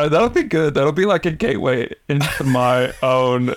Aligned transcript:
Uh, 0.00 0.08
that'll 0.08 0.30
be 0.30 0.42
good. 0.42 0.72
That'll 0.72 0.92
be 0.92 1.04
like 1.04 1.26
a 1.26 1.30
gateway 1.30 1.92
into 2.08 2.42
my 2.44 2.94
own. 3.02 3.54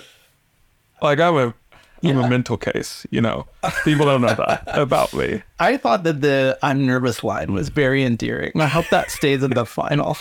Like 1.00 1.18
I'm 1.18 1.36
a, 1.36 1.54
I'm 2.02 2.18
a 2.18 2.28
mental 2.28 2.58
case. 2.58 3.06
You 3.10 3.22
know, 3.22 3.46
people 3.82 4.04
don't 4.04 4.20
know 4.20 4.34
that 4.34 4.64
about 4.66 5.14
me. 5.14 5.42
I 5.58 5.78
thought 5.78 6.02
that 6.04 6.20
the 6.20 6.58
I'm 6.62 6.84
nervous 6.84 7.24
line 7.24 7.54
was 7.54 7.70
very 7.70 8.04
endearing. 8.04 8.52
I 8.60 8.66
hope 8.66 8.90
that 8.90 9.10
stays 9.10 9.42
in 9.42 9.52
the 9.52 9.64
final. 9.80 10.18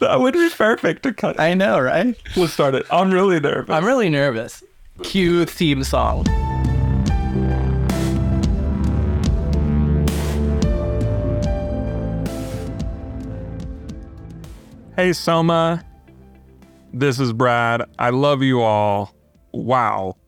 That 0.00 0.20
would 0.20 0.34
be 0.34 0.50
perfect 0.50 1.04
to 1.04 1.14
cut. 1.14 1.40
I 1.40 1.54
know, 1.54 1.80
right? 1.80 2.14
We'll 2.36 2.48
start 2.48 2.74
it. 2.74 2.84
I'm 2.90 3.10
really 3.10 3.40
nervous. 3.40 3.74
I'm 3.74 3.86
really 3.86 4.10
nervous. 4.10 4.62
Cue 5.02 5.46
theme 5.46 5.84
song. 5.84 6.26
Hey, 15.00 15.14
Soma. 15.14 15.82
This 16.92 17.18
is 17.18 17.32
Brad. 17.32 17.82
I 17.98 18.10
love 18.10 18.42
you 18.42 18.60
all. 18.60 19.14
Wow. 19.50 20.18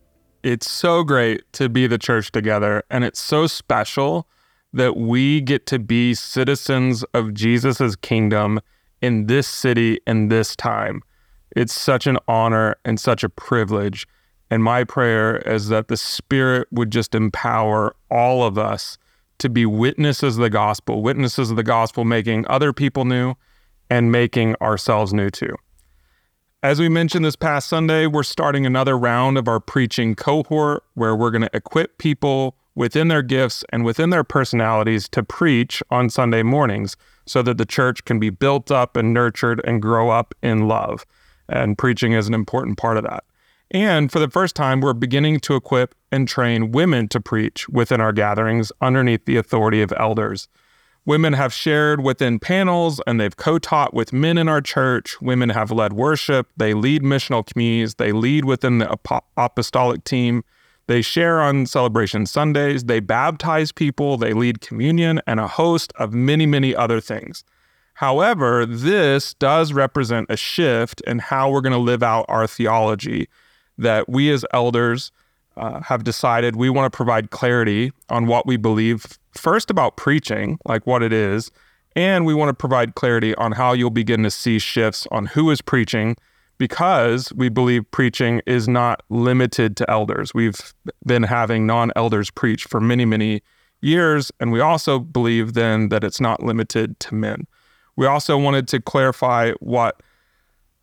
It's 0.42 0.70
so 0.70 1.04
great 1.04 1.42
to 1.52 1.68
be 1.68 1.86
the 1.86 1.98
church 1.98 2.32
together, 2.32 2.82
and 2.88 3.04
it's 3.04 3.20
so 3.20 3.46
special 3.46 4.26
that 4.72 4.96
we 4.96 5.42
get 5.42 5.66
to 5.66 5.78
be 5.78 6.14
citizens 6.14 7.04
of 7.12 7.34
Jesus' 7.34 7.96
kingdom 7.96 8.60
in 9.02 9.26
this 9.26 9.46
city 9.46 10.00
in 10.06 10.28
this 10.28 10.56
time. 10.56 11.02
It's 11.54 11.78
such 11.78 12.06
an 12.06 12.16
honor 12.26 12.76
and 12.82 12.98
such 12.98 13.22
a 13.22 13.28
privilege. 13.28 14.08
And 14.50 14.64
my 14.64 14.84
prayer 14.84 15.36
is 15.36 15.68
that 15.68 15.88
the 15.88 15.98
Spirit 15.98 16.66
would 16.70 16.90
just 16.90 17.14
empower 17.14 17.94
all 18.10 18.42
of 18.42 18.56
us 18.56 18.96
to 19.36 19.50
be 19.50 19.66
witnesses 19.66 20.38
of 20.38 20.42
the 20.42 20.48
gospel, 20.48 21.02
witnesses 21.02 21.50
of 21.50 21.58
the 21.58 21.62
gospel, 21.62 22.06
making 22.06 22.46
other 22.48 22.72
people 22.72 23.04
new 23.04 23.34
and 23.92 24.10
making 24.10 24.56
ourselves 24.62 25.12
new 25.12 25.28
too. 25.28 25.54
As 26.62 26.80
we 26.80 26.88
mentioned 26.88 27.26
this 27.26 27.36
past 27.36 27.68
Sunday, 27.68 28.06
we're 28.06 28.22
starting 28.22 28.64
another 28.64 28.96
round 28.96 29.36
of 29.36 29.48
our 29.48 29.60
preaching 29.60 30.14
cohort 30.14 30.82
where 30.94 31.14
we're 31.14 31.30
going 31.30 31.42
to 31.42 31.50
equip 31.52 31.98
people 31.98 32.56
within 32.74 33.08
their 33.08 33.20
gifts 33.20 33.64
and 33.70 33.84
within 33.84 34.08
their 34.08 34.24
personalities 34.24 35.10
to 35.10 35.22
preach 35.22 35.82
on 35.90 36.08
Sunday 36.08 36.42
mornings 36.42 36.96
so 37.26 37.42
that 37.42 37.58
the 37.58 37.66
church 37.66 38.06
can 38.06 38.18
be 38.18 38.30
built 38.30 38.70
up 38.70 38.96
and 38.96 39.12
nurtured 39.12 39.60
and 39.62 39.82
grow 39.82 40.08
up 40.08 40.34
in 40.42 40.66
love. 40.66 41.04
And 41.46 41.76
preaching 41.76 42.12
is 42.12 42.26
an 42.26 42.32
important 42.32 42.78
part 42.78 42.96
of 42.96 43.04
that. 43.04 43.24
And 43.70 44.10
for 44.10 44.20
the 44.20 44.30
first 44.30 44.56
time, 44.56 44.80
we're 44.80 44.94
beginning 44.94 45.40
to 45.40 45.54
equip 45.54 45.94
and 46.10 46.26
train 46.26 46.72
women 46.72 47.08
to 47.08 47.20
preach 47.20 47.68
within 47.68 48.00
our 48.00 48.12
gatherings 48.12 48.72
underneath 48.80 49.26
the 49.26 49.36
authority 49.36 49.82
of 49.82 49.92
elders. 49.98 50.48
Women 51.04 51.32
have 51.32 51.52
shared 51.52 52.02
within 52.02 52.38
panels 52.38 53.00
and 53.06 53.20
they've 53.20 53.36
co 53.36 53.58
taught 53.58 53.92
with 53.92 54.12
men 54.12 54.38
in 54.38 54.48
our 54.48 54.60
church. 54.60 55.20
Women 55.20 55.48
have 55.48 55.72
led 55.72 55.94
worship. 55.94 56.48
They 56.56 56.74
lead 56.74 57.02
missional 57.02 57.44
communities. 57.44 57.96
They 57.96 58.12
lead 58.12 58.44
within 58.44 58.78
the 58.78 58.96
apostolic 59.36 60.04
team. 60.04 60.44
They 60.86 61.02
share 61.02 61.40
on 61.40 61.66
celebration 61.66 62.26
Sundays. 62.26 62.84
They 62.84 63.00
baptize 63.00 63.72
people. 63.72 64.16
They 64.16 64.32
lead 64.32 64.60
communion 64.60 65.20
and 65.26 65.40
a 65.40 65.48
host 65.48 65.92
of 65.96 66.12
many, 66.12 66.46
many 66.46 66.74
other 66.74 67.00
things. 67.00 67.44
However, 67.94 68.64
this 68.64 69.34
does 69.34 69.72
represent 69.72 70.26
a 70.30 70.36
shift 70.36 71.00
in 71.02 71.18
how 71.18 71.50
we're 71.50 71.60
going 71.60 71.72
to 71.72 71.78
live 71.78 72.02
out 72.02 72.26
our 72.28 72.46
theology 72.46 73.28
that 73.76 74.08
we 74.08 74.30
as 74.30 74.44
elders 74.52 75.10
uh, 75.56 75.80
have 75.80 76.04
decided 76.04 76.56
we 76.56 76.70
want 76.70 76.90
to 76.90 76.96
provide 76.96 77.30
clarity 77.30 77.92
on 78.08 78.26
what 78.26 78.46
we 78.46 78.56
believe 78.56 79.18
first 79.32 79.70
about 79.70 79.96
preaching, 79.96 80.58
like 80.64 80.86
what 80.86 81.02
it 81.02 81.12
is, 81.12 81.50
and 81.94 82.24
we 82.24 82.34
want 82.34 82.48
to 82.48 82.54
provide 82.54 82.94
clarity 82.94 83.34
on 83.36 83.52
how 83.52 83.72
you'll 83.72 83.90
begin 83.90 84.22
to 84.22 84.30
see 84.30 84.58
shifts 84.58 85.06
on 85.10 85.26
who 85.26 85.50
is 85.50 85.60
preaching 85.60 86.16
because 86.58 87.32
we 87.34 87.48
believe 87.48 87.90
preaching 87.90 88.40
is 88.46 88.68
not 88.68 89.02
limited 89.08 89.76
to 89.76 89.90
elders. 89.90 90.32
We've 90.32 90.72
been 91.04 91.24
having 91.24 91.66
non 91.66 91.90
elders 91.96 92.30
preach 92.30 92.64
for 92.64 92.80
many, 92.80 93.04
many 93.04 93.42
years, 93.80 94.30
and 94.40 94.52
we 94.52 94.60
also 94.60 94.98
believe 94.98 95.54
then 95.54 95.88
that 95.88 96.04
it's 96.04 96.20
not 96.20 96.42
limited 96.42 96.98
to 97.00 97.14
men. 97.14 97.46
We 97.96 98.06
also 98.06 98.38
wanted 98.38 98.68
to 98.68 98.80
clarify 98.80 99.52
what 99.60 100.02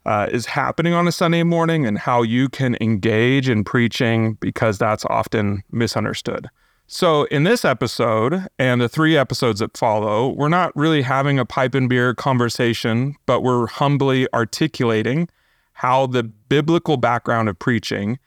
uh, 0.09 0.28
is 0.31 0.47
happening 0.47 0.92
on 0.92 1.08
a 1.08 1.12
Sunday 1.12 1.44
morning 1.44 1.86
and 1.86 2.00
how 2.00 2.24
you 2.24 2.50
can 2.50 2.75
engage 2.81 3.47
in 3.47 3.64
preaching 3.64 4.34
because 4.40 4.80
that's 4.80 5.06
often 5.06 5.62
misunderstood. 5.72 6.50
So, 6.88 7.25
in 7.25 7.44
this 7.44 7.64
episode 7.64 8.47
and 8.58 8.81
the 8.81 8.90
three 8.90 9.16
episodes 9.16 9.59
that 9.59 9.78
follow, 9.78 10.30
we're 10.30 10.50
not 10.50 10.75
really 10.75 11.03
having 11.03 11.38
a 11.38 11.46
pipe 11.46 11.75
and 11.75 11.88
beer 11.88 12.16
conversation, 12.16 13.18
but 13.28 13.42
we're 13.42 13.68
humbly 13.68 14.28
articulating 14.34 15.30
how 15.74 16.08
the 16.08 16.24
biblical 16.24 16.97
background 16.97 17.47
of 17.47 17.59
preaching 17.59 18.18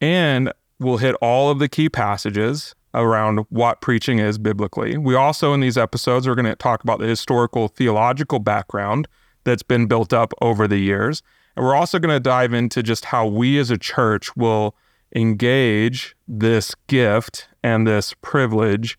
and 0.00 0.50
we'll 0.80 0.96
hit 0.96 1.14
all 1.16 1.50
of 1.50 1.58
the 1.58 1.68
key 1.68 1.90
passages 1.90 2.74
around 2.94 3.44
what 3.50 3.82
preaching 3.82 4.18
is 4.18 4.38
biblically. 4.38 4.96
We 4.96 5.14
also, 5.14 5.52
in 5.52 5.60
these 5.60 5.76
episodes, 5.76 6.26
are 6.26 6.34
going 6.34 6.46
to 6.46 6.56
talk 6.56 6.82
about 6.82 7.00
the 7.00 7.06
historical 7.06 7.68
theological 7.68 8.38
background 8.38 9.06
that's 9.48 9.62
been 9.62 9.86
built 9.86 10.12
up 10.12 10.32
over 10.40 10.68
the 10.68 10.78
years. 10.78 11.22
And 11.56 11.64
we're 11.64 11.74
also 11.74 11.98
going 11.98 12.14
to 12.14 12.20
dive 12.20 12.52
into 12.52 12.82
just 12.82 13.06
how 13.06 13.26
we 13.26 13.58
as 13.58 13.70
a 13.70 13.78
church 13.78 14.36
will 14.36 14.76
engage 15.16 16.14
this 16.28 16.74
gift 16.86 17.48
and 17.62 17.86
this 17.86 18.14
privilege 18.20 18.98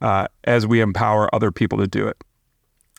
uh, 0.00 0.26
as 0.44 0.66
we 0.66 0.80
empower 0.80 1.32
other 1.34 1.52
people 1.52 1.78
to 1.78 1.86
do 1.86 2.08
it. 2.08 2.16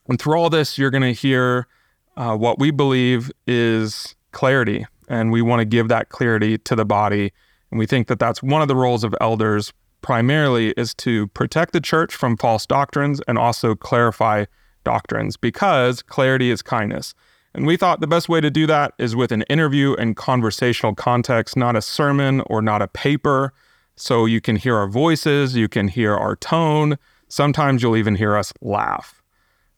And 0.07 0.19
through 0.19 0.35
all 0.35 0.49
this, 0.49 0.77
you're 0.77 0.91
going 0.91 1.01
to 1.01 1.13
hear 1.13 1.67
uh, 2.15 2.35
what 2.35 2.59
we 2.59 2.71
believe 2.71 3.31
is 3.47 4.15
clarity. 4.31 4.85
And 5.09 5.31
we 5.31 5.41
want 5.41 5.59
to 5.59 5.65
give 5.65 5.87
that 5.89 6.09
clarity 6.09 6.57
to 6.59 6.75
the 6.75 6.85
body. 6.85 7.33
And 7.71 7.79
we 7.79 7.85
think 7.85 8.07
that 8.07 8.19
that's 8.19 8.43
one 8.43 8.61
of 8.61 8.67
the 8.67 8.75
roles 8.75 9.03
of 9.03 9.15
elders, 9.19 9.73
primarily, 10.01 10.71
is 10.77 10.93
to 10.95 11.27
protect 11.27 11.73
the 11.73 11.81
church 11.81 12.15
from 12.15 12.37
false 12.37 12.65
doctrines 12.65 13.21
and 13.27 13.37
also 13.37 13.75
clarify 13.75 14.45
doctrines 14.83 15.37
because 15.37 16.01
clarity 16.01 16.51
is 16.51 16.61
kindness. 16.61 17.13
And 17.53 17.67
we 17.67 17.75
thought 17.75 17.99
the 17.99 18.07
best 18.07 18.29
way 18.29 18.39
to 18.39 18.49
do 18.49 18.65
that 18.67 18.93
is 18.97 19.15
with 19.15 19.31
an 19.31 19.41
interview 19.43 19.93
and 19.95 20.15
conversational 20.15 20.95
context, 20.95 21.57
not 21.57 21.75
a 21.75 21.81
sermon 21.81 22.41
or 22.41 22.61
not 22.61 22.81
a 22.81 22.87
paper. 22.87 23.53
So 23.95 24.25
you 24.25 24.39
can 24.39 24.55
hear 24.55 24.77
our 24.77 24.87
voices, 24.87 25.55
you 25.55 25.67
can 25.67 25.89
hear 25.89 26.15
our 26.15 26.35
tone. 26.35 26.97
Sometimes 27.27 27.83
you'll 27.83 27.97
even 27.97 28.15
hear 28.15 28.37
us 28.37 28.53
laugh. 28.61 29.21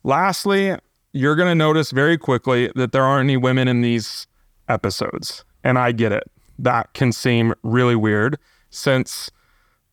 Lastly, 0.03 0.75
you're 1.14 1.35
going 1.35 1.50
to 1.50 1.56
notice 1.56 1.91
very 1.91 2.18
quickly 2.18 2.72
that 2.75 2.91
there 2.91 3.03
aren't 3.03 3.25
any 3.25 3.38
women 3.38 3.68
in 3.68 3.81
these 3.81 4.28
episodes. 4.68 5.44
And 5.64 5.78
I 5.78 5.91
get 5.91 6.12
it. 6.12 6.24
That 6.59 6.94
can 6.94 7.12
seem 7.12 7.53
really 7.64 7.96
weird 7.96 8.38
since 8.70 9.31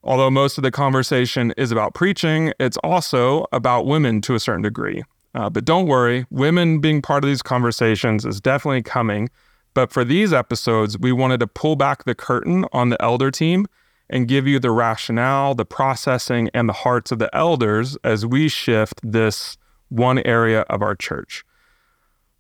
Although 0.03 0.31
most 0.31 0.59
of 0.59 0.63
the 0.63 0.71
conversation 0.71 1.53
is 1.57 1.71
about 1.71 1.95
preaching, 1.95 2.53
it's 2.59 2.79
also 2.79 3.47
about 3.53 3.87
women 3.87 4.21
to 4.23 4.35
a 4.35 4.41
certain 4.41 4.63
degree. 4.63 5.03
Uh, 5.35 5.51
but 5.51 5.65
don't 5.65 5.87
worry, 5.87 6.27
women 6.31 6.81
being 6.81 7.03
part 7.03 7.23
of 7.23 7.29
these 7.29 7.43
conversations 7.43 8.25
is 8.25 8.41
definitely 8.41 8.83
coming. 8.83 9.29
But 9.75 9.93
for 9.93 10.05
these 10.05 10.33
episodes, 10.33 10.99
we 10.99 11.13
wanted 11.13 11.41
to 11.41 11.47
pull 11.47 11.77
back 11.77 12.05
the 12.05 12.15
curtain 12.15 12.65
on 12.73 12.89
the 12.89 13.01
elder 13.01 13.31
team 13.31 13.67
and 14.09 14.27
give 14.27 14.47
you 14.47 14.59
the 14.59 14.73
rationale, 14.73 15.55
the 15.55 15.65
processing, 15.65 16.51
and 16.53 16.69
the 16.69 16.73
hearts 16.73 17.13
of 17.13 17.21
the 17.21 17.35
elders 17.35 17.97
as 18.03 18.27
we 18.27 18.49
shift 18.49 19.01
this 19.05 19.57
one 19.89 20.19
area 20.21 20.63
of 20.63 20.83
our 20.83 20.97
church. 20.97 21.45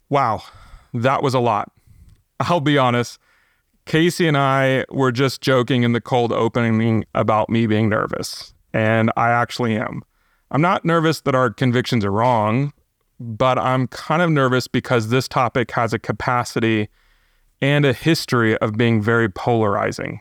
Wow, 0.08 0.42
that 0.92 1.22
was 1.22 1.34
a 1.34 1.38
lot. 1.38 1.70
I'll 2.40 2.60
be 2.60 2.76
honest, 2.76 3.18
Casey 3.90 4.28
and 4.28 4.38
I 4.38 4.84
were 4.88 5.10
just 5.10 5.40
joking 5.40 5.82
in 5.82 5.94
the 5.94 6.00
cold 6.00 6.32
opening 6.32 7.04
about 7.12 7.50
me 7.50 7.66
being 7.66 7.88
nervous, 7.88 8.54
and 8.72 9.10
I 9.16 9.30
actually 9.30 9.74
am. 9.76 10.04
I'm 10.52 10.60
not 10.60 10.84
nervous 10.84 11.22
that 11.22 11.34
our 11.34 11.50
convictions 11.50 12.04
are 12.04 12.12
wrong, 12.12 12.72
but 13.18 13.58
I'm 13.58 13.88
kind 13.88 14.22
of 14.22 14.30
nervous 14.30 14.68
because 14.68 15.08
this 15.08 15.26
topic 15.26 15.72
has 15.72 15.92
a 15.92 15.98
capacity 15.98 16.88
and 17.60 17.84
a 17.84 17.92
history 17.92 18.56
of 18.58 18.76
being 18.76 19.02
very 19.02 19.28
polarizing. 19.28 20.20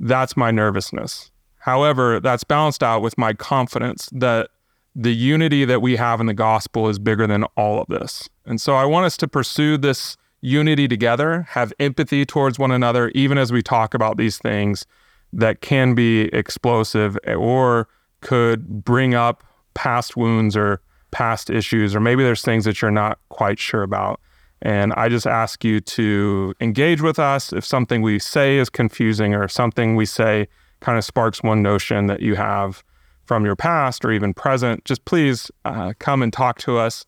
That's 0.00 0.36
my 0.36 0.50
nervousness. 0.50 1.30
However, 1.58 2.18
that's 2.18 2.42
balanced 2.42 2.82
out 2.82 3.00
with 3.00 3.16
my 3.16 3.32
confidence 3.32 4.08
that 4.10 4.50
the 4.92 5.14
unity 5.14 5.64
that 5.66 5.82
we 5.82 5.94
have 5.94 6.18
in 6.18 6.26
the 6.26 6.34
gospel 6.34 6.88
is 6.88 6.98
bigger 6.98 7.28
than 7.28 7.44
all 7.56 7.80
of 7.80 7.86
this. 7.86 8.28
And 8.44 8.60
so 8.60 8.74
I 8.74 8.86
want 8.86 9.06
us 9.06 9.16
to 9.18 9.28
pursue 9.28 9.76
this 9.76 10.16
unity 10.40 10.86
together, 10.88 11.46
have 11.50 11.72
empathy 11.78 12.24
towards 12.24 12.58
one 12.58 12.70
another, 12.70 13.10
even 13.10 13.38
as 13.38 13.52
we 13.52 13.62
talk 13.62 13.94
about 13.94 14.16
these 14.16 14.38
things 14.38 14.86
that 15.32 15.60
can 15.60 15.94
be 15.94 16.22
explosive 16.32 17.18
or 17.26 17.88
could 18.20 18.84
bring 18.84 19.14
up 19.14 19.44
past 19.74 20.16
wounds 20.16 20.56
or 20.56 20.80
past 21.10 21.50
issues, 21.50 21.94
or 21.94 22.00
maybe 22.00 22.22
there's 22.22 22.42
things 22.42 22.64
that 22.64 22.80
you're 22.80 22.90
not 22.90 23.18
quite 23.28 23.58
sure 23.58 23.82
about. 23.82 24.20
And 24.62 24.92
I 24.94 25.08
just 25.08 25.26
ask 25.26 25.64
you 25.64 25.80
to 25.80 26.54
engage 26.60 27.02
with 27.02 27.18
us 27.18 27.52
if 27.52 27.64
something 27.64 28.02
we 28.02 28.18
say 28.18 28.56
is 28.56 28.70
confusing 28.70 29.34
or 29.34 29.48
something 29.48 29.96
we 29.96 30.06
say 30.06 30.48
kind 30.80 30.98
of 30.98 31.04
sparks 31.04 31.42
one 31.42 31.62
notion 31.62 32.06
that 32.06 32.20
you 32.20 32.36
have 32.36 32.82
from 33.24 33.44
your 33.44 33.56
past 33.56 34.04
or 34.04 34.12
even 34.12 34.32
present. 34.32 34.84
Just 34.84 35.04
please 35.04 35.50
uh, 35.64 35.92
come 35.98 36.22
and 36.22 36.32
talk 36.32 36.58
to 36.58 36.78
us 36.78 37.04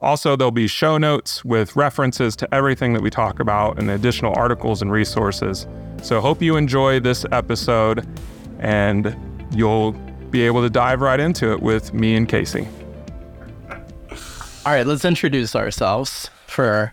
Also, 0.00 0.34
there'll 0.34 0.50
be 0.50 0.66
show 0.66 0.96
notes 0.96 1.44
with 1.44 1.76
references 1.76 2.34
to 2.36 2.54
everything 2.54 2.94
that 2.94 3.02
we 3.02 3.10
talk 3.10 3.38
about 3.38 3.78
and 3.78 3.90
additional 3.90 4.34
articles 4.34 4.80
and 4.80 4.90
resources. 4.90 5.66
So, 6.02 6.20
hope 6.20 6.40
you 6.40 6.56
enjoy 6.56 7.00
this 7.00 7.26
episode 7.32 8.06
and 8.58 9.14
you'll 9.52 9.92
be 10.30 10.42
able 10.42 10.62
to 10.62 10.70
dive 10.70 11.00
right 11.02 11.20
into 11.20 11.52
it 11.52 11.60
with 11.60 11.92
me 11.92 12.16
and 12.16 12.28
Casey. 12.28 12.66
All 14.64 14.72
right, 14.72 14.86
let's 14.86 15.04
introduce 15.04 15.54
ourselves 15.54 16.30
for 16.46 16.92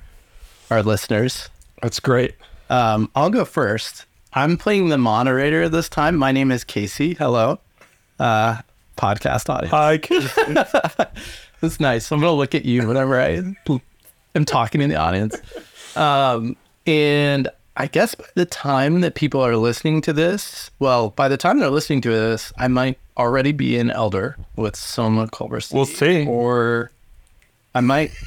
our 0.69 0.83
listeners. 0.83 1.49
That's 1.81 1.99
great. 1.99 2.35
Um, 2.69 3.09
I'll 3.15 3.29
go 3.29 3.45
first. 3.45 4.05
I'm 4.33 4.57
playing 4.57 4.89
the 4.89 4.97
moderator 4.97 5.69
this 5.69 5.87
time. 5.87 6.15
My 6.15 6.31
name 6.31 6.51
is 6.51 6.63
Casey. 6.63 7.13
Hello, 7.13 7.59
uh, 8.19 8.61
podcast 8.97 9.49
audience. 9.49 9.71
Hi, 9.71 9.97
Casey. 9.97 10.55
That's 11.61 11.79
nice. 11.79 12.11
I'm 12.11 12.19
gonna 12.19 12.33
look 12.33 12.55
at 12.55 12.65
you 12.65 12.87
whenever 12.87 13.19
I 13.19 13.43
am 14.35 14.45
talking 14.45 14.81
in 14.81 14.89
the 14.89 14.95
audience. 14.95 15.35
Um, 15.95 16.55
and 16.85 17.49
I 17.75 17.87
guess 17.87 18.15
by 18.15 18.25
the 18.35 18.45
time 18.45 19.01
that 19.01 19.15
people 19.15 19.41
are 19.41 19.55
listening 19.55 20.01
to 20.01 20.13
this, 20.13 20.71
well, 20.79 21.09
by 21.11 21.27
the 21.27 21.37
time 21.37 21.59
they're 21.59 21.69
listening 21.69 22.01
to 22.01 22.09
this, 22.09 22.53
I 22.57 22.67
might 22.67 22.97
already 23.17 23.51
be 23.51 23.77
an 23.77 23.91
elder 23.91 24.37
with 24.55 24.75
Soma 24.75 25.27
Culver. 25.27 25.59
We'll 25.71 25.85
see. 25.85 26.25
Or 26.25 26.91
I 27.73 27.81
might. 27.81 28.11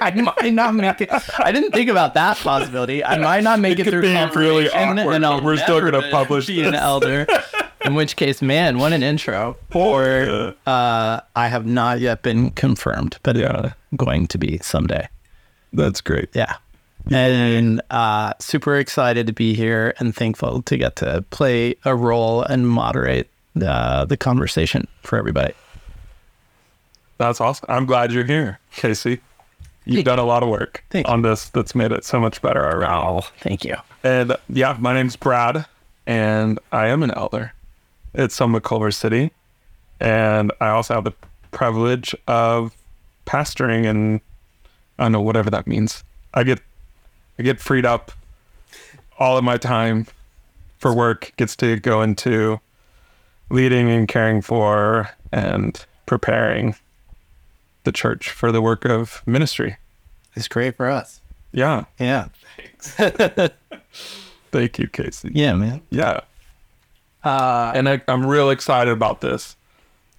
I 0.00 0.12
might 0.12 0.52
not 0.52 0.74
make 0.74 1.00
it. 1.00 1.10
I 1.38 1.50
didn't 1.50 1.72
think 1.72 1.90
about 1.90 2.14
that 2.14 2.36
possibility. 2.36 3.04
I 3.04 3.18
might 3.18 3.42
not 3.42 3.58
make 3.58 3.78
it, 3.80 3.84
could 3.84 3.92
through 3.92 4.02
be 4.02 4.14
really 4.36 4.68
awkward, 4.70 5.14
and 5.14 5.26
I'll 5.26 5.42
we're 5.42 5.56
still 5.56 5.80
gonna 5.80 6.08
publish 6.10 6.46
be 6.46 6.62
an 6.62 6.74
elder. 6.74 7.26
In 7.84 7.94
which 7.94 8.16
case, 8.16 8.40
man, 8.42 8.78
what 8.78 8.92
an 8.92 9.02
intro. 9.02 9.56
Or 9.74 10.54
uh, 10.66 11.20
I 11.34 11.48
have 11.48 11.66
not 11.66 12.00
yet 12.00 12.22
been 12.22 12.50
confirmed, 12.50 13.18
but 13.22 13.36
Yeah. 13.36 13.72
Going 13.96 14.26
to 14.28 14.38
be 14.38 14.58
someday. 14.58 15.08
That's 15.72 16.00
great. 16.00 16.28
Yeah. 16.34 16.56
And 17.10 17.80
uh, 17.90 18.34
super 18.38 18.76
excited 18.76 19.26
to 19.26 19.32
be 19.32 19.54
here 19.54 19.94
and 19.98 20.14
thankful 20.14 20.62
to 20.62 20.76
get 20.76 20.96
to 20.96 21.24
play 21.30 21.74
a 21.84 21.94
role 21.96 22.42
and 22.42 22.68
moderate 22.68 23.28
uh, 23.60 24.04
the 24.04 24.16
conversation 24.16 24.86
for 25.02 25.18
everybody. 25.18 25.54
That's 27.18 27.40
awesome. 27.40 27.66
I'm 27.68 27.86
glad 27.86 28.12
you're 28.12 28.24
here, 28.24 28.60
Casey. 28.76 29.20
You've 29.84 29.96
Thank 29.96 30.06
done 30.06 30.18
a 30.20 30.24
lot 30.24 30.42
of 30.44 30.48
work 30.48 30.84
on 31.06 31.22
this 31.22 31.48
that's 31.48 31.74
made 31.74 31.90
it 31.90 32.04
so 32.04 32.20
much 32.20 32.40
better 32.40 32.64
already. 32.64 33.26
Thank 33.40 33.64
you. 33.64 33.76
And 34.04 34.36
yeah, 34.48 34.76
my 34.78 34.94
name's 34.94 35.16
Brad, 35.16 35.66
and 36.06 36.60
I 36.70 36.86
am 36.88 37.02
an 37.02 37.10
elder 37.10 37.52
at 38.14 38.32
Soma 38.32 38.60
Culver 38.60 38.90
City. 38.90 39.30
And 40.00 40.52
I 40.60 40.68
also 40.68 40.94
have 40.94 41.04
the 41.04 41.14
privilege 41.50 42.14
of 42.26 42.74
pastoring 43.26 43.86
and 43.88 44.20
I 44.98 45.04
don't 45.04 45.12
know, 45.12 45.20
whatever 45.20 45.50
that 45.50 45.66
means. 45.66 46.04
I 46.34 46.44
get 46.44 46.60
I 47.38 47.42
get 47.42 47.60
freed 47.60 47.86
up 47.86 48.12
all 49.18 49.38
of 49.38 49.44
my 49.44 49.56
time 49.56 50.06
for 50.78 50.92
work 50.94 51.32
gets 51.36 51.54
to 51.56 51.78
go 51.78 52.02
into 52.02 52.60
leading 53.50 53.88
and 53.90 54.08
caring 54.08 54.42
for 54.42 55.10
and 55.30 55.84
preparing 56.06 56.74
the 57.84 57.92
church 57.92 58.30
for 58.30 58.50
the 58.50 58.60
work 58.60 58.84
of 58.84 59.22
ministry. 59.26 59.76
It's 60.34 60.48
great 60.48 60.76
for 60.76 60.88
us. 60.88 61.20
Yeah. 61.52 61.84
Yeah. 61.98 62.28
Thanks. 62.56 62.94
Thank 64.52 64.78
you, 64.78 64.88
Casey. 64.88 65.30
Yeah, 65.34 65.54
man. 65.54 65.82
Yeah. 65.90 66.20
Uh, 67.24 67.72
And 67.74 67.88
I, 67.88 68.00
I'm 68.08 68.26
real 68.26 68.50
excited 68.50 68.90
about 68.92 69.20
this. 69.20 69.56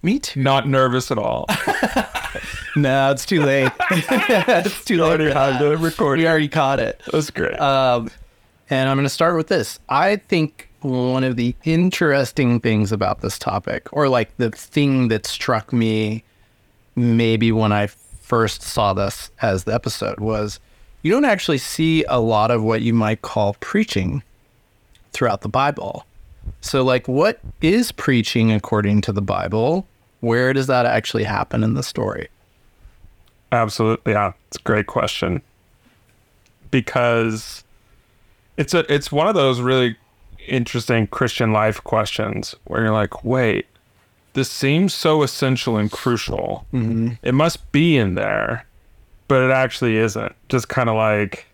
me 0.02 0.18
too. 0.18 0.42
Not 0.42 0.68
nervous 0.68 1.10
at 1.10 1.18
all. 1.18 1.46
No, 2.76 3.12
it's 3.12 3.24
too 3.24 3.40
late. 3.40 3.70
it's 3.90 4.84
too 4.84 4.96
late. 4.96 5.06
already 5.06 5.28
for 5.32 5.38
had 5.38 5.54
that. 5.54 5.58
the 5.62 5.76
recording. 5.76 6.24
We 6.24 6.28
already 6.28 6.48
caught 6.48 6.80
it. 6.80 7.00
That's 7.12 7.30
great. 7.30 7.54
Um, 7.60 8.10
and 8.68 8.88
I'm 8.88 8.96
going 8.96 9.04
to 9.06 9.10
start 9.10 9.36
with 9.36 9.46
this. 9.46 9.78
I 9.88 10.16
think 10.16 10.68
one 10.80 11.22
of 11.22 11.36
the 11.36 11.54
interesting 11.62 12.58
things 12.58 12.90
about 12.90 13.20
this 13.20 13.38
topic, 13.38 13.86
or 13.92 14.08
like 14.08 14.36
the 14.38 14.50
thing 14.50 15.06
that 15.06 15.24
struck 15.24 15.72
me 15.72 16.24
maybe 16.96 17.52
when 17.52 17.70
I 17.72 17.86
first 18.20 18.60
saw 18.62 18.92
this 18.92 19.30
as 19.40 19.62
the 19.62 19.72
episode, 19.74 20.18
was 20.18 20.58
you 21.02 21.12
don't 21.12 21.24
actually 21.24 21.58
see 21.58 22.02
a 22.08 22.18
lot 22.18 22.50
of 22.50 22.64
what 22.64 22.82
you 22.82 22.92
might 22.92 23.22
call 23.22 23.54
preaching 23.60 24.24
throughout 25.12 25.42
the 25.42 25.48
Bible. 25.48 26.06
So, 26.64 26.82
like, 26.82 27.06
what 27.06 27.40
is 27.60 27.92
preaching 27.92 28.50
according 28.50 29.02
to 29.02 29.12
the 29.12 29.20
Bible? 29.20 29.86
Where 30.20 30.54
does 30.54 30.66
that 30.68 30.86
actually 30.86 31.24
happen 31.24 31.62
in 31.62 31.74
the 31.74 31.82
story? 31.82 32.28
Absolutely. 33.52 34.14
Yeah. 34.14 34.32
It's 34.48 34.56
a 34.56 34.62
great 34.62 34.86
question. 34.86 35.42
Because 36.70 37.64
it's 38.56 38.72
a 38.72 38.90
it's 38.92 39.12
one 39.12 39.28
of 39.28 39.34
those 39.34 39.60
really 39.60 39.96
interesting 40.48 41.06
Christian 41.06 41.52
life 41.52 41.84
questions 41.84 42.56
where 42.64 42.82
you're 42.82 42.92
like, 42.92 43.24
wait, 43.24 43.66
this 44.32 44.50
seems 44.50 44.94
so 44.94 45.22
essential 45.22 45.76
and 45.76 45.92
crucial. 45.92 46.66
Mm-hmm. 46.72 47.10
It 47.22 47.34
must 47.34 47.70
be 47.72 47.98
in 47.98 48.14
there, 48.14 48.66
but 49.28 49.42
it 49.42 49.50
actually 49.50 49.98
isn't. 49.98 50.34
Just 50.48 50.70
kind 50.70 50.88
of 50.88 50.96
like 50.96 51.46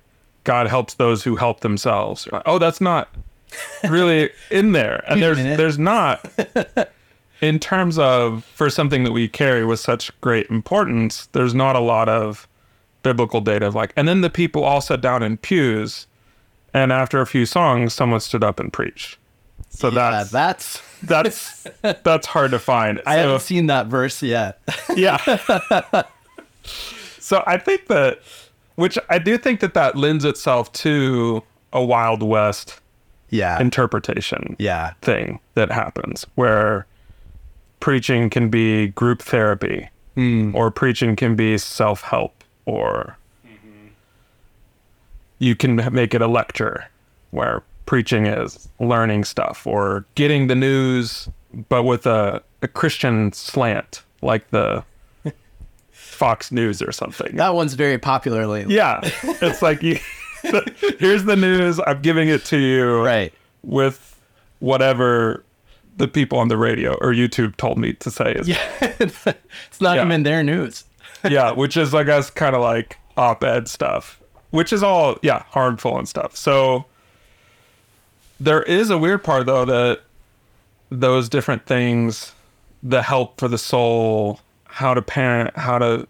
God 0.44 0.68
helps 0.68 0.94
those 0.94 1.24
who 1.24 1.34
help 1.34 1.60
themselves. 1.60 2.28
Like, 2.30 2.42
oh, 2.46 2.58
that's 2.58 2.80
not 2.80 3.08
really 3.88 4.30
in 4.50 4.72
there. 4.72 5.04
And 5.08 5.22
there's 5.22 5.36
there's 5.38 5.78
not 5.78 6.28
in 7.40 7.58
terms 7.58 7.98
of 7.98 8.44
for 8.44 8.68
something 8.70 9.04
that 9.04 9.12
we 9.12 9.28
carry 9.28 9.64
with 9.64 9.80
such 9.80 10.18
great 10.20 10.48
importance, 10.50 11.26
there's 11.32 11.54
not 11.54 11.76
a 11.76 11.80
lot 11.80 12.08
of 12.08 12.46
biblical 13.02 13.40
data 13.40 13.66
of 13.66 13.74
like 13.74 13.92
and 13.96 14.06
then 14.06 14.20
the 14.20 14.28
people 14.30 14.62
all 14.62 14.80
sat 14.80 15.00
down 15.00 15.22
in 15.22 15.36
pews 15.38 16.06
and 16.74 16.92
after 16.92 17.20
a 17.20 17.26
few 17.26 17.46
songs 17.46 17.94
someone 17.94 18.20
stood 18.20 18.44
up 18.44 18.60
and 18.60 18.72
preached. 18.72 19.16
So 19.70 19.88
Yeah, 19.88 20.24
that's 20.24 20.30
that's. 20.30 20.82
that's 21.02 21.66
that's 22.02 22.26
hard 22.26 22.50
to 22.50 22.58
find. 22.58 23.00
I 23.06 23.16
So- 23.16 23.22
haven't 23.22 23.40
seen 23.40 23.66
that 23.68 23.86
verse 23.86 24.22
yet. 24.22 24.60
yeah. 24.94 25.16
so 27.18 27.42
I 27.46 27.56
think 27.58 27.86
that, 27.86 28.20
which 28.74 28.98
I 29.08 29.18
do 29.18 29.38
think 29.38 29.60
that 29.60 29.74
that 29.74 29.96
lends 29.96 30.24
itself 30.24 30.72
to 30.74 31.42
a 31.72 31.82
Wild 31.84 32.22
West 32.22 32.79
yeah. 33.30 33.60
interpretation 33.60 34.56
yeah. 34.58 34.92
thing 35.02 35.40
that 35.54 35.70
happens 35.70 36.26
where 36.34 36.86
preaching 37.80 38.28
can 38.28 38.48
be 38.48 38.88
group 38.88 39.22
therapy 39.22 39.88
hmm. 40.14 40.54
or 40.54 40.70
preaching 40.70 41.16
can 41.16 41.34
be 41.34 41.56
self 41.56 42.02
help 42.02 42.44
or 42.66 43.16
you 45.38 45.56
can 45.56 45.92
make 45.92 46.14
it 46.14 46.22
a 46.22 46.26
lecture 46.26 46.86
where 47.30 47.62
preaching 47.86 48.26
is 48.26 48.68
learning 48.78 49.24
stuff 49.24 49.66
or 49.66 50.04
getting 50.14 50.46
the 50.46 50.54
news 50.54 51.28
but 51.68 51.82
with 51.82 52.06
a, 52.06 52.42
a 52.62 52.68
Christian 52.68 53.32
slant 53.32 54.02
like 54.22 54.48
the 54.50 54.84
Fox 55.90 56.52
News 56.52 56.82
or 56.82 56.92
something. 56.92 57.36
That 57.36 57.54
one's 57.54 57.74
very 57.74 57.98
popular 57.98 58.46
lately. 58.46 58.74
Yeah. 58.74 59.00
It's 59.22 59.62
like 59.62 59.82
you 59.82 59.98
here's 60.98 61.24
the 61.24 61.36
news, 61.36 61.80
I'm 61.86 62.00
giving 62.02 62.28
it 62.28 62.44
to 62.46 62.58
you 62.58 63.02
Right. 63.04 63.32
with 63.62 64.18
whatever 64.60 65.44
the 65.96 66.08
people 66.08 66.38
on 66.38 66.48
the 66.48 66.56
radio 66.56 66.94
or 66.94 67.12
YouTube 67.12 67.56
told 67.56 67.78
me 67.78 67.92
to 67.94 68.10
say 68.10 68.32
is 68.32 68.48
Yeah. 68.48 68.58
it's 68.80 69.80
not 69.80 69.96
Yeah. 69.96 70.04
even 70.06 70.22
their 70.22 70.42
news. 70.42 70.84
yeah, 71.28 71.50
which 71.52 71.76
is 71.76 71.94
I 71.94 72.04
guess 72.04 72.30
kind 72.30 72.54
of 72.56 72.62
like 72.62 72.96
op-ed 73.16 73.68
stuff, 73.68 74.20
which 74.50 74.72
is 74.72 74.82
all 74.82 75.18
yeah 75.22 75.42
harmful 75.50 75.98
and 75.98 76.08
stuff. 76.08 76.34
So 76.36 76.86
there 78.38 78.62
is 78.62 78.90
a 78.90 78.96
weird 78.98 79.22
part 79.22 79.46
though 79.46 79.64
that 79.66 80.00
those 80.90 81.28
different 81.28 81.66
things, 81.66 82.32
the 82.82 83.02
help 83.02 83.38
for 83.38 83.48
the 83.48 83.58
soul, 83.58 84.40
how 84.64 84.94
to 84.94 85.02
parent, 85.02 85.56
how 85.56 85.78
to 85.78 86.06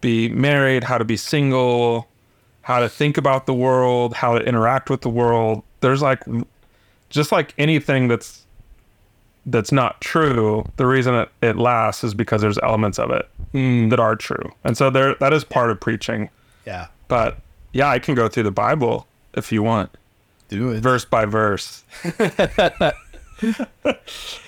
be 0.00 0.28
married, 0.28 0.84
how 0.84 0.98
to 0.98 1.04
be 1.04 1.16
single, 1.16 2.08
how 2.66 2.80
to 2.80 2.88
think 2.88 3.16
about 3.16 3.46
the 3.46 3.54
world, 3.54 4.12
how 4.12 4.36
to 4.36 4.44
interact 4.44 4.90
with 4.90 5.02
the 5.02 5.08
world. 5.08 5.62
There's 5.82 6.02
like 6.02 6.24
just 7.10 7.30
like 7.30 7.54
anything 7.58 8.08
that's 8.08 8.44
that's 9.46 9.70
not 9.70 10.00
true, 10.00 10.64
the 10.74 10.84
reason 10.84 11.14
it, 11.14 11.28
it 11.40 11.56
lasts 11.56 12.02
is 12.02 12.12
because 12.12 12.40
there's 12.42 12.58
elements 12.64 12.98
of 12.98 13.12
it 13.12 13.30
hmm. 13.52 13.88
that 13.90 14.00
are 14.00 14.16
true. 14.16 14.50
And 14.64 14.76
so 14.76 14.90
there 14.90 15.14
that 15.20 15.32
is 15.32 15.44
part 15.44 15.70
of 15.70 15.78
preaching. 15.78 16.28
Yeah. 16.66 16.88
But 17.06 17.38
yeah, 17.72 17.88
I 17.88 18.00
can 18.00 18.16
go 18.16 18.26
through 18.26 18.42
the 18.42 18.50
Bible 18.50 19.06
if 19.34 19.52
you 19.52 19.62
want, 19.62 19.96
Do 20.48 20.70
it. 20.72 20.80
verse 20.80 21.04
by 21.04 21.24
verse. 21.24 21.84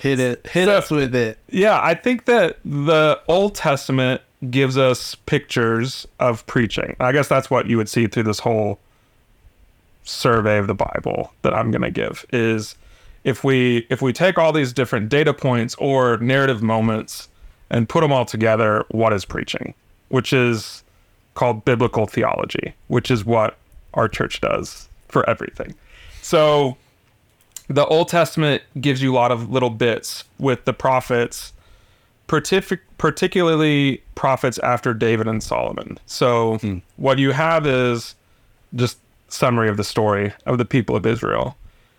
Hit 0.01 0.19
it. 0.19 0.45
Hit 0.45 0.65
So- 0.65 0.77
us 0.77 0.91
with 0.91 1.15
it. 1.15 1.37
Yeah, 1.47 1.79
I 1.81 1.93
think 1.93 2.25
that 2.25 2.57
the 2.65 3.21
Old 3.29 3.55
Testament 3.55 4.19
gives 4.49 4.77
us 4.77 5.15
pictures 5.15 6.07
of 6.19 6.45
preaching. 6.47 6.95
I 6.99 7.11
guess 7.11 7.27
that's 7.27 7.49
what 7.49 7.67
you 7.67 7.77
would 7.77 7.89
see 7.89 8.07
through 8.07 8.23
this 8.23 8.39
whole 8.39 8.79
survey 10.03 10.57
of 10.57 10.67
the 10.67 10.75
Bible 10.75 11.33
that 11.41 11.53
I'm 11.53 11.71
going 11.71 11.81
to 11.81 11.91
give 11.91 12.25
is 12.31 12.75
if 13.23 13.43
we 13.43 13.85
if 13.89 14.01
we 14.01 14.13
take 14.13 14.37
all 14.37 14.53
these 14.53 14.71
different 14.71 15.09
data 15.09 15.33
points 15.33 15.75
or 15.75 16.17
narrative 16.17 16.63
moments 16.63 17.27
and 17.69 17.87
put 17.87 18.01
them 18.01 18.11
all 18.11 18.25
together, 18.25 18.85
what 18.89 19.13
is 19.13 19.25
preaching? 19.25 19.73
which 20.09 20.33
is 20.33 20.83
called 21.35 21.63
biblical 21.63 22.05
theology, 22.05 22.73
which 22.87 23.09
is 23.09 23.23
what 23.23 23.57
our 23.93 24.07
church 24.07 24.41
does 24.41 24.89
for 25.07 25.27
everything. 25.29 25.73
So 26.21 26.75
the 27.69 27.85
Old 27.85 28.09
Testament 28.09 28.63
gives 28.81 29.01
you 29.01 29.13
a 29.13 29.15
lot 29.15 29.31
of 29.31 29.49
little 29.49 29.69
bits 29.69 30.25
with 30.37 30.65
the 30.65 30.73
prophets, 30.73 31.53
partic- 32.29 32.79
particularly 32.97 34.01
prophets 34.15 34.57
after 34.59 34.93
David 34.93 35.27
and 35.27 35.43
Solomon. 35.43 35.99
So 36.05 36.59
hmm. 36.59 36.77
what 36.95 37.19
you 37.19 37.31
have 37.31 37.67
is 37.67 38.15
just 38.75 38.99
summary 39.27 39.67
of 39.67 39.75
the 39.75 39.83
story 39.83 40.31
of 40.45 40.57
the 40.57 40.65
people 40.65 40.95
of 40.95 41.05
Israel. 41.05 41.57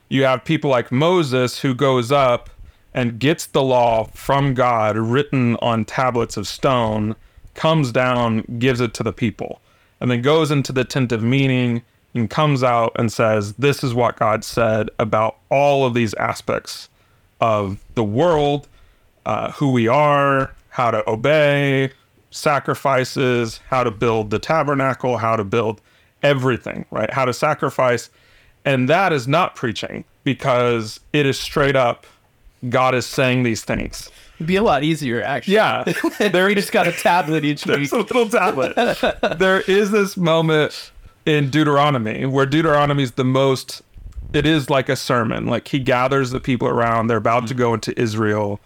You 0.09 0.25
have 0.25 0.45
people 0.45 0.71
like 0.71 0.91
Moses 0.91 1.61
who 1.61 1.75
goes 1.75 2.11
up 2.11 2.49
and 2.95 3.19
gets 3.19 3.47
the 3.47 3.63
law 3.63 4.05
from 4.15 4.55
God 4.55 4.97
written 4.97 5.57
on 5.57 5.85
tablets 5.85 6.37
of 6.37 6.49
stone, 6.49 7.15
comes 7.55 7.93
down, 7.93 8.45
gives 8.59 8.81
it 8.81 8.95
to 8.95 9.03
the 9.03 9.13
people, 9.13 9.61
and 10.01 10.11
then 10.11 10.23
goes 10.23 10.51
into 10.51 10.73
the 10.73 10.85
tent 10.85 11.13
of 11.13 11.23
meeting 11.23 11.83
and 12.15 12.29
comes 12.29 12.65
out 12.65 12.93
and 12.97 13.13
says, 13.13 13.53
This 13.55 13.85
is 13.85 13.95
what 13.95 14.17
God 14.17 14.43
said 14.43 14.91
about 14.99 15.37
all 15.51 15.85
of 15.85 15.95
these 15.95 16.15
aspects 16.15 16.89
of 17.41 17.79
the 17.95 18.05
world, 18.05 18.67
uh, 19.27 19.53
who 19.53 19.71
we 19.71 19.89
are, 19.89 20.55
how 20.71 20.91
to 20.91 21.09
obey, 21.09 21.93
sacrifices, 22.31 23.61
how 23.69 23.85
to 23.85 23.91
build 23.91 24.31
the 24.31 24.39
tabernacle, 24.39 25.19
how 25.19 25.37
to 25.37 25.45
build 25.45 25.81
everything, 26.23 26.85
right? 26.91 27.11
How 27.11 27.25
to 27.25 27.33
sacrifice. 27.33 28.11
And 28.65 28.89
that 28.89 29.13
is 29.13 29.27
not 29.27 29.55
preaching 29.55 30.05
because 30.25 31.01
it 31.13 31.27
is 31.27 31.39
straight 31.39 31.77
up 31.77 32.07
God 32.69 32.95
is 32.95 33.07
saying 33.07 33.43
these 33.43 33.65
things. 33.65 34.11
It'd 34.37 34.47
be 34.47 34.57
a 34.57 34.63
lot 34.63 34.85
easier, 34.85 35.23
actually. 35.23 35.55
Yeah. 35.55 35.85
there 36.19 36.49
he 36.49 36.55
just 36.55 36.73
got 36.73 36.87
a 36.87 36.93
tablet 36.93 37.45
each 37.45 37.65
week. 37.67 37.77
There's 37.77 37.93
a 37.93 37.99
little 37.99 38.29
tablet. 38.29 38.75
there 39.39 39.61
is 39.63 39.91
this 39.91 40.17
moment 40.17 40.93
in 41.27 41.51
Deuteronomy 41.51 42.27
where 42.27 42.47
Deuteronomy 42.47 43.03
is 43.03 43.13
the 43.13 43.25
most, 43.25 43.83
it 44.33 44.47
is 44.47 44.69
like 44.69 44.89
a 44.89 44.97
sermon. 44.97 45.47
Like 45.47 45.69
he 45.69 45.79
gathers 45.79 46.31
the 46.31 46.41
people 46.41 46.69
around, 46.69 47.07
they're 47.07 47.17
about 47.17 47.47
to 47.49 47.55
go 47.55 47.75
into 47.75 47.99
Israel, 48.01 48.61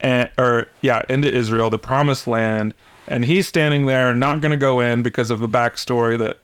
and, 0.00 0.30
or 0.38 0.68
yeah, 0.80 1.02
into 1.08 1.32
Israel, 1.32 1.70
the 1.70 1.78
promised 1.78 2.26
land. 2.26 2.74
And 3.08 3.24
he's 3.24 3.46
standing 3.46 3.86
there, 3.86 4.14
not 4.14 4.40
going 4.40 4.50
to 4.50 4.56
go 4.56 4.80
in 4.80 5.02
because 5.02 5.30
of 5.30 5.40
a 5.40 5.48
backstory 5.48 6.18
that 6.18 6.38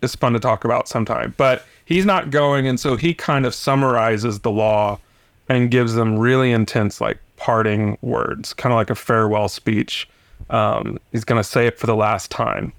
is 0.00 0.14
fun 0.14 0.32
to 0.34 0.40
talk 0.40 0.64
about 0.64 0.88
sometime. 0.88 1.34
But 1.36 1.66
he's 1.84 2.04
not 2.04 2.30
going. 2.30 2.66
And 2.66 2.78
so 2.78 2.96
he 2.96 3.14
kind 3.14 3.46
of 3.46 3.54
summarizes 3.54 4.40
the 4.40 4.50
law 4.50 5.00
and 5.48 5.70
gives 5.70 5.94
them 5.94 6.18
really 6.18 6.52
intense, 6.52 7.00
like 7.00 7.18
parting 7.36 7.98
words, 8.00 8.54
kind 8.54 8.72
of 8.72 8.76
like 8.76 8.90
a 8.90 8.94
farewell 8.94 9.48
speech. 9.48 10.08
Um, 10.50 10.98
he's 11.12 11.24
going 11.24 11.40
to 11.40 11.48
say 11.48 11.66
it 11.66 11.78
for 11.78 11.86
the 11.86 11.96
last 11.96 12.30
time. 12.30 12.72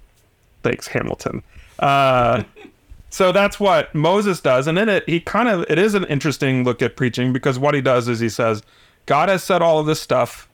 Thanks, 0.62 0.88
Hamilton. 0.88 1.42
Uh, 1.78 2.42
so 3.10 3.32
that's 3.32 3.60
what 3.60 3.94
Moses 3.94 4.40
does. 4.40 4.66
And 4.66 4.78
in 4.78 4.88
it, 4.88 5.08
he 5.08 5.20
kind 5.20 5.48
of, 5.48 5.64
it 5.68 5.78
is 5.78 5.94
an 5.94 6.04
interesting 6.04 6.64
look 6.64 6.82
at 6.82 6.96
preaching 6.96 7.32
because 7.32 7.58
what 7.58 7.74
he 7.74 7.80
does 7.80 8.08
is 8.08 8.18
he 8.18 8.28
says, 8.28 8.62
God 9.06 9.28
has 9.28 9.42
said 9.42 9.62
all 9.62 9.78
of 9.78 9.86
this 9.86 10.00
stuff 10.00 10.48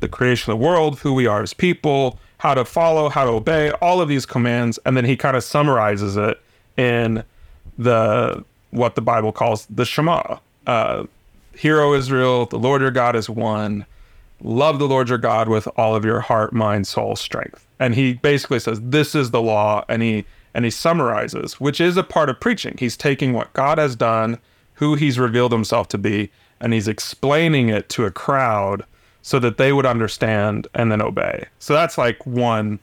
the 0.00 0.08
creation 0.08 0.52
of 0.52 0.58
the 0.58 0.64
world, 0.64 0.98
who 1.00 1.14
we 1.14 1.26
are 1.26 1.42
as 1.42 1.54
people, 1.54 2.18
how 2.38 2.52
to 2.54 2.64
follow, 2.64 3.08
how 3.08 3.24
to 3.24 3.30
obey, 3.30 3.70
all 3.80 4.00
of 4.00 4.08
these 4.08 4.26
commands. 4.26 4.78
And 4.84 4.94
then 4.96 5.06
he 5.06 5.16
kind 5.16 5.36
of 5.36 5.42
summarizes 5.42 6.18
it 6.18 6.38
in 6.76 7.24
the 7.78 8.44
what 8.70 8.94
the 8.94 9.00
Bible 9.00 9.32
calls 9.32 9.66
the 9.66 9.84
Shema. 9.84 10.38
Uh, 10.66 11.04
Hear, 11.56 11.80
O 11.80 11.94
Israel, 11.94 12.44
the 12.44 12.58
Lord 12.58 12.82
your 12.82 12.90
God 12.90 13.16
is 13.16 13.30
one. 13.30 13.86
Love 14.42 14.78
the 14.78 14.86
Lord 14.86 15.08
your 15.08 15.16
God 15.16 15.48
with 15.48 15.66
all 15.78 15.94
of 15.96 16.04
your 16.04 16.20
heart, 16.20 16.52
mind, 16.52 16.86
soul, 16.86 17.16
strength. 17.16 17.66
And 17.80 17.94
he 17.94 18.14
basically 18.14 18.58
says, 18.58 18.78
This 18.82 19.14
is 19.14 19.30
the 19.30 19.40
law, 19.40 19.84
and 19.88 20.02
he 20.02 20.26
and 20.52 20.66
he 20.66 20.70
summarizes, 20.70 21.58
which 21.60 21.80
is 21.80 21.96
a 21.96 22.02
part 22.02 22.28
of 22.28 22.40
preaching. 22.40 22.76
He's 22.78 22.96
taking 22.96 23.32
what 23.32 23.52
God 23.54 23.78
has 23.78 23.96
done, 23.96 24.38
who 24.74 24.94
he's 24.94 25.18
revealed 25.18 25.52
himself 25.52 25.88
to 25.88 25.98
be, 25.98 26.30
and 26.60 26.72
he's 26.72 26.88
explaining 26.88 27.68
it 27.68 27.88
to 27.90 28.04
a 28.04 28.10
crowd 28.10 28.84
so 29.22 29.38
that 29.38 29.56
they 29.56 29.72
would 29.72 29.86
understand 29.86 30.68
and 30.74 30.90
then 30.90 31.02
obey. 31.02 31.46
So 31.58 31.74
that's 31.74 31.98
like 31.98 32.24
one 32.24 32.78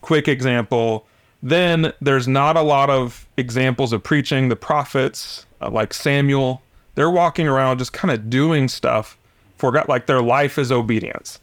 quick 0.00 0.28
example. 0.28 1.06
Then 1.42 1.92
there's 2.00 2.26
not 2.26 2.56
a 2.56 2.62
lot 2.62 2.90
of 2.90 3.28
examples 3.36 3.92
of 3.92 4.02
preaching. 4.02 4.48
The 4.48 4.56
prophets, 4.56 5.46
uh, 5.60 5.70
like 5.70 5.94
Samuel, 5.94 6.62
they're 6.94 7.10
walking 7.10 7.46
around 7.46 7.78
just 7.78 7.92
kind 7.92 8.12
of 8.12 8.28
doing 8.28 8.68
stuff. 8.68 9.16
Forgot 9.56 9.88
like 9.88 10.06
their 10.06 10.22
life 10.22 10.58
is 10.58 10.72
obedience. 10.72 11.38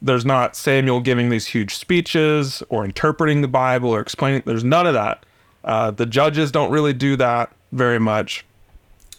There's 0.00 0.24
not 0.24 0.54
Samuel 0.54 1.00
giving 1.00 1.28
these 1.28 1.46
huge 1.46 1.74
speeches 1.74 2.62
or 2.68 2.84
interpreting 2.84 3.40
the 3.40 3.48
Bible 3.48 3.90
or 3.90 4.00
explaining. 4.00 4.42
There's 4.46 4.64
none 4.64 4.86
of 4.86 4.94
that. 4.94 5.24
Uh, 5.64 5.90
the 5.90 6.06
judges 6.06 6.52
don't 6.52 6.70
really 6.70 6.92
do 6.92 7.16
that 7.16 7.52
very 7.72 7.98
much. 7.98 8.44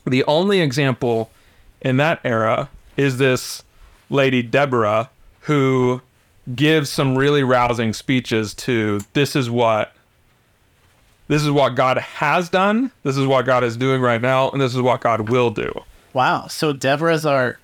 The 0.05 0.23
only 0.23 0.61
example 0.61 1.29
in 1.81 1.97
that 1.97 2.19
era 2.23 2.69
is 2.97 3.17
this 3.17 3.63
lady 4.09 4.41
Deborah 4.41 5.09
who 5.41 6.01
gives 6.55 6.89
some 6.89 7.17
really 7.17 7.43
rousing 7.43 7.93
speeches 7.93 8.53
to 8.55 8.99
this 9.13 9.35
is 9.35 9.49
what 9.49 9.93
this 11.27 11.43
is 11.43 11.51
what 11.51 11.75
God 11.75 11.97
has 11.99 12.49
done, 12.49 12.91
this 13.03 13.15
is 13.15 13.27
what 13.27 13.45
God 13.45 13.63
is 13.63 13.77
doing 13.77 14.01
right 14.01 14.19
now, 14.19 14.49
and 14.49 14.59
this 14.59 14.73
is 14.73 14.81
what 14.81 15.01
God 15.01 15.29
will 15.29 15.51
do. 15.51 15.71
Wow. 16.13 16.47
So 16.47 16.73
Deborah's 16.73 17.23
our 17.25 17.59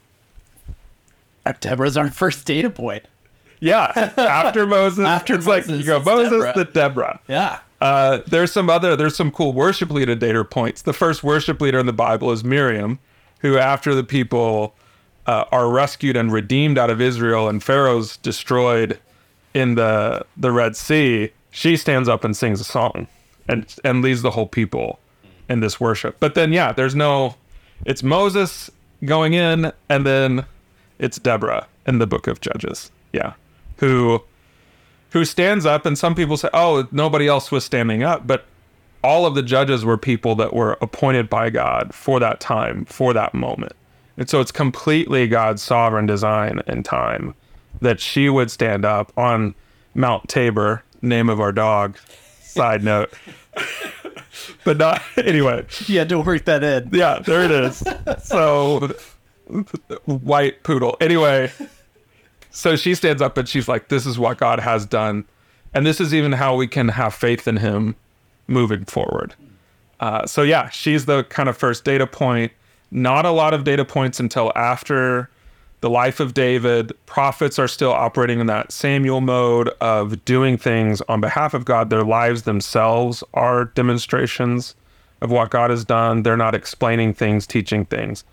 uh, 1.45 1.53
Deborah's 1.59 1.97
our 1.97 2.09
first 2.11 2.45
data 2.45 2.69
point. 2.69 3.03
Yeah, 3.59 4.11
after 4.17 4.67
Moses, 4.67 5.05
After 5.05 5.33
it's 5.33 5.47
like 5.47 5.65
you 5.65 5.71
Moses, 5.77 5.85
go 5.87 5.99
Moses 6.03 6.31
Deborah. 6.43 6.53
to 6.53 6.71
Deborah. 6.71 7.19
Yeah. 7.27 7.59
Uh, 7.81 8.19
there's 8.27 8.51
some 8.51 8.69
other 8.69 8.95
there's 8.95 9.15
some 9.15 9.31
cool 9.31 9.51
worship 9.53 9.89
leader 9.89 10.13
data 10.15 10.43
points. 10.43 10.81
The 10.83 10.93
first 10.93 11.23
worship 11.23 11.59
leader 11.59 11.79
in 11.79 11.85
the 11.87 11.93
Bible 11.93 12.31
is 12.31 12.43
Miriam, 12.43 12.99
who 13.39 13.57
after 13.57 13.93
the 13.93 14.03
people 14.03 14.73
uh, 15.27 15.45
are 15.51 15.69
rescued 15.69 16.15
and 16.15 16.31
redeemed 16.31 16.77
out 16.77 16.89
of 16.89 17.01
Israel 17.01 17.47
and 17.47 17.63
Pharaoh's 17.63 18.17
destroyed 18.17 18.99
in 19.53 19.75
the 19.75 20.25
the 20.37 20.51
Red 20.51 20.75
Sea, 20.75 21.31
she 21.51 21.77
stands 21.77 22.07
up 22.09 22.23
and 22.23 22.35
sings 22.35 22.59
a 22.59 22.63
song 22.63 23.07
and 23.47 23.73
and 23.83 24.01
leads 24.01 24.21
the 24.21 24.31
whole 24.31 24.47
people 24.47 24.99
in 25.49 25.59
this 25.61 25.79
worship. 25.79 26.17
But 26.19 26.35
then 26.35 26.53
yeah, 26.53 26.71
there's 26.73 26.95
no 26.95 27.35
it's 27.85 28.03
Moses 28.03 28.69
going 29.03 29.33
in 29.33 29.71
and 29.89 30.05
then 30.05 30.45
it's 30.99 31.17
Deborah 31.17 31.67
in 31.85 31.99
the 31.99 32.07
book 32.07 32.27
of 32.27 32.41
Judges. 32.41 32.91
Yeah. 33.13 33.33
Who 33.77 34.21
who 35.11 35.25
stands 35.25 35.65
up 35.65 35.85
and 35.85 35.97
some 35.97 36.15
people 36.15 36.37
say 36.37 36.49
oh 36.53 36.87
nobody 36.91 37.27
else 37.27 37.51
was 37.51 37.63
standing 37.63 38.03
up 38.03 38.27
but 38.27 38.45
all 39.05 39.25
of 39.27 39.35
the 39.35 39.43
judges 39.43 39.85
were 39.85 39.97
people 39.97 40.33
that 40.35 40.53
were 40.53 40.77
appointed 40.81 41.29
by 41.29 41.49
god 41.49 41.93
for 41.93 42.19
that 42.19 42.39
time 42.39 42.83
for 42.85 43.13
that 43.13 43.33
moment 43.33 43.73
and 44.17 44.29
so 44.29 44.41
it's 44.41 44.51
completely 44.51 45.27
god's 45.27 45.61
sovereign 45.61 46.05
design 46.07 46.59
and 46.67 46.83
time 46.83 47.33
that 47.81 47.99
she 47.99 48.29
would 48.29 48.49
stand 48.49 48.83
up 48.83 49.11
on 49.17 49.53
mount 49.93 50.27
tabor 50.27 50.83
name 51.01 51.29
of 51.29 51.39
our 51.39 51.51
dog 51.51 51.97
side 52.41 52.83
note 52.83 53.13
but 54.63 54.77
not 54.77 55.01
anyway 55.17 55.65
You 55.87 55.99
had 55.99 56.09
to 56.09 56.19
work 56.19 56.45
that 56.45 56.63
in. 56.63 56.89
yeah, 56.91 57.19
there 57.19 57.43
it 57.43 57.51
is. 57.51 57.83
So, 58.23 58.89
white 60.05 60.63
poodle. 60.63 60.97
Anyway, 60.99 61.51
so 62.49 62.75
she 62.75 62.95
stands 62.95 63.21
up 63.21 63.37
and 63.37 63.47
she's 63.47 63.67
like, 63.67 63.87
This 63.89 64.05
is 64.05 64.17
what 64.19 64.37
God 64.37 64.59
has 64.59 64.85
done. 64.85 65.25
And 65.73 65.85
this 65.85 66.01
is 66.01 66.13
even 66.13 66.33
how 66.33 66.55
we 66.55 66.67
can 66.67 66.89
have 66.89 67.13
faith 67.13 67.47
in 67.47 67.57
Him 67.57 67.95
moving 68.47 68.85
forward. 68.85 69.33
Uh, 69.99 70.25
so, 70.25 70.41
yeah, 70.41 70.69
she's 70.69 71.05
the 71.05 71.23
kind 71.25 71.49
of 71.49 71.57
first 71.57 71.83
data 71.83 72.05
point. 72.05 72.51
Not 72.91 73.25
a 73.25 73.31
lot 73.31 73.53
of 73.53 73.63
data 73.63 73.85
points 73.85 74.19
until 74.19 74.51
after 74.55 75.29
the 75.81 75.89
life 75.89 76.19
of 76.19 76.33
David. 76.33 76.93
Prophets 77.05 77.59
are 77.59 77.67
still 77.67 77.91
operating 77.91 78.39
in 78.39 78.47
that 78.47 78.71
Samuel 78.71 79.21
mode 79.21 79.69
of 79.81 80.23
doing 80.25 80.57
things 80.57 81.01
on 81.09 81.21
behalf 81.21 81.53
of 81.53 81.65
God. 81.65 81.89
Their 81.89 82.03
lives 82.03 82.43
themselves 82.43 83.23
are 83.33 83.65
demonstrations 83.65 84.75
of 85.21 85.31
what 85.31 85.49
God 85.49 85.69
has 85.69 85.85
done. 85.85 86.23
They're 86.23 86.37
not 86.37 86.55
explaining 86.55 87.13
things, 87.13 87.47
teaching 87.47 87.85
things, 87.85 88.23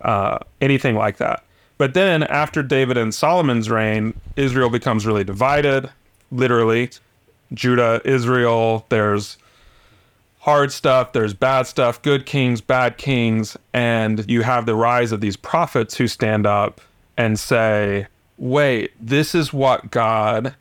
uh, 0.00 0.38
anything 0.60 0.96
like 0.96 1.18
that. 1.18 1.44
But 1.78 1.94
then 1.94 2.22
after 2.24 2.62
David 2.62 2.96
and 2.96 3.14
Solomon's 3.14 3.68
reign, 3.68 4.14
Israel 4.36 4.70
becomes 4.70 5.06
really 5.06 5.24
divided, 5.24 5.90
literally. 6.30 6.90
Judah, 7.52 8.00
Israel, 8.04 8.86
there's 8.88 9.36
hard 10.42 10.72
stuff, 10.72 11.12
there's 11.12 11.34
bad 11.34 11.68
stuff, 11.68 12.02
good 12.02 12.26
kings, 12.26 12.60
bad 12.60 12.98
kings, 12.98 13.56
and 13.72 14.28
you 14.28 14.42
have 14.42 14.66
the 14.66 14.74
rise 14.74 15.12
of 15.12 15.20
these 15.20 15.36
prophets 15.36 15.96
who 15.96 16.08
stand 16.08 16.46
up 16.46 16.80
and 17.16 17.38
say, 17.38 18.08
wait, 18.38 18.90
this 19.00 19.36
is 19.36 19.52
what 19.52 19.90
God 19.92 20.54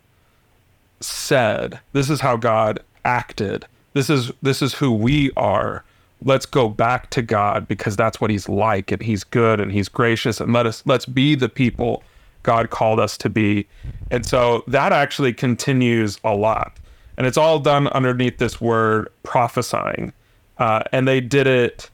said. 0.99 1.79
This 1.93 2.11
is 2.11 2.21
how 2.21 2.37
God 2.37 2.79
acted. 3.03 3.65
This 3.93 4.07
is 4.09 4.31
this 4.43 4.61
is 4.61 4.75
who 4.75 4.91
we 4.91 5.31
are. 5.35 5.83
Let's 6.23 6.45
go 6.45 6.69
back 6.69 7.09
to 7.09 7.23
God 7.23 7.67
because 7.67 7.95
that's 7.95 8.21
what 8.21 8.29
he's 8.29 8.47
like 8.47 8.91
and 8.91 9.01
he's 9.01 9.23
good 9.23 9.59
and 9.59 9.71
he's 9.71 9.89
gracious 9.89 10.39
and 10.39 10.53
let 10.53 10.67
us 10.67 10.83
let's 10.85 11.07
be 11.07 11.33
the 11.33 11.49
people 11.49 12.03
God 12.43 12.69
called 12.69 12.99
us 12.99 13.17
to 13.17 13.29
be. 13.29 13.67
And 14.11 14.27
so 14.27 14.63
that 14.67 14.93
actually 14.93 15.33
continues 15.33 16.19
a 16.23 16.35
lot. 16.35 16.77
And 17.21 17.27
it's 17.27 17.37
all 17.37 17.59
done 17.59 17.85
underneath 17.89 18.39
this 18.39 18.59
word 18.59 19.07
prophesying. 19.21 20.11
Uh, 20.57 20.81
and 20.91 21.07
they 21.07 21.21
did 21.21 21.45
it 21.45 21.87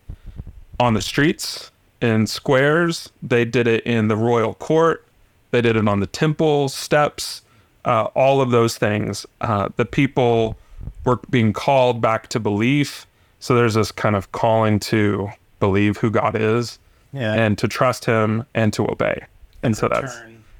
on 0.79 0.93
the 0.93 1.01
streets, 1.01 1.69
in 2.01 2.27
squares, 2.27 3.09
they 3.21 3.43
did 3.43 3.67
it 3.67 3.83
in 3.85 4.07
the 4.07 4.15
royal 4.15 4.53
court, 4.53 5.05
they 5.51 5.59
did 5.59 5.75
it 5.75 5.85
on 5.85 5.99
the 5.99 6.07
temple 6.07 6.69
steps, 6.69 7.41
uh, 7.83 8.05
all 8.15 8.39
of 8.39 8.51
those 8.51 8.77
things. 8.77 9.25
Uh, 9.41 9.67
the 9.75 9.83
people 9.83 10.55
were 11.03 11.17
being 11.29 11.51
called 11.51 11.99
back 11.99 12.29
to 12.29 12.39
belief. 12.39 13.05
So 13.41 13.53
there's 13.53 13.73
this 13.73 13.91
kind 13.91 14.15
of 14.15 14.31
calling 14.31 14.79
to 14.79 15.29
believe 15.59 15.97
who 15.97 16.09
God 16.09 16.37
is 16.37 16.79
Yeah. 17.11 17.33
and 17.33 17.57
to 17.57 17.67
trust 17.67 18.05
him 18.05 18.45
and 18.53 18.71
to 18.71 18.89
obey. 18.89 19.25
And, 19.61 19.75
so 19.75 19.89
that's 19.89 20.15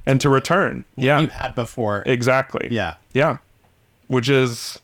and 0.05 0.19
to 0.19 0.27
return. 0.27 0.83
Yeah. 0.97 1.21
you 1.21 1.27
had 1.27 1.55
before. 1.55 2.03
Exactly. 2.05 2.67
yeah. 2.69 2.95
Yeah. 3.13 3.37
Which 4.07 4.29
is 4.29 4.79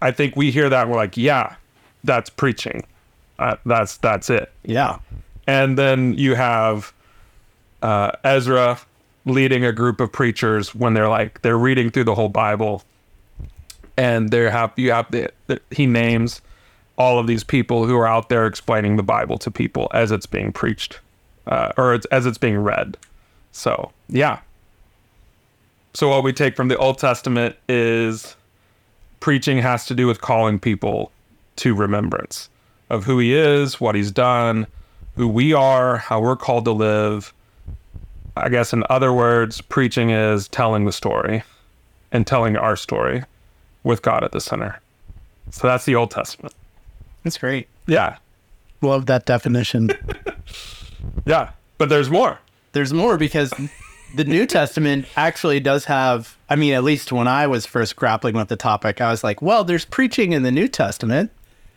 I 0.00 0.10
think 0.10 0.36
we 0.36 0.50
hear 0.50 0.68
that 0.68 0.82
and 0.82 0.90
we're 0.90 0.96
like, 0.96 1.16
yeah, 1.16 1.56
that's 2.04 2.30
preaching. 2.30 2.84
Uh, 3.38 3.56
that's 3.64 3.96
that's 3.98 4.30
it. 4.30 4.52
Yeah. 4.64 4.98
And 5.46 5.78
then 5.78 6.14
you 6.14 6.34
have 6.34 6.92
uh, 7.82 8.12
Ezra 8.24 8.78
leading 9.24 9.64
a 9.64 9.72
group 9.72 10.00
of 10.00 10.10
preachers 10.12 10.74
when 10.74 10.94
they're 10.94 11.08
like 11.08 11.42
they're 11.42 11.58
reading 11.58 11.90
through 11.90 12.04
the 12.04 12.14
whole 12.14 12.28
Bible, 12.28 12.82
and 13.96 14.30
they 14.30 14.50
have 14.50 14.72
you 14.76 14.90
have 14.92 15.10
the, 15.10 15.30
the 15.46 15.60
he 15.70 15.86
names 15.86 16.40
all 16.96 17.18
of 17.18 17.28
these 17.28 17.44
people 17.44 17.86
who 17.86 17.96
are 17.96 18.08
out 18.08 18.28
there 18.28 18.46
explaining 18.46 18.96
the 18.96 19.02
Bible 19.02 19.38
to 19.38 19.50
people 19.50 19.88
as 19.94 20.10
it's 20.10 20.26
being 20.26 20.52
preached, 20.52 20.98
uh, 21.46 21.72
or 21.76 21.94
it's, 21.94 22.06
as 22.06 22.26
it's 22.26 22.38
being 22.38 22.58
read. 22.58 22.96
So 23.52 23.92
yeah. 24.08 24.40
So 25.98 26.08
what 26.08 26.22
we 26.22 26.32
take 26.32 26.54
from 26.54 26.68
the 26.68 26.76
Old 26.76 26.98
Testament 26.98 27.56
is 27.68 28.36
preaching 29.18 29.58
has 29.58 29.84
to 29.86 29.96
do 29.96 30.06
with 30.06 30.20
calling 30.20 30.60
people 30.60 31.10
to 31.56 31.74
remembrance 31.74 32.50
of 32.88 33.02
who 33.02 33.18
he 33.18 33.34
is, 33.34 33.80
what 33.80 33.96
he's 33.96 34.12
done, 34.12 34.68
who 35.16 35.26
we 35.26 35.52
are, 35.52 35.96
how 35.96 36.20
we're 36.20 36.36
called 36.36 36.66
to 36.66 36.70
live. 36.70 37.34
I 38.36 38.48
guess, 38.48 38.72
in 38.72 38.84
other 38.88 39.12
words, 39.12 39.60
preaching 39.60 40.10
is 40.10 40.46
telling 40.46 40.84
the 40.84 40.92
story 40.92 41.42
and 42.12 42.24
telling 42.24 42.56
our 42.56 42.76
story 42.76 43.24
with 43.82 44.00
God 44.00 44.22
at 44.22 44.30
the 44.30 44.40
center. 44.40 44.78
So 45.50 45.66
that's 45.66 45.84
the 45.84 45.96
Old 45.96 46.12
Testament. 46.12 46.54
That's 47.24 47.38
great. 47.38 47.66
Yeah. 47.88 48.18
Love 48.82 49.06
that 49.06 49.26
definition. 49.26 49.90
Yeah. 51.26 51.50
But 51.76 51.88
there's 51.88 52.08
more. 52.08 52.38
There's 52.72 52.92
more 52.92 53.18
because 53.18 53.52
the 54.14 54.24
New 54.24 54.46
Testament 54.46 55.06
actually 55.16 55.60
does 55.60 55.84
have, 55.86 56.36
I 56.48 56.56
mean, 56.56 56.72
at 56.74 56.82
least 56.84 57.12
when 57.12 57.28
I 57.28 57.46
was 57.46 57.66
first 57.66 57.96
grappling 57.96 58.34
with 58.34 58.48
the 58.48 58.56
topic, 58.56 59.00
I 59.00 59.10
was 59.10 59.22
like, 59.22 59.42
well, 59.42 59.64
there's 59.64 59.84
preaching 59.84 60.32
in 60.32 60.42
the 60.42 60.50
New 60.52 60.68
Testament. 60.68 61.30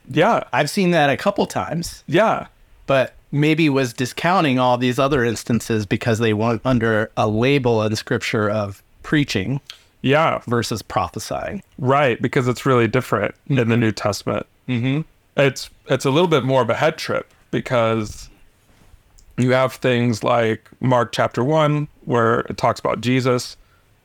Yeah. 0.09 0.43
I've 0.53 0.69
seen 0.69 0.91
that 0.91 1.09
a 1.09 1.17
couple 1.17 1.45
times, 1.45 2.03
Yeah. 2.07 2.47
but 2.88 3.13
maybe 3.31 3.69
was 3.69 3.93
discounting 3.93 4.59
all 4.59 4.77
these 4.77 5.00
other 5.00 5.23
instances 5.23 5.85
because 5.85 6.19
they 6.19 6.33
weren't 6.33 6.61
under 6.65 7.11
a 7.15 7.27
label 7.27 7.81
in 7.83 7.95
scripture 7.95 8.50
of 8.50 8.81
preaching 9.03 9.61
Yeah. 10.01 10.39
versus 10.47 10.81
prophesying. 10.81 11.61
Right. 11.77 12.21
Because 12.21 12.47
it's 12.47 12.65
really 12.65 12.88
different 12.88 13.35
in 13.47 13.69
the 13.69 13.77
New 13.77 13.91
Testament. 13.91 14.45
Mm-hmm. 14.69 15.01
it's 15.38 15.69
it's 15.88 16.05
a 16.05 16.09
little 16.11 16.27
bit 16.27 16.43
more 16.43 16.61
of 16.61 16.69
a 16.69 16.75
head 16.75 16.97
trip 16.97 17.29
because 17.51 18.29
you 19.38 19.51
have 19.51 19.73
things 19.73 20.23
like 20.23 20.69
Mark 20.79 21.11
chapter 21.11 21.43
1 21.43 21.88
where 22.05 22.41
it 22.41 22.58
talks 22.58 22.79
about 22.79 23.01
Jesus 23.01 23.58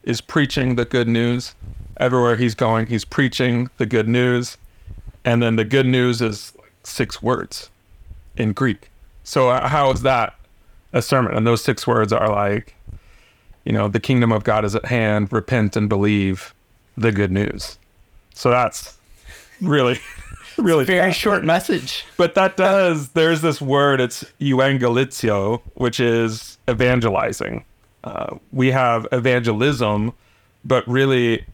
is 0.03 0.21
preaching 0.21 0.77
the 0.77 0.85
good 0.85 1.09
news. 1.09 1.55
Everywhere 1.99 2.37
he's 2.37 2.55
going 2.55 2.87
he's 2.87 3.05
preaching 3.05 3.71
the 3.79 3.87
good 3.87 4.09
news. 4.09 4.59
And 5.25 5.43
then 5.43 5.57
the 5.57 5.65
good 5.65 5.87
news 5.87 6.21
is 6.21 6.53
like 6.59 6.73
six 6.85 7.23
words 7.23 7.71
in 8.37 8.53
Greek. 8.53 8.91
So 9.25 9.49
uh, 9.49 9.69
how 9.69 9.91
is 9.91 10.03
that 10.03 10.35
a 10.93 11.03
sermon? 11.03 11.35
And 11.35 11.47
those 11.47 11.65
six 11.65 11.87
words 11.87 12.13
are 12.13 12.29
like 12.29 12.75
you 13.65 13.73
know 13.73 13.89
the 13.89 14.01
kingdom 14.01 14.31
of 14.31 14.45
God 14.45 14.65
is 14.65 14.75
at 14.75 14.87
hand. 14.87 15.33
Repent 15.33 15.77
and 15.77 15.89
believe 15.89 16.55
the 16.97 17.13
good 17.13 17.33
news. 17.33 17.79
So 18.35 18.51
that's 18.51 18.99
really 19.61 19.99
really 20.59 20.85
Very 20.85 21.13
short 21.13 21.45
message. 21.45 22.05
But 22.17 22.35
that 22.35 22.57
does, 22.57 23.11
there's 23.11 23.43
this 23.43 23.61
word, 23.61 24.01
it's 24.01 24.25
euangelizio, 24.41 25.61
which 25.75 26.01
is 26.01 26.59
evangelizing. 26.69 27.65
We 28.53 28.71
have 28.71 29.07
evangelism, 29.13 30.13
but 30.65 30.87
really 30.87 31.45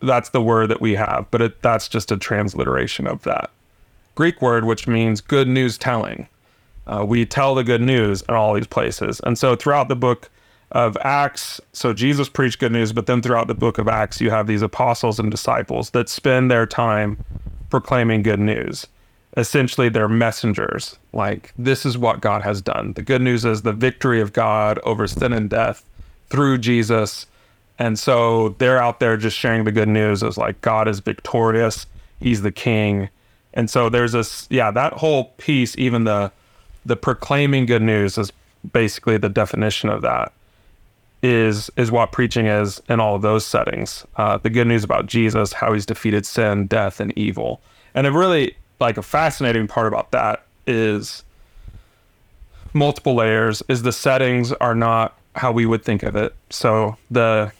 that's 0.00 0.30
the 0.30 0.40
word 0.42 0.68
that 0.68 0.80
we 0.80 0.94
have, 0.94 1.26
but 1.30 1.40
it, 1.40 1.62
that's 1.62 1.88
just 1.88 2.12
a 2.12 2.16
transliteration 2.16 3.06
of 3.06 3.22
that 3.22 3.50
Greek 4.14 4.40
word, 4.42 4.64
which 4.64 4.86
means 4.86 5.20
good 5.20 5.48
news 5.48 5.78
telling. 5.78 6.28
Uh, 6.86 7.04
we 7.06 7.24
tell 7.24 7.54
the 7.54 7.64
good 7.64 7.80
news 7.80 8.22
in 8.28 8.34
all 8.34 8.54
these 8.54 8.66
places. 8.66 9.20
And 9.24 9.38
so 9.38 9.56
throughout 9.56 9.88
the 9.88 9.96
book 9.96 10.30
of 10.72 10.96
Acts, 11.00 11.60
so 11.72 11.92
Jesus 11.92 12.28
preached 12.28 12.58
good 12.58 12.72
news, 12.72 12.92
but 12.92 13.06
then 13.06 13.22
throughout 13.22 13.46
the 13.46 13.54
book 13.54 13.78
of 13.78 13.88
Acts, 13.88 14.20
you 14.20 14.30
have 14.30 14.46
these 14.46 14.62
apostles 14.62 15.18
and 15.18 15.30
disciples 15.30 15.90
that 15.90 16.08
spend 16.08 16.50
their 16.50 16.66
time 16.66 17.16
proclaiming 17.70 18.22
good 18.22 18.40
news. 18.40 18.86
Essentially, 19.36 19.88
they're 19.88 20.08
messengers. 20.08 20.98
Like, 21.12 21.52
this 21.58 21.84
is 21.86 21.98
what 21.98 22.20
God 22.20 22.42
has 22.42 22.60
done. 22.60 22.92
The 22.92 23.02
good 23.02 23.22
news 23.22 23.44
is 23.44 23.62
the 23.62 23.72
victory 23.72 24.20
of 24.20 24.32
God 24.32 24.78
over 24.84 25.06
sin 25.08 25.32
and 25.32 25.50
death 25.50 25.84
through 26.34 26.58
Jesus. 26.58 27.26
And 27.78 27.98
so 27.98 28.50
they're 28.58 28.82
out 28.82 29.00
there 29.00 29.16
just 29.16 29.36
sharing 29.36 29.64
the 29.64 29.72
good 29.72 29.88
news 29.88 30.22
as 30.22 30.36
like, 30.36 30.60
God 30.60 30.88
is 30.88 31.00
victorious, 31.00 31.86
He's 32.20 32.42
the 32.42 32.52
King. 32.52 33.08
And 33.52 33.70
so 33.70 33.88
there's 33.88 34.12
this, 34.12 34.46
yeah, 34.50 34.70
that 34.72 34.94
whole 34.94 35.26
piece, 35.38 35.76
even 35.78 36.04
the 36.04 36.32
the 36.86 36.96
proclaiming 36.96 37.64
good 37.64 37.82
news 37.82 38.18
is 38.18 38.30
basically 38.72 39.16
the 39.16 39.28
definition 39.28 39.88
of 39.88 40.02
that 40.02 40.32
is 41.22 41.70
is 41.76 41.90
what 41.90 42.12
preaching 42.12 42.46
is 42.46 42.82
in 42.88 43.00
all 43.00 43.14
of 43.14 43.22
those 43.22 43.46
settings. 43.46 44.04
Uh, 44.16 44.36
the 44.36 44.50
good 44.50 44.66
news 44.66 44.84
about 44.84 45.06
Jesus, 45.06 45.54
how 45.54 45.72
he's 45.72 45.86
defeated 45.86 46.26
sin, 46.26 46.66
death, 46.66 47.00
and 47.00 47.16
evil. 47.16 47.62
And 47.94 48.06
a 48.06 48.12
really 48.12 48.56
like 48.80 48.98
a 48.98 49.02
fascinating 49.02 49.66
part 49.66 49.86
about 49.86 50.10
that 50.10 50.44
is 50.66 51.24
multiple 52.74 53.14
layers. 53.14 53.62
Is 53.68 53.82
the 53.82 53.92
settings 53.92 54.52
are 54.52 54.74
not 54.74 55.16
how 55.36 55.52
we 55.52 55.66
would 55.66 55.84
think 55.84 56.02
of 56.02 56.16
it. 56.16 56.34
So 56.50 56.96
the 57.10 57.52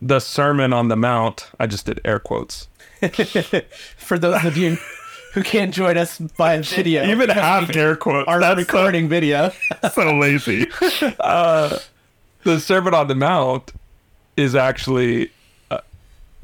the 0.00 0.20
Sermon 0.20 0.72
on 0.72 0.88
the 0.88 0.96
Mount, 0.96 1.50
I 1.58 1.66
just 1.66 1.86
did 1.86 2.00
air 2.04 2.18
quotes. 2.20 2.68
For 3.96 4.18
those 4.18 4.44
of 4.44 4.56
you 4.56 4.76
who 5.34 5.42
can't 5.42 5.74
join 5.74 5.96
us 5.96 6.18
by 6.18 6.60
video, 6.60 7.04
Even 7.04 7.28
half 7.30 7.74
air 7.74 7.96
quotes. 7.96 8.28
our 8.28 8.40
That's 8.40 8.58
recording 8.58 9.08
video. 9.08 9.52
so 9.92 10.16
lazy. 10.16 10.66
uh, 11.20 11.78
the 12.44 12.60
Sermon 12.60 12.94
on 12.94 13.08
the 13.08 13.14
Mount 13.16 13.72
is 14.36 14.54
actually 14.54 15.30
uh, 15.70 15.80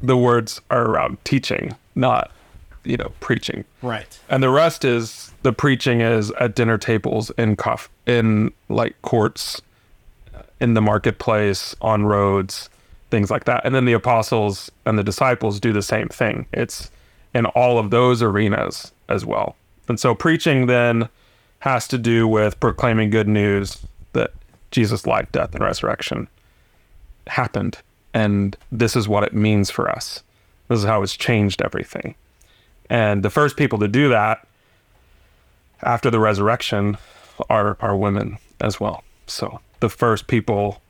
the 0.01 0.17
words 0.17 0.59
are 0.69 0.83
around 0.85 1.17
teaching, 1.23 1.75
not 1.95 2.31
you 2.83 2.97
know 2.97 3.11
preaching, 3.21 3.63
Right. 3.81 4.19
and 4.29 4.43
the 4.43 4.49
rest 4.49 4.83
is 4.85 5.31
the 5.43 5.53
preaching 5.53 6.01
is 6.01 6.29
at 6.31 6.55
dinner 6.55 6.77
tables 6.77 7.31
in 7.37 7.55
coff 7.55 7.89
in 8.05 8.51
like 8.69 9.01
courts, 9.01 9.61
in 10.59 10.73
the 10.73 10.81
marketplace, 10.81 11.75
on 11.81 12.05
roads, 12.05 12.69
things 13.11 13.29
like 13.29 13.45
that. 13.45 13.65
And 13.65 13.75
then 13.75 13.85
the 13.85 13.93
apostles 13.93 14.71
and 14.85 14.97
the 14.97 15.03
disciples 15.03 15.59
do 15.59 15.73
the 15.73 15.81
same 15.81 16.07
thing. 16.07 16.45
It's 16.53 16.91
in 17.33 17.45
all 17.47 17.77
of 17.77 17.89
those 17.89 18.21
arenas 18.21 18.91
as 19.09 19.25
well. 19.25 19.55
And 19.87 19.99
so 19.99 20.15
preaching 20.15 20.67
then 20.67 21.09
has 21.59 21.87
to 21.89 21.97
do 21.97 22.27
with 22.27 22.59
proclaiming 22.59 23.09
good 23.09 23.27
news 23.27 23.85
that 24.13 24.31
Jesus' 24.71 25.05
life, 25.05 25.31
death, 25.31 25.53
and 25.53 25.63
resurrection 25.63 26.27
happened. 27.27 27.79
And 28.13 28.55
this 28.71 28.95
is 28.95 29.07
what 29.07 29.23
it 29.23 29.33
means 29.33 29.69
for 29.69 29.89
us. 29.89 30.23
This 30.67 30.79
is 30.79 30.85
how 30.85 31.03
it's 31.03 31.17
changed 31.17 31.61
everything. 31.61 32.15
And 32.89 33.23
the 33.23 33.29
first 33.29 33.57
people 33.57 33.79
to 33.79 33.87
do 33.87 34.09
that 34.09 34.47
after 35.81 36.09
the 36.09 36.19
resurrection 36.19 36.97
are, 37.49 37.77
are 37.81 37.95
women 37.95 38.37
as 38.61 38.79
well. 38.79 39.03
So 39.27 39.59
the 39.85 39.89
first 39.89 40.25
people 40.25 40.81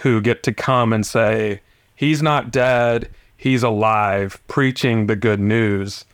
who 0.00 0.22
get 0.22 0.42
to 0.42 0.54
come 0.54 0.94
and 0.94 1.04
say, 1.04 1.60
He's 1.94 2.22
not 2.22 2.50
dead, 2.50 3.10
He's 3.36 3.62
alive, 3.62 4.40
preaching 4.48 5.06
the 5.06 5.16
good 5.16 5.38
news 5.38 6.06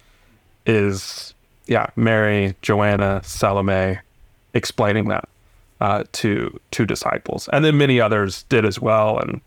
is, 0.66 1.32
yeah, 1.66 1.86
Mary, 1.94 2.56
Joanna, 2.60 3.22
Salome 3.22 3.98
explaining 4.52 5.08
that 5.08 5.28
uh, 5.80 6.04
to 6.12 6.58
to 6.72 6.84
disciples, 6.84 7.48
and 7.52 7.64
then 7.64 7.76
many 7.78 8.00
others 8.00 8.42
did 8.44 8.64
as 8.64 8.80
well. 8.80 9.18
And 9.18 9.40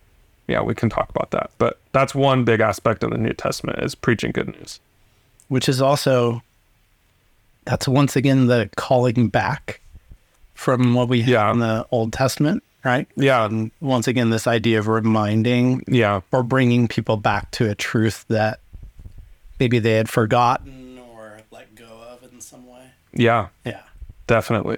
yeah, 0.47 0.61
we 0.61 0.73
can 0.73 0.89
talk 0.89 1.09
about 1.09 1.31
that. 1.31 1.51
But 1.57 1.79
that's 1.91 2.15
one 2.15 2.45
big 2.45 2.61
aspect 2.61 3.03
of 3.03 3.11
the 3.11 3.17
New 3.17 3.33
Testament 3.33 3.83
is 3.83 3.95
preaching 3.95 4.31
good 4.31 4.47
news. 4.47 4.79
Which 5.49 5.67
is 5.67 5.81
also, 5.81 6.41
that's 7.65 7.87
once 7.87 8.15
again 8.15 8.47
the 8.47 8.69
calling 8.77 9.27
back 9.27 9.81
from 10.57 10.93
what 10.95 11.07
we 11.07 11.21
have 11.21 11.29
Yeah. 11.29 11.51
in 11.51 11.59
the 11.59 11.85
Old 11.91 12.11
Testament. 12.13 12.63
right? 12.83 13.05
Yeah. 13.17 13.43
And 13.45 13.71
once 13.81 14.07
again, 14.07 14.29
this 14.29 14.47
idea 14.47 14.79
of 14.79 14.87
reminding 14.87 15.83
Yeah. 15.89 16.21
or 16.31 16.41
bringing 16.41 16.87
people 16.87 17.17
back 17.17 17.51
to 17.51 17.69
a 17.69 17.75
truth 17.75 18.23
that 18.29 18.59
maybe 19.59 19.79
they 19.79 19.93
had 19.95 20.07
forgotten 20.07 20.97
or 20.97 21.39
let 21.51 21.75
go 21.75 21.85
of 22.09 22.23
in 22.31 22.39
some 22.39 22.65
way. 22.65 22.91
Yeah. 23.13 23.47
Yeah. 23.65 23.81
Definitely. 24.25 24.77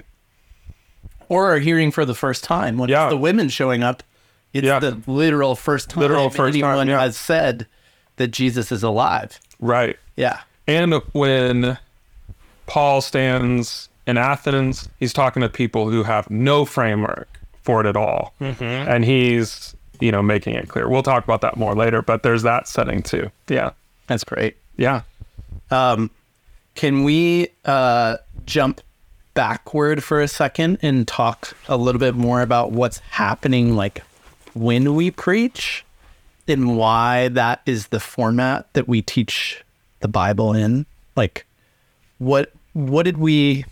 Or 1.28 1.54
are 1.54 1.60
hearing 1.60 1.92
for 1.92 2.04
the 2.04 2.16
first 2.16 2.44
time 2.44 2.80
when 2.80 2.90
Yeah. 2.90 3.06
it's 3.08 3.12
the 3.14 3.18
women 3.18 3.48
showing 3.50 3.84
up. 3.84 4.02
It's 4.54 4.66
Yeah. 4.66 4.80
the 4.80 4.98
literal 5.06 5.56
first 5.56 5.92
time 5.92 6.02
Literal 6.02 6.32
first 6.32 6.56
time, 6.60 6.64
anyone 6.66 6.88
yeah. 6.88 7.02
has 7.02 7.16
said 7.16 7.68
that 8.16 8.30
Jesus 8.30 8.72
is 8.72 8.82
alive. 8.82 9.40
Right. 9.60 9.98
Yeah. 10.16 10.40
And 10.68 10.96
when 11.12 11.78
Paul 12.66 13.02
stands 13.02 13.90
in 14.10 14.18
Athens, 14.18 14.90
he's 15.00 15.14
talking 15.14 15.42
to 15.42 15.50
people 15.50 15.90
who 15.90 16.04
have 16.04 16.30
no 16.30 16.66
framework 16.66 17.30
for 17.62 17.80
it 17.82 17.88
at 17.88 17.96
all. 17.96 18.34
And 18.90 19.06
he's, 19.06 19.76
you 20.00 20.12
know, 20.12 20.22
making 20.22 20.56
it 20.56 20.68
clear. 20.68 20.90
We'll 20.90 21.04
talk 21.04 21.24
about 21.24 21.42
that 21.42 21.58
more 21.58 21.76
later, 21.76 22.02
but 22.02 22.24
there's 22.24 22.44
that 22.44 22.68
setting 22.68 23.02
too. 23.04 23.30
Yeah. 23.48 23.72
That's 24.08 24.24
great. 24.24 24.58
Yeah. 24.78 25.02
Um, 25.72 26.10
can 26.76 27.04
we 27.04 27.50
uh, 27.66 28.18
jump 28.46 28.82
backward 29.36 30.04
for 30.04 30.20
a 30.20 30.28
second 30.28 30.80
and 30.82 31.08
talk 31.08 31.56
a 31.68 31.78
little 31.78 32.00
bit 32.00 32.16
more 32.16 32.42
about 32.42 32.72
what's 32.72 33.00
happening, 33.00 33.76
like 33.76 34.04
when 34.54 34.96
we 34.96 35.12
preach, 35.12 35.86
and 36.48 36.76
why 36.76 37.28
that 37.30 37.62
is 37.66 37.88
the 37.88 38.00
format 38.00 38.74
that 38.74 38.88
we 38.88 39.02
teach 39.02 39.64
the 40.00 40.08
Bible 40.08 40.54
in? 40.54 40.86
Like, 41.16 41.46
what 42.18 42.52
what 42.74 43.04
did 43.04 43.18
we? 43.18 43.66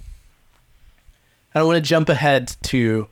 I 1.58 1.62
don't 1.62 1.70
want 1.70 1.84
to 1.84 1.90
jump 1.90 2.08
ahead 2.08 2.56
to 2.66 3.08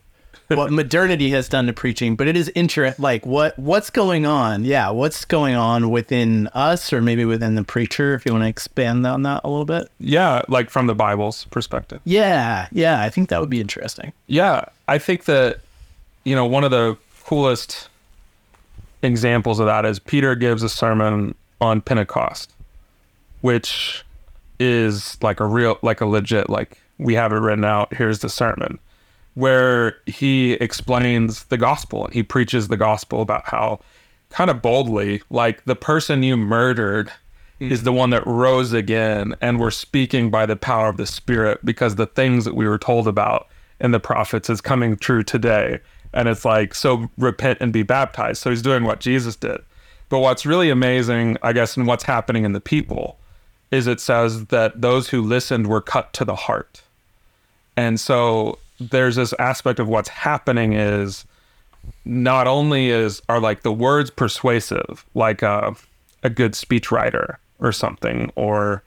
what 0.50 0.72
modernity 0.72 1.32
has 1.32 1.50
done 1.50 1.66
to 1.66 1.74
preaching, 1.74 2.16
but 2.16 2.28
it 2.28 2.38
is 2.38 2.52
interest. 2.54 3.00
Like, 3.00 3.26
what 3.26 3.58
what's 3.58 3.90
going 3.90 4.28
on? 4.28 4.66
Yeah, 4.66 4.92
what's 4.92 5.26
going 5.26 5.56
on 5.56 5.90
within 5.90 6.46
us, 6.50 6.94
or 6.94 7.02
maybe 7.02 7.26
within 7.26 7.56
the 7.56 7.64
preacher? 7.64 8.14
If 8.14 8.24
you 8.24 8.34
want 8.34 8.44
to 8.44 8.48
expand 8.48 9.08
on 9.08 9.24
that 9.24 9.42
a 9.44 9.50
little 9.50 9.66
bit. 9.66 9.90
Yeah. 10.00 10.44
Like 10.48 10.70
from 10.70 10.86
the 10.86 10.94
Bible's 10.94 11.46
perspective. 11.46 12.02
Yeah, 12.06 12.68
yeah, 12.72 13.02
I 13.02 13.10
think 13.10 13.30
that 13.30 13.40
would 13.42 13.50
be 13.50 13.60
interesting. 13.60 14.14
Yeah, 14.28 14.66
I 14.88 15.00
think 15.00 15.26
that 15.26 15.62
you 16.24 16.36
know 16.36 16.46
one 16.46 16.64
of 16.64 16.70
the 16.70 17.00
coolest 17.24 17.90
examples 19.02 19.60
of 19.60 19.66
that 19.66 19.86
is 19.86 19.98
Peter 19.98 20.36
gives 20.36 20.62
a 20.62 20.70
sermon 20.70 21.34
on 21.60 21.82
Pentecost, 21.82 22.54
which 23.42 24.06
is 24.60 25.18
like 25.24 25.40
a 25.40 25.48
real 25.48 25.80
like 25.82 26.00
a 26.00 26.06
legit 26.06 26.48
like 26.48 26.78
we 26.98 27.14
have 27.16 27.32
it 27.32 27.38
written 27.38 27.66
out, 27.66 27.94
here's 27.94 28.20
the 28.20 28.30
sermon 28.30 28.80
where 29.36 29.98
he 30.06 30.54
explains 30.54 31.44
the 31.46 31.58
gospel 31.58 32.06
and 32.06 32.14
he 32.14 32.24
preaches 32.24 32.68
the 32.68 32.78
gospel 32.78 33.22
about 33.22 33.46
how 33.46 33.80
kind 34.30 34.50
of 34.50 34.62
boldly 34.62 35.22
like 35.30 35.64
the 35.66 35.76
person 35.76 36.24
you 36.24 36.36
murdered 36.36 37.12
hmm. 37.60 37.72
is 37.72 37.84
the 37.84 37.92
one 37.94 38.10
that 38.10 38.26
rose 38.26 38.74
again 38.74 39.36
and 39.42 39.60
we're 39.60 39.70
speaking 39.72 40.32
by 40.32 40.46
the 40.46 40.56
power 40.56 40.90
of 40.90 40.98
the 40.98 41.06
spirit 41.06 41.64
because 41.64 41.96
the 41.96 42.08
things 42.08 42.46
that 42.46 42.56
we 42.56 42.68
were 42.68 42.78
told 42.78 43.08
about 43.08 43.48
in 43.80 43.92
the 43.92 44.00
prophets 44.00 44.50
is 44.50 44.62
coming 44.62 44.98
true 44.98 45.22
today. 45.22 45.80
And 46.14 46.30
it's 46.30 46.46
like 46.46 46.74
so 46.74 47.10
repent 47.18 47.60
and 47.60 47.74
be 47.74 47.84
baptized. 47.84 48.42
So 48.42 48.50
he's 48.50 48.62
doing 48.62 48.86
what 48.86 49.02
jesus 49.02 49.36
did. 49.36 49.60
But 50.08 50.20
what's 50.20 50.46
really 50.46 50.70
amazing 50.70 51.38
i 51.44 51.52
guess 51.52 51.76
and 51.76 51.88
what's 51.88 52.06
happening 52.06 52.46
in 52.46 52.54
the 52.54 52.62
people 52.62 53.20
is 53.70 53.86
it 53.86 54.00
says 54.00 54.46
that 54.46 54.80
those 54.80 55.10
who 55.10 55.22
listened 55.22 55.68
were 55.68 55.82
cut 55.82 56.14
to 56.14 56.24
the 56.24 56.36
heart 56.36 56.84
and 57.78 58.00
so 58.00 58.60
there's 58.80 59.16
this 59.16 59.34
aspect 59.40 59.80
of 59.80 59.88
what's 59.88 60.10
happening 60.10 60.74
is 60.74 61.26
not 62.04 62.48
only 62.48 62.90
is 62.90 63.22
are 63.30 63.40
like 63.40 63.62
the 63.64 63.72
words 63.72 64.10
persuasive, 64.10 65.06
like 65.14 65.42
a 65.42 65.76
a 66.24 66.30
good 66.30 66.54
speechwriter 66.54 67.38
or 67.60 67.72
something, 67.72 68.32
or 68.36 68.84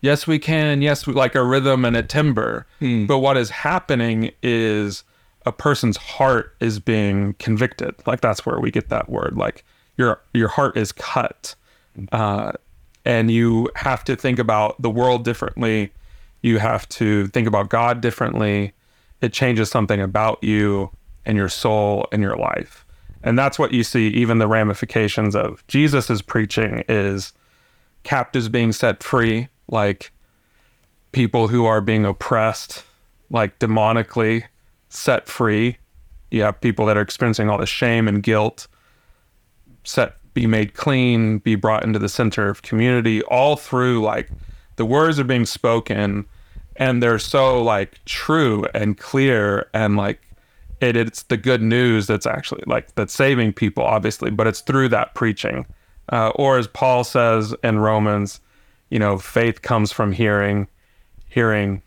yes 0.00 0.26
we 0.26 0.38
can, 0.38 0.82
yes 0.82 1.06
we, 1.06 1.14
like 1.14 1.34
a 1.34 1.42
rhythm 1.42 1.84
and 1.84 1.96
a 1.96 2.02
timbre. 2.02 2.66
But 3.06 3.18
what 3.18 3.36
is 3.36 3.50
happening 3.50 4.30
is 4.42 5.04
a 5.46 5.52
person's 5.52 5.96
heart 5.96 6.54
is 6.60 6.78
being 6.78 7.34
convicted. 7.34 7.94
Like 8.06 8.20
that's 8.20 8.46
where 8.46 8.60
we 8.60 8.70
get 8.70 8.90
that 8.90 9.08
word. 9.08 9.36
Like 9.36 9.64
your 9.96 10.20
your 10.34 10.48
heart 10.48 10.76
is 10.76 10.92
cut, 10.92 11.54
uh, 12.12 12.52
and 13.04 13.30
you 13.30 13.68
have 13.76 14.04
to 14.04 14.16
think 14.16 14.38
about 14.38 14.80
the 14.80 14.90
world 14.90 15.24
differently. 15.24 15.92
You 16.42 16.58
have 16.58 16.88
to 16.90 17.28
think 17.28 17.48
about 17.48 17.70
God 17.70 18.00
differently. 18.00 18.72
It 19.20 19.32
changes 19.32 19.70
something 19.70 20.00
about 20.00 20.42
you 20.42 20.90
and 21.24 21.36
your 21.36 21.48
soul 21.48 22.06
and 22.12 22.22
your 22.22 22.36
life. 22.36 22.84
And 23.22 23.38
that's 23.38 23.58
what 23.58 23.72
you 23.72 23.84
see, 23.84 24.08
even 24.08 24.38
the 24.38 24.48
ramifications 24.48 25.36
of 25.36 25.64
Jesus' 25.68 26.20
preaching 26.20 26.84
is 26.88 27.32
captives 28.02 28.48
being 28.48 28.72
set 28.72 29.02
free, 29.02 29.48
like 29.68 30.10
people 31.12 31.46
who 31.46 31.64
are 31.64 31.80
being 31.80 32.04
oppressed, 32.04 32.84
like 33.30 33.58
demonically 33.60 34.44
set 34.88 35.28
free. 35.28 35.78
You 36.32 36.42
have 36.42 36.60
people 36.60 36.86
that 36.86 36.96
are 36.96 37.02
experiencing 37.02 37.48
all 37.48 37.58
the 37.58 37.66
shame 37.66 38.08
and 38.08 38.22
guilt 38.22 38.66
set 39.84 40.16
be 40.34 40.46
made 40.46 40.74
clean, 40.74 41.38
be 41.38 41.54
brought 41.54 41.84
into 41.84 41.98
the 41.98 42.08
center 42.08 42.48
of 42.48 42.62
community, 42.62 43.22
all 43.24 43.56
through 43.56 44.02
like 44.02 44.30
the 44.76 44.84
words 44.84 45.20
are 45.20 45.24
being 45.24 45.46
spoken 45.46 46.26
and 46.82 47.02
they're 47.02 47.18
so 47.18 47.62
like 47.62 48.04
true 48.04 48.66
and 48.74 48.98
clear 48.98 49.68
and 49.72 49.96
like 49.96 50.20
it, 50.80 50.96
it's 50.96 51.22
the 51.24 51.36
good 51.36 51.62
news 51.62 52.08
that's 52.08 52.26
actually 52.26 52.64
like 52.66 52.92
that's 52.96 53.14
saving 53.14 53.52
people 53.52 53.84
obviously 53.84 54.30
but 54.30 54.46
it's 54.46 54.60
through 54.60 54.88
that 54.88 55.14
preaching. 55.14 55.64
Uh, 56.08 56.30
or 56.34 56.58
as 56.58 56.66
paul 56.66 57.04
says 57.04 57.54
in 57.62 57.78
romans 57.78 58.40
you 58.90 58.98
know 58.98 59.16
faith 59.16 59.62
comes 59.62 59.92
from 59.92 60.10
hearing 60.10 60.66
hearing 61.28 61.82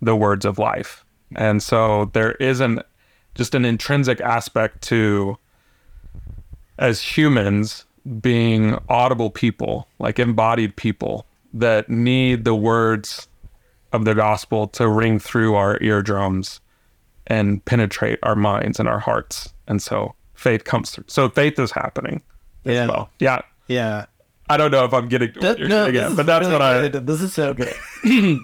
the 0.00 0.16
words 0.16 0.44
of 0.44 0.58
life. 0.58 1.04
And 1.34 1.62
so 1.62 2.06
there 2.14 2.32
isn't 2.32 2.80
just 3.34 3.54
an 3.54 3.64
intrinsic 3.64 4.20
aspect 4.20 4.82
to 4.82 5.36
as 6.78 7.02
humans 7.02 7.84
being 8.20 8.78
audible 8.88 9.30
people 9.30 9.88
like 9.98 10.18
embodied 10.18 10.76
people 10.76 11.26
that 11.52 11.88
need 11.88 12.44
the 12.44 12.54
words 12.54 13.28
of 13.96 14.04
the 14.04 14.14
gospel 14.14 14.68
to 14.68 14.88
ring 14.88 15.18
through 15.18 15.54
our 15.56 15.78
eardrums 15.82 16.60
and 17.26 17.64
penetrate 17.64 18.18
our 18.22 18.36
minds 18.36 18.78
and 18.78 18.88
our 18.88 19.00
hearts. 19.00 19.52
And 19.66 19.82
so 19.82 20.14
faith 20.34 20.64
comes 20.64 20.90
through. 20.90 21.04
So 21.08 21.28
faith 21.28 21.58
is 21.58 21.72
happening 21.72 22.22
Yeah. 22.64 22.82
as 22.84 22.88
well. 22.88 23.10
Yeah. 23.18 23.40
Yeah. 23.66 24.06
I 24.48 24.56
don't 24.56 24.70
know 24.70 24.84
if 24.84 24.94
I'm 24.94 25.08
getting 25.08 25.32
That- 25.40 25.58
you're 25.58 25.68
no, 25.68 25.86
getting 25.86 25.94
this 25.94 26.02
at, 26.04 26.10
is 26.10 26.16
but 26.16 26.26
that's 26.26 26.42
really 26.42 26.52
what 26.52 26.62
I. 26.62 26.88
good. 26.88 27.06
This 27.06 27.20
is 27.20 27.32
so 27.34 27.52
good. 27.52 27.74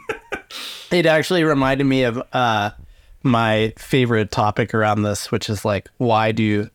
it 0.90 1.06
actually 1.06 1.44
reminded 1.44 1.84
me 1.84 2.02
of 2.04 2.20
uh, 2.32 2.70
my 3.22 3.72
favorite 3.78 4.30
topic 4.32 4.74
around 4.74 5.02
this, 5.02 5.30
which 5.30 5.48
is 5.48 5.64
like, 5.64 5.88
why 5.98 6.32
do 6.32 6.68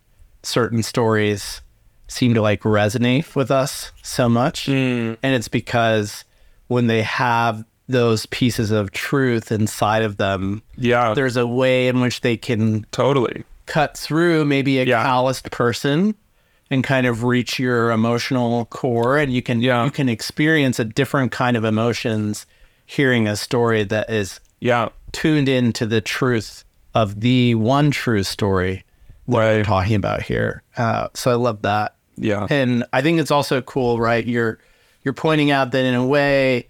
certain 0.44 0.82
stories 0.84 1.62
seem 2.08 2.34
to 2.34 2.42
like 2.42 2.62
resonate 2.62 3.36
with 3.36 3.52
us 3.52 3.92
so 4.02 4.30
much? 4.30 4.68
Mm. 4.68 5.18
And 5.22 5.36
it's 5.36 5.50
because 5.50 6.24
when 6.68 6.88
they 6.88 7.02
have 7.04 7.66
those 7.88 8.26
pieces 8.28 8.71
of 8.71 8.91
truth 8.91 9.52
inside 9.52 10.04
of 10.04 10.17
them, 10.17 10.62
Yeah, 10.78 11.13
there's 11.13 11.38
a 11.38 11.47
way 11.47 11.88
in 11.88 12.02
which 12.02 12.21
they 12.21 12.36
can 12.38 12.86
totally. 12.91 13.43
cut 13.65 13.97
through 13.97 14.45
maybe 14.45 14.80
a 14.80 14.84
Yeah. 14.86 15.04
calloused 15.04 15.52
person 15.52 16.15
and 16.69 16.84
kind 16.84 17.08
of 17.08 17.23
reach 17.23 17.60
your 17.60 17.91
emotional 17.91 18.65
core 18.65 19.17
and 19.17 19.32
you 19.34 19.41
can 19.41 19.62
Yeah. 19.62 19.86
you 19.86 19.91
can 19.91 20.10
experience 20.10 20.80
a 20.80 20.86
different 20.86 21.32
kind 21.32 21.56
of 21.58 21.63
emotions 21.63 22.45
hearing 22.86 23.28
a 23.28 23.36
story 23.36 23.84
that 23.86 24.10
is 24.10 24.39
Yeah, 24.60 24.89
tuned 25.12 25.47
into 25.50 25.86
the 25.86 26.02
truth 26.02 26.63
of 26.93 27.21
the 27.21 27.56
one 27.56 27.91
true 27.91 28.23
story 28.23 28.84
that 29.28 29.34
we're 29.36 29.58
right. 29.58 29.65
talking 29.65 29.95
about 29.95 30.21
here 30.23 30.63
uh, 30.78 31.08
so 31.13 31.32
i 31.32 31.36
love 31.36 31.62
that 31.62 31.95
Yeah, 32.17 32.47
and 32.50 32.84
i 32.91 33.02
think 33.02 33.19
it's 33.19 33.32
also 33.32 33.62
cool 33.62 34.00
right 34.00 34.26
you're 34.26 34.58
you're 35.04 35.13
pointing 35.13 35.52
out 35.52 35.71
that 35.71 35.86
in 35.86 35.93
a 35.93 36.06
way 36.06 36.67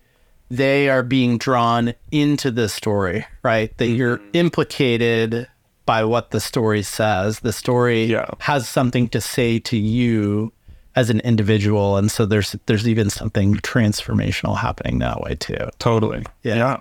they 0.50 0.90
are 0.90 1.04
being 1.04 1.38
drawn 1.38 1.94
into 2.12 2.52
the 2.52 2.70
story 2.70 3.26
right 3.44 3.76
that 3.78 3.88
you're 3.88 4.18
mm-hmm. 4.18 4.30
implicated 4.34 5.48
by 5.86 6.04
what 6.04 6.32
the 6.32 6.40
story 6.40 6.82
says 6.84 7.40
the 7.40 7.54
story 7.54 8.06
Yeah. 8.06 8.30
has 8.40 8.68
something 8.68 9.08
to 9.10 9.22
say 9.22 9.60
to 9.60 9.78
you 9.78 10.52
as 10.96 11.10
an 11.10 11.20
individual 11.22 11.98
and 11.98 12.10
so 12.12 12.26
there's 12.26 12.56
there's 12.66 12.88
even 12.88 13.10
something 13.10 13.56
transformational 13.58 14.58
happening 14.58 15.00
that 15.00 15.22
way 15.22 15.36
too 15.36 15.70
totally. 15.80 16.24
Yeah. 16.44 16.56
yeah, 16.56 16.80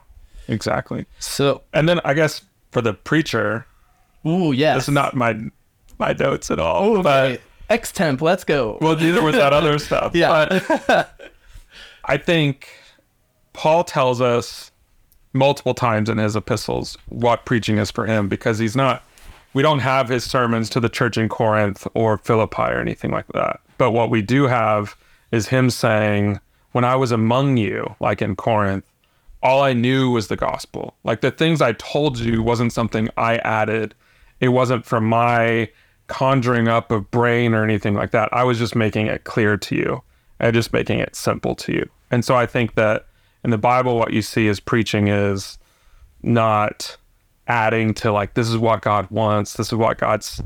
exactly. 0.49 1.07
so 1.19 1.63
And 1.73 1.89
then 1.89 2.01
I 2.05 2.15
guess 2.15 2.43
for 2.73 2.81
the 2.81 2.95
preacher, 2.95 3.67
ooh 4.27 4.53
yes 4.53 4.77
this 4.77 4.89
is 4.89 4.95
not 4.95 5.15
my 5.15 5.39
my 5.99 6.13
notes 6.13 6.51
at 6.51 6.59
all. 6.59 7.03
But 7.03 7.41
x 7.69 7.91
temp 7.93 8.23
let's 8.23 8.45
go 8.45 8.79
well, 8.81 8.97
neither 8.97 9.23
was 9.23 9.35
that 9.35 9.53
other 9.53 9.79
stuff. 9.79 10.13
Yeah. 10.15 10.61
But 10.87 11.11
I 12.05 12.17
think 12.17 12.69
Paul 13.57 13.85
tells 13.85 14.21
us 14.21 14.71
multiple 15.33 15.73
times 15.73 16.11
in 16.11 16.19
his 16.19 16.37
epistles 16.37 16.97
what 17.09 17.47
preaching 17.47 17.79
is 17.79 17.91
for 17.91 18.07
him 18.07 18.29
because 18.29 18.59
he's 18.59 18.77
not 18.77 19.03
we 19.55 19.63
don't 19.63 19.79
have 19.79 20.11
his 20.11 20.23
sermons 20.23 20.69
to 20.71 20.81
the 20.81 20.91
church 20.91 21.17
in 21.17 21.31
Corinth 21.31 21.89
or 21.95 22.19
Philippi 22.19 22.63
or 22.63 22.79
anything 22.79 23.11
like 23.11 23.27
that. 23.29 23.61
But 23.79 23.93
what 23.93 24.11
we 24.11 24.21
do 24.21 24.47
have 24.47 24.95
is 25.33 25.49
him 25.49 25.71
saying, 25.71 26.41
When 26.73 26.85
I 26.85 26.97
was 26.97 27.11
among 27.11 27.57
you, 27.57 27.97
like 27.99 28.21
in 28.21 28.37
Corinth, 28.37 28.85
all 29.43 29.63
I 29.63 29.73
knew 29.73 30.11
was 30.11 30.29
the 30.29 30.37
gospel. 30.37 30.95
Like 31.05 31.23
the 31.23 31.31
things 31.31 31.63
I 31.63 31.73
told 31.73 32.19
you 32.19 32.43
wasn't 32.43 32.75
something 32.75 33.09
I 33.17 33.37
added. 33.37 33.95
It 34.41 34.49
wasn't 34.49 34.85
from 34.85 35.07
my 35.07 35.71
conjuring 36.09 36.69
up 36.69 36.91
of 36.91 37.11
brain 37.11 37.55
or 37.55 37.65
anything 37.65 37.95
like 37.95 38.11
that. 38.11 38.29
I 38.35 38.45
was 38.45 38.59
just 38.59 38.77
making 38.77 39.07
it 39.07 39.25
clear 39.25 39.57
to 39.57 39.75
you 39.75 40.03
and 40.39 40.53
just 40.53 40.75
making 40.75 40.99
it 40.99 41.17
simple 41.17 41.55
to 41.55 41.73
you. 41.73 41.89
And 42.11 42.27
so 42.27 42.37
I 42.37 42.45
think 42.45 42.75
that 42.75 43.06
in 43.47 43.51
the 43.51 43.59
Bible, 43.59 43.97
what 43.97 44.13
you 44.13 44.23
see 44.23 44.49
is 44.49 44.59
preaching 44.59 45.07
is 45.07 45.57
not 46.21 46.97
adding 47.47 47.95
to 47.95 48.11
like 48.11 48.35
this 48.35 48.49
is 48.49 48.59
what 48.59 48.83
God 48.83 49.09
wants. 49.09 49.53
This 49.53 49.69
is 49.69 49.75
what 49.75 49.99
God's 49.99 50.43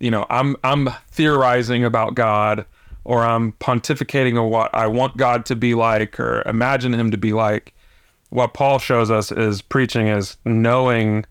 you 0.00 0.10
know, 0.10 0.26
I'm 0.28 0.56
I'm 0.64 0.88
theorizing 1.12 1.84
about 1.84 2.16
God 2.16 2.66
or 3.04 3.22
I'm 3.22 3.52
pontificating 3.52 4.42
on 4.42 4.50
what 4.50 4.74
I 4.74 4.88
want 4.88 5.16
God 5.16 5.46
to 5.46 5.56
be 5.56 5.74
like 5.76 6.18
or 6.18 6.42
imagine 6.44 6.92
him 6.92 7.12
to 7.12 7.16
be 7.16 7.32
like. 7.32 7.74
What 8.30 8.54
Paul 8.54 8.80
shows 8.80 9.08
us 9.08 9.30
is 9.30 9.62
preaching 9.62 10.08
is 10.08 10.36
knowing 10.44 11.24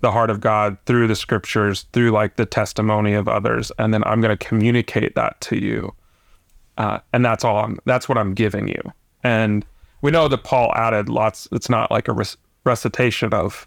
the 0.00 0.12
heart 0.12 0.30
of 0.30 0.40
God 0.40 0.78
through 0.86 1.08
the 1.08 1.16
scriptures, 1.16 1.84
through 1.92 2.10
like 2.10 2.36
the 2.36 2.46
testimony 2.46 3.12
of 3.12 3.28
others, 3.28 3.70
and 3.78 3.92
then 3.92 4.02
I'm 4.06 4.22
going 4.22 4.34
to 4.34 4.46
communicate 4.46 5.14
that 5.14 5.38
to 5.42 5.58
you, 5.58 5.92
uh, 6.78 7.00
and 7.12 7.22
that's 7.22 7.44
all. 7.44 7.58
I'm, 7.58 7.78
that's 7.84 8.08
what 8.08 8.16
I'm 8.16 8.32
giving 8.32 8.68
you. 8.68 8.80
And 9.22 9.66
we 10.04 10.10
know 10.10 10.28
that 10.28 10.44
Paul 10.44 10.70
added 10.76 11.08
lots. 11.08 11.48
It's 11.50 11.70
not 11.70 11.90
like 11.90 12.08
a 12.08 12.12
rec- 12.12 12.36
recitation 12.64 13.32
of 13.32 13.66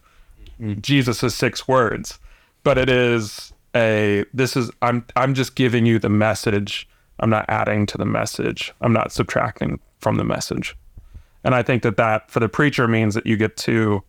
mm-hmm. 0.61 0.79
Jesus's 0.81 1.33
six 1.33 1.67
words, 1.67 2.19
but 2.63 2.77
it 2.77 2.89
is 2.89 3.51
a. 3.75 4.23
This 4.35 4.55
is 4.55 4.69
I'm 4.83 5.03
I'm 5.15 5.33
just 5.33 5.55
giving 5.55 5.87
you 5.87 5.97
the 5.97 6.09
message. 6.09 6.87
I'm 7.19 7.31
not 7.31 7.45
adding 7.49 7.87
to 7.87 7.97
the 7.97 8.05
message. 8.05 8.71
I'm 8.81 8.93
not 8.93 9.11
subtracting 9.11 9.79
from 9.97 10.17
the 10.17 10.23
message. 10.23 10.77
And 11.43 11.55
I 11.55 11.63
think 11.63 11.81
that 11.81 11.97
that 11.97 12.29
for 12.29 12.39
the 12.39 12.47
preacher 12.47 12.87
means 12.87 13.15
that 13.15 13.25
you 13.25 13.35
get 13.35 13.57
to 13.57 14.03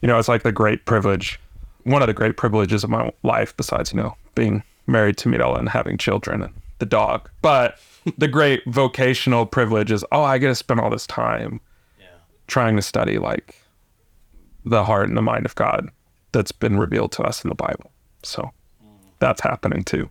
you 0.00 0.06
know, 0.06 0.16
it's 0.16 0.28
like 0.28 0.44
the 0.44 0.52
great 0.52 0.84
privilege, 0.84 1.40
one 1.82 2.02
of 2.02 2.06
the 2.06 2.14
great 2.14 2.36
privileges 2.36 2.84
of 2.84 2.90
my 2.90 3.10
life, 3.24 3.56
besides, 3.56 3.92
you 3.92 4.00
know, 4.00 4.14
being 4.36 4.62
married 4.86 5.16
to 5.16 5.28
Mirella 5.28 5.58
and 5.58 5.70
having 5.70 5.98
children 5.98 6.40
and 6.40 6.52
the 6.78 6.86
dog. 6.86 7.28
But 7.42 7.80
the 8.18 8.28
great 8.28 8.62
vocational 8.66 9.46
privilege 9.46 9.90
is, 9.90 10.04
oh, 10.12 10.22
I 10.22 10.38
get 10.38 10.48
to 10.48 10.54
spend 10.54 10.80
all 10.80 10.90
this 10.90 11.06
time 11.06 11.60
yeah. 11.98 12.06
trying 12.46 12.76
to 12.76 12.82
study 12.82 13.18
like 13.18 13.56
the 14.64 14.84
heart 14.84 15.08
and 15.08 15.16
the 15.16 15.22
mind 15.22 15.46
of 15.46 15.54
God 15.54 15.90
that's 16.32 16.52
been 16.52 16.78
revealed 16.78 17.12
to 17.12 17.22
us 17.22 17.44
in 17.44 17.48
the 17.48 17.54
Bible. 17.54 17.90
So 18.22 18.50
that's 19.18 19.40
happening 19.40 19.84
too. 19.84 20.10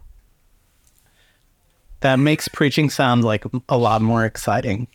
That 2.01 2.17
makes 2.17 2.47
preaching 2.47 2.89
sound 2.89 3.23
like 3.23 3.45
a 3.69 3.77
lot 3.77 4.01
more 4.01 4.25
exciting. 4.25 4.87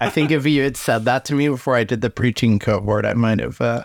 I 0.00 0.08
think 0.08 0.30
if 0.30 0.46
you 0.46 0.62
had 0.62 0.76
said 0.76 1.04
that 1.04 1.24
to 1.26 1.34
me 1.34 1.48
before 1.48 1.74
I 1.76 1.84
did 1.84 2.00
the 2.00 2.10
preaching 2.10 2.58
cohort, 2.58 3.04
I 3.04 3.14
might 3.14 3.40
have 3.40 3.60
uh, 3.60 3.84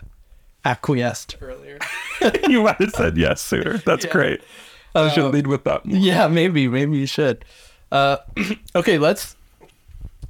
acquiesced 0.63 1.37
earlier. 1.41 1.79
you 2.47 2.63
might 2.63 2.77
have 2.77 2.91
said 2.91 3.17
yes 3.17 3.41
sooner. 3.41 3.79
That's 3.79 4.05
yeah. 4.05 4.11
great. 4.11 4.41
I 4.93 5.09
should 5.09 5.25
uh, 5.25 5.29
lead 5.29 5.47
with 5.47 5.63
that. 5.65 5.85
Yeah, 5.85 6.27
maybe, 6.27 6.67
maybe 6.67 6.97
you 6.97 7.05
should. 7.05 7.43
Uh, 7.91 8.17
okay, 8.75 8.97
let's 8.97 9.35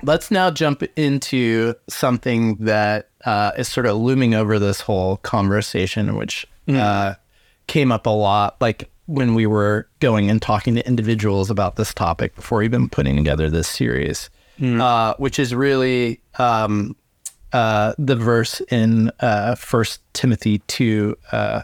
let's 0.03 0.29
now 0.29 0.51
jump 0.51 0.83
into 0.95 1.73
something 1.89 2.55
that 2.55 3.09
uh, 3.25 3.51
is 3.57 3.67
sort 3.67 3.85
of 3.85 3.97
looming 3.97 4.33
over 4.33 4.59
this 4.59 4.81
whole 4.81 5.17
conversation, 5.17 6.15
which 6.15 6.45
mm. 6.67 7.17
came 7.67 7.91
up 7.91 8.05
a 8.05 8.11
lot, 8.11 8.55
like 8.61 8.89
when 9.07 9.35
we 9.35 9.45
were 9.45 9.87
going 9.99 10.29
and 10.29 10.41
talking 10.41 10.75
to 10.75 10.87
individuals 10.87 11.49
about 11.49 11.75
this 11.75 11.93
topic 11.93 12.35
before 12.35 12.63
even 12.63 12.89
putting 12.89 13.15
together 13.15 13.49
this 13.49 13.67
series, 13.67 14.29
mm. 14.59 15.19
which 15.19 15.39
is 15.39 15.53
really 15.53 16.19
um, 16.37 16.95
uh, 17.53 17.93
the 17.97 18.15
verse 18.15 18.61
in 18.69 19.11
uh, 19.21 19.55
First 19.55 20.01
Timothy 20.13 20.59
two 20.67 21.17
uh, 21.31 21.61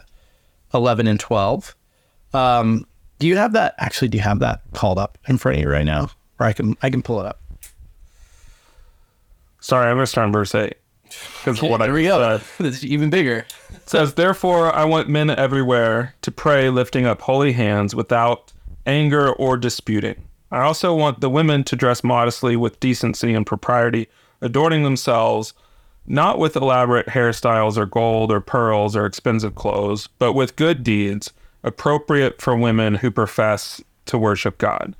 eleven 0.73 1.05
and 1.05 1.19
twelve. 1.19 1.75
Um, 2.33 2.87
do 3.21 3.27
you 3.27 3.37
have 3.37 3.53
that? 3.53 3.75
Actually, 3.77 4.07
do 4.07 4.17
you 4.17 4.23
have 4.23 4.39
that 4.39 4.63
called 4.73 4.97
up 4.97 5.19
in 5.27 5.37
front 5.37 5.59
of 5.59 5.63
you 5.63 5.69
right 5.69 5.85
now, 5.85 6.09
or 6.39 6.47
I 6.47 6.53
can 6.53 6.75
I 6.81 6.89
can 6.89 7.03
pull 7.03 7.19
it 7.19 7.27
up. 7.27 7.39
Sorry, 9.59 9.87
I'm 9.89 9.97
to 9.97 10.07
start 10.07 10.25
on 10.25 10.33
verse 10.33 10.55
eight 10.55 10.77
because 11.03 11.61
what 11.61 11.81
Here 11.81 11.91
I 11.91 11.93
we 11.93 12.03
go. 12.05 12.39
It's 12.59 12.83
even 12.83 13.11
bigger. 13.11 13.45
It 13.69 13.87
says, 13.87 14.15
"Therefore, 14.15 14.73
I 14.73 14.85
want 14.85 15.07
men 15.07 15.29
everywhere 15.29 16.15
to 16.23 16.31
pray, 16.31 16.71
lifting 16.71 17.05
up 17.05 17.21
holy 17.21 17.51
hands, 17.51 17.93
without 17.93 18.51
anger 18.87 19.31
or 19.31 19.55
disputing. 19.55 20.23
I 20.49 20.61
also 20.61 20.95
want 20.95 21.21
the 21.21 21.29
women 21.29 21.63
to 21.65 21.75
dress 21.75 22.03
modestly 22.03 22.55
with 22.55 22.79
decency 22.79 23.35
and 23.35 23.45
propriety, 23.45 24.09
adorning 24.41 24.83
themselves." 24.83 25.53
not 26.07 26.39
with 26.39 26.55
elaborate 26.55 27.05
hairstyles 27.05 27.77
or 27.77 27.85
gold 27.85 28.31
or 28.31 28.41
pearls 28.41 28.95
or 28.95 29.05
expensive 29.05 29.53
clothes, 29.53 30.09
but 30.17 30.33
with 30.33 30.55
good 30.55 30.83
deeds 30.83 31.31
appropriate 31.63 32.41
for 32.41 32.55
women 32.55 32.95
who 32.95 33.11
profess 33.11 33.81
to 34.05 34.17
worship 34.17 34.57
God. 34.57 34.95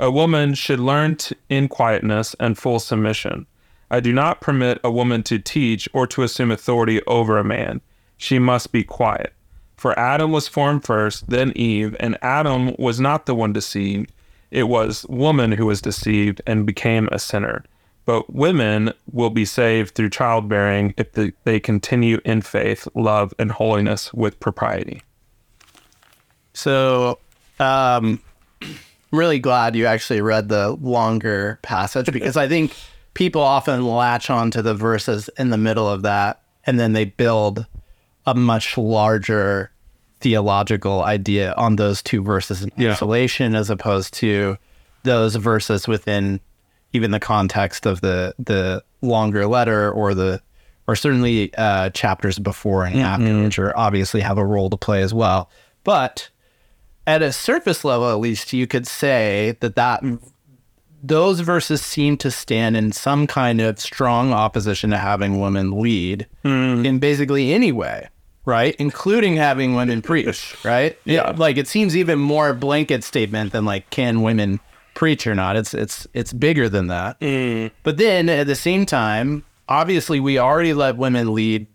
A 0.00 0.10
woman 0.10 0.54
should 0.54 0.80
learn 0.80 1.16
t- 1.16 1.36
in 1.48 1.68
quietness 1.68 2.34
and 2.40 2.58
full 2.58 2.80
submission. 2.80 3.46
I 3.90 4.00
do 4.00 4.12
not 4.12 4.40
permit 4.40 4.80
a 4.82 4.90
woman 4.90 5.22
to 5.24 5.38
teach 5.38 5.88
or 5.92 6.06
to 6.08 6.22
assume 6.22 6.50
authority 6.50 7.02
over 7.06 7.38
a 7.38 7.44
man. 7.44 7.80
She 8.16 8.38
must 8.38 8.72
be 8.72 8.82
quiet. 8.82 9.32
For 9.76 9.98
Adam 9.98 10.32
was 10.32 10.48
formed 10.48 10.84
first, 10.84 11.28
then 11.28 11.52
Eve, 11.56 11.96
and 12.00 12.16
Adam 12.22 12.74
was 12.78 13.00
not 13.00 13.26
the 13.26 13.34
one 13.34 13.52
deceived. 13.52 14.12
It 14.50 14.64
was 14.64 15.06
woman 15.08 15.52
who 15.52 15.66
was 15.66 15.80
deceived 15.80 16.40
and 16.46 16.66
became 16.66 17.08
a 17.12 17.18
sinner 17.18 17.64
but 18.04 18.32
women 18.32 18.92
will 19.12 19.30
be 19.30 19.44
saved 19.44 19.94
through 19.94 20.10
childbearing 20.10 20.94
if 20.96 21.12
the, 21.12 21.32
they 21.44 21.60
continue 21.60 22.20
in 22.24 22.42
faith, 22.42 22.88
love, 22.94 23.32
and 23.38 23.52
holiness 23.52 24.12
with 24.12 24.40
propriety. 24.40 25.02
So, 26.54 27.18
um, 27.58 28.20
I'm 28.62 28.78
really 29.10 29.38
glad 29.38 29.76
you 29.76 29.86
actually 29.86 30.20
read 30.20 30.48
the 30.48 30.70
longer 30.70 31.58
passage 31.62 32.06
because 32.12 32.36
I 32.36 32.48
think 32.48 32.74
people 33.14 33.42
often 33.42 33.86
latch 33.86 34.30
on 34.30 34.50
to 34.52 34.62
the 34.62 34.74
verses 34.74 35.28
in 35.38 35.50
the 35.50 35.58
middle 35.58 35.88
of 35.88 36.02
that 36.02 36.42
and 36.64 36.78
then 36.78 36.92
they 36.92 37.04
build 37.04 37.66
a 38.26 38.34
much 38.34 38.78
larger 38.78 39.70
theological 40.20 41.02
idea 41.02 41.52
on 41.54 41.76
those 41.76 42.02
two 42.02 42.22
verses 42.22 42.62
in 42.62 42.70
yeah. 42.76 42.92
isolation 42.92 43.54
as 43.54 43.68
opposed 43.70 44.14
to 44.14 44.56
those 45.02 45.34
verses 45.34 45.88
within 45.88 46.40
even 46.92 47.10
the 47.10 47.18
context 47.18 47.86
of 47.86 48.00
the 48.02 48.34
the 48.38 48.82
longer 49.00 49.46
letter 49.46 49.90
or 49.90 50.14
the 50.14 50.40
or 50.86 50.94
certainly 50.94 51.52
uh, 51.54 51.90
chapters 51.90 52.38
before 52.38 52.84
and 52.84 52.98
after, 53.00 53.24
mm-hmm. 53.24 53.44
which 53.44 53.58
are 53.58 53.76
obviously 53.76 54.20
have 54.20 54.36
a 54.36 54.44
role 54.44 54.68
to 54.68 54.76
play 54.76 55.02
as 55.02 55.14
well. 55.14 55.48
But 55.84 56.28
at 57.06 57.22
a 57.22 57.32
surface 57.32 57.84
level, 57.84 58.10
at 58.10 58.18
least, 58.18 58.52
you 58.52 58.66
could 58.66 58.86
say 58.86 59.56
that 59.60 59.76
that 59.76 60.02
those 61.02 61.40
verses 61.40 61.82
seem 61.82 62.16
to 62.18 62.30
stand 62.30 62.76
in 62.76 62.92
some 62.92 63.26
kind 63.26 63.60
of 63.60 63.80
strong 63.80 64.32
opposition 64.32 64.90
to 64.90 64.98
having 64.98 65.40
women 65.40 65.80
lead 65.80 66.26
mm. 66.44 66.86
in 66.86 66.98
basically 67.00 67.52
any 67.52 67.72
way, 67.72 68.08
right? 68.44 68.76
Including 68.78 69.36
having 69.36 69.74
women 69.74 70.00
preach, 70.00 70.56
right? 70.64 70.96
Yeah. 71.04 71.30
It, 71.30 71.38
like 71.38 71.56
it 71.56 71.66
seems 71.66 71.96
even 71.96 72.20
more 72.20 72.54
blanket 72.54 73.02
statement 73.02 73.52
than 73.52 73.64
like 73.64 73.90
can 73.90 74.22
women 74.22 74.60
preach 74.94 75.26
or 75.26 75.34
not. 75.34 75.56
It's 75.56 75.74
it's 75.74 76.06
it's 76.14 76.32
bigger 76.32 76.68
than 76.68 76.86
that. 76.86 77.18
Mm. 77.20 77.72
But 77.82 77.96
then 77.96 78.28
at 78.28 78.46
the 78.46 78.54
same 78.54 78.86
time, 78.86 79.44
obviously 79.68 80.20
we 80.20 80.38
already 80.38 80.74
let 80.74 80.96
women 80.96 81.34
lead 81.34 81.66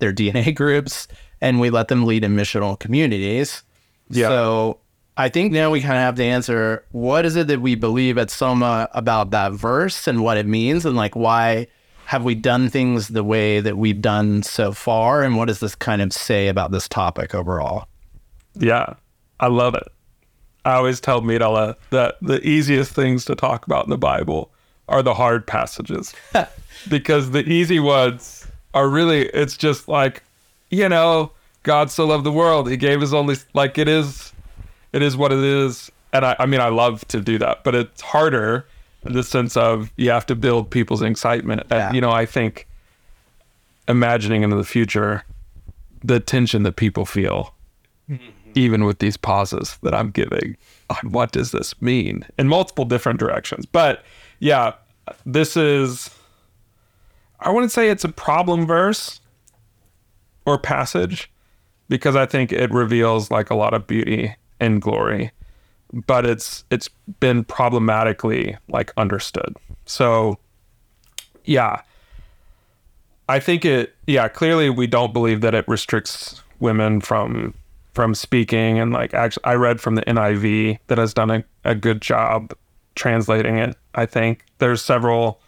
their 0.00 0.12
DNA 0.12 0.52
groups 0.56 1.06
and 1.40 1.60
we 1.60 1.70
let 1.70 1.88
them 1.88 2.06
lead 2.06 2.24
in 2.24 2.34
missional 2.34 2.78
communities. 2.78 3.62
Yeah. 4.08 4.28
So 4.28 4.78
I 5.16 5.28
think 5.28 5.52
now 5.52 5.70
we 5.70 5.80
kind 5.80 5.94
of 5.94 6.00
have 6.00 6.16
to 6.16 6.24
answer 6.24 6.84
what 6.90 7.24
is 7.24 7.36
it 7.36 7.46
that 7.46 7.60
we 7.60 7.74
believe 7.74 8.18
at 8.18 8.30
Soma 8.30 8.88
about 8.92 9.30
that 9.30 9.52
verse 9.52 10.06
and 10.06 10.22
what 10.22 10.36
it 10.36 10.46
means 10.46 10.84
and 10.84 10.96
like 10.96 11.14
why 11.14 11.68
have 12.06 12.24
we 12.24 12.34
done 12.34 12.68
things 12.68 13.08
the 13.08 13.24
way 13.24 13.60
that 13.60 13.78
we've 13.78 14.02
done 14.02 14.42
so 14.42 14.72
far 14.72 15.22
and 15.22 15.36
what 15.36 15.46
does 15.46 15.60
this 15.60 15.74
kind 15.74 16.02
of 16.02 16.12
say 16.12 16.48
about 16.48 16.70
this 16.70 16.88
topic 16.88 17.34
overall? 17.34 17.86
Yeah. 18.54 18.94
I 19.40 19.46
love 19.48 19.74
it. 19.74 19.88
I 20.64 20.74
always 20.74 21.00
tell 21.00 21.20
Mirella 21.20 21.76
that 21.90 22.16
the 22.22 22.46
easiest 22.46 22.92
things 22.92 23.24
to 23.26 23.34
talk 23.34 23.66
about 23.66 23.84
in 23.84 23.90
the 23.90 23.98
Bible 23.98 24.50
are 24.88 25.02
the 25.02 25.14
hard 25.14 25.46
passages 25.46 26.14
because 26.88 27.30
the 27.30 27.46
easy 27.48 27.80
ones 27.80 28.46
are 28.72 28.88
really, 28.88 29.26
it's 29.28 29.56
just 29.56 29.88
like, 29.88 30.22
you 30.70 30.88
know, 30.88 31.32
God 31.64 31.90
so 31.90 32.06
loved 32.06 32.24
the 32.24 32.32
world. 32.32 32.70
He 32.70 32.76
gave 32.76 33.00
his 33.00 33.12
only, 33.12 33.36
like 33.52 33.76
it 33.76 33.88
is, 33.88 34.32
it 34.92 35.02
is 35.02 35.16
what 35.16 35.32
it 35.32 35.40
is. 35.40 35.90
And 36.12 36.24
I, 36.24 36.36
I 36.38 36.46
mean, 36.46 36.60
I 36.60 36.68
love 36.68 37.06
to 37.08 37.20
do 37.20 37.38
that, 37.38 37.64
but 37.64 37.74
it's 37.74 38.00
harder 38.00 38.66
in 39.04 39.12
the 39.12 39.24
sense 39.24 39.56
of 39.56 39.90
you 39.96 40.10
have 40.10 40.26
to 40.26 40.36
build 40.36 40.70
people's 40.70 41.02
excitement. 41.02 41.64
Yeah. 41.70 41.86
And, 41.86 41.94
you 41.94 42.00
know, 42.00 42.12
I 42.12 42.24
think 42.24 42.68
imagining 43.88 44.42
into 44.42 44.56
the 44.56 44.64
future, 44.64 45.24
the 46.02 46.20
tension 46.20 46.62
that 46.62 46.76
people 46.76 47.04
feel 47.04 47.54
mm-hmm. 48.08 48.30
even 48.54 48.84
with 48.84 48.98
these 49.00 49.16
pauses 49.16 49.78
that 49.82 49.94
I'm 49.94 50.10
giving 50.10 50.56
on 50.90 51.10
what 51.10 51.32
does 51.32 51.50
this 51.50 51.80
mean 51.82 52.24
in 52.38 52.46
multiple 52.46 52.84
different 52.84 53.18
directions. 53.18 53.66
But 53.66 54.04
yeah, 54.38 54.74
this 55.26 55.56
is, 55.56 56.10
I 57.40 57.50
wouldn't 57.50 57.72
say 57.72 57.90
it's 57.90 58.04
a 58.04 58.08
problem 58.08 58.66
verse 58.66 59.20
or 60.46 60.58
passage 60.58 61.30
because 61.88 62.16
I 62.16 62.26
think 62.26 62.52
it 62.52 62.70
reveals 62.70 63.30
like 63.30 63.50
a 63.50 63.54
lot 63.54 63.74
of 63.74 63.86
beauty 63.86 64.34
and 64.60 64.80
glory, 64.80 65.30
but 65.92 66.26
it's 66.26 66.64
it's 66.70 66.88
been 67.20 67.44
problematically 67.44 68.56
like 68.68 68.92
understood. 68.96 69.56
So 69.86 70.38
yeah. 71.44 71.82
I 73.28 73.40
think 73.40 73.64
it 73.64 73.94
yeah, 74.06 74.28
clearly 74.28 74.68
we 74.70 74.86
don't 74.86 75.12
believe 75.12 75.40
that 75.40 75.54
it 75.54 75.66
restricts 75.66 76.42
women 76.60 77.00
from 77.00 77.54
from 77.94 78.14
speaking 78.14 78.78
and 78.78 78.92
like 78.92 79.14
actually 79.14 79.44
I 79.44 79.54
read 79.54 79.80
from 79.80 79.94
the 79.94 80.02
NIV 80.02 80.78
that 80.88 80.98
has 80.98 81.14
done 81.14 81.30
a, 81.30 81.44
a 81.64 81.74
good 81.74 82.02
job 82.02 82.52
translating 82.96 83.58
it. 83.58 83.76
I 83.94 84.06
think 84.06 84.44
there's 84.58 84.82
several 84.82 85.40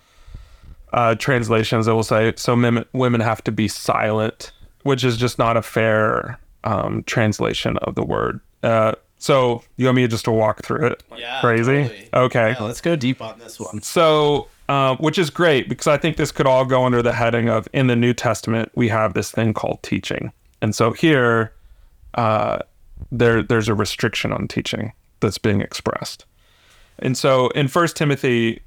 uh, 0.92 1.14
translations 1.16 1.87
that 1.87 1.94
will 1.94 2.03
say 2.03 2.33
so 2.37 2.55
women 2.55 2.85
women 2.92 3.20
have 3.20 3.42
to 3.44 3.53
be 3.53 3.68
silent, 3.68 4.53
which 4.87 5.05
is 5.05 5.16
just 5.16 5.38
not 5.38 5.57
a 5.57 5.62
fair 5.62 6.38
um, 6.64 7.03
translation 7.05 7.77
of 7.79 7.94
the 7.94 8.05
word. 8.05 8.40
Uh, 8.62 8.92
so 9.18 9.62
you 9.77 9.87
want 9.87 9.96
me 9.96 10.07
just 10.07 10.25
to 10.27 10.31
walk 10.31 10.62
through 10.62 10.87
it? 10.87 11.03
Yeah, 11.16 11.40
crazy. 11.40 11.83
totally. 11.83 12.09
Okay. 12.12 12.51
Yeah, 12.51 12.62
let's 12.62 12.81
go 12.81 12.96
deep 12.96 13.22
on 13.22 13.38
this 13.38 13.59
one. 13.59 13.83
So, 13.83 14.49
uh, 14.68 14.96
which 14.96 15.18
is 15.18 15.31
great 15.31 15.68
because 15.68 15.87
I 15.87 15.96
think 15.96 16.16
this 16.16 16.33
could 16.33 16.46
all 16.46 16.64
go 16.64 16.85
under 16.85 17.03
the 17.03 17.12
heading 17.12 17.49
of 17.49 17.68
in 17.72 17.87
the 17.87 17.96
New 17.96 18.12
Testament 18.14 18.70
we 18.75 18.88
have 18.88 19.14
this 19.14 19.31
thing 19.31 19.55
called 19.55 19.83
teaching, 19.83 20.33
and 20.61 20.75
so 20.75 20.92
here, 20.92 21.53
uh, 22.14 22.59
there 23.11 23.42
there's 23.42 23.68
a 23.68 23.75
restriction 23.75 24.33
on 24.33 24.49
teaching 24.49 24.92
that's 25.20 25.38
being 25.38 25.61
expressed, 25.61 26.27
and 26.99 27.16
so 27.16 27.49
in 27.51 27.68
First 27.68 27.96
Timothy, 27.96 28.61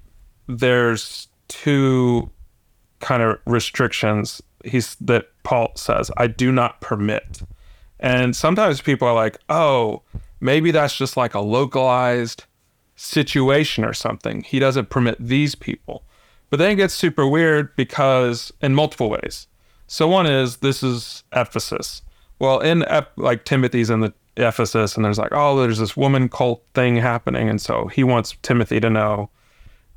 there's 0.48 1.28
two 1.48 2.30
kind 3.00 3.22
of 3.22 3.40
restrictions. 3.46 4.42
He's 4.66 4.96
that 4.96 5.28
Paul 5.44 5.72
says 5.76 6.12
I 6.18 6.28
do 6.28 6.52
not 6.52 6.82
permit, 6.82 7.42
and 8.00 8.36
sometimes 8.36 8.82
people 8.82 9.08
are 9.08 9.14
like, 9.14 9.38
oh, 9.50 10.04
maybe 10.40 10.72
that's 10.72 10.96
just 10.96 11.18
like 11.18 11.34
a 11.34 11.40
localized 11.40 12.46
situation 12.96 13.86
or 13.86 13.94
something. 13.94 14.42
He 14.44 14.60
doesn't 14.60 14.90
permit 14.90 15.18
these 15.20 15.56
people. 15.56 16.04
But 16.50 16.58
then 16.58 16.72
it 16.72 16.76
gets 16.76 16.94
super 16.94 17.28
weird 17.28 17.76
because 17.76 18.52
in 18.62 18.76
multiple 18.76 19.10
ways. 19.10 19.48
So 19.88 20.08
one 20.08 20.26
is 20.26 20.58
this 20.58 20.84
is 20.84 21.24
Ephesus. 21.34 22.02
Well, 22.40 22.60
in 22.60 22.84
Ep- 22.86 23.12
like 23.18 23.46
Timothy's 23.46 23.90
in 23.90 24.02
the 24.02 24.14
Ephesus, 24.38 24.96
and 24.96 25.04
there's 25.04 25.18
like, 25.18 25.32
oh, 25.34 25.60
there's 25.60 25.80
this 25.80 25.98
woman 25.98 26.30
cult 26.30 26.64
thing 26.74 26.96
happening, 26.96 27.50
and 27.50 27.60
so 27.62 27.88
he 27.88 28.04
wants 28.04 28.36
Timothy 28.42 28.80
to 28.80 28.90
know, 28.90 29.30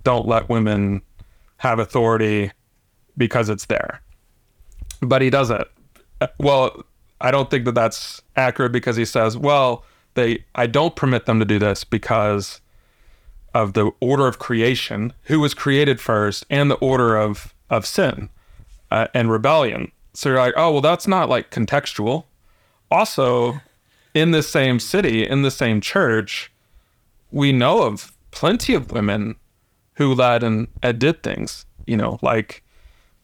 don't 0.03 0.27
let 0.27 0.49
women 0.49 1.03
have 1.59 1.79
authority 1.79 2.51
because 3.17 3.49
it's 3.49 3.67
there. 3.67 4.03
But 5.03 5.21
he 5.21 5.31
doesn't. 5.31 5.67
Well, 6.39 6.85
I 7.21 7.31
don't 7.31 7.51
think 7.51 7.65
that 7.65 7.75
that's 7.75 8.23
accurate 8.37 8.73
because 8.73 8.97
he 8.97 9.05
says, 9.05 9.37
well, 9.37 9.85
they 10.15 10.45
I 10.55 10.67
don't 10.67 10.97
permit 10.97 11.27
them 11.27 11.39
to 11.41 11.45
do 11.45 11.59
this 11.59 11.85
because 11.85 12.61
of 13.55 13.75
the 13.75 13.91
order 14.01 14.27
of 14.27 14.39
creation, 14.39 15.13
who 15.25 15.41
was 15.41 15.53
created 15.53 16.01
first, 16.01 16.47
and 16.49 16.71
the 16.71 16.77
order 16.77 17.17
of 17.17 17.55
of 17.69 17.87
sin 17.87 18.31
uh, 18.91 19.09
and 19.15 19.31
rebellion. 19.31 19.91
So 20.15 20.29
you're 20.29 20.39
like, 20.39 20.55
oh 20.57 20.73
well, 20.73 20.81
that's 20.81 21.07
not 21.07 21.29
like 21.29 21.51
contextual. 21.51 22.25
Also, 22.91 23.61
in 24.15 24.31
the 24.31 24.43
same 24.43 24.79
city, 24.79 25.27
in 25.27 25.43
the 25.43 25.51
same 25.51 25.81
church, 25.81 26.53
we 27.31 27.53
know 27.53 27.83
of 27.83 28.13
plenty 28.31 28.75
of 28.75 28.93
women 28.93 29.37
who 29.95 30.15
led 30.15 30.43
and, 30.43 30.69
and 30.83 30.99
did 30.99 31.23
things. 31.23 31.67
You 31.87 31.97
know, 31.97 32.19
like 32.23 32.63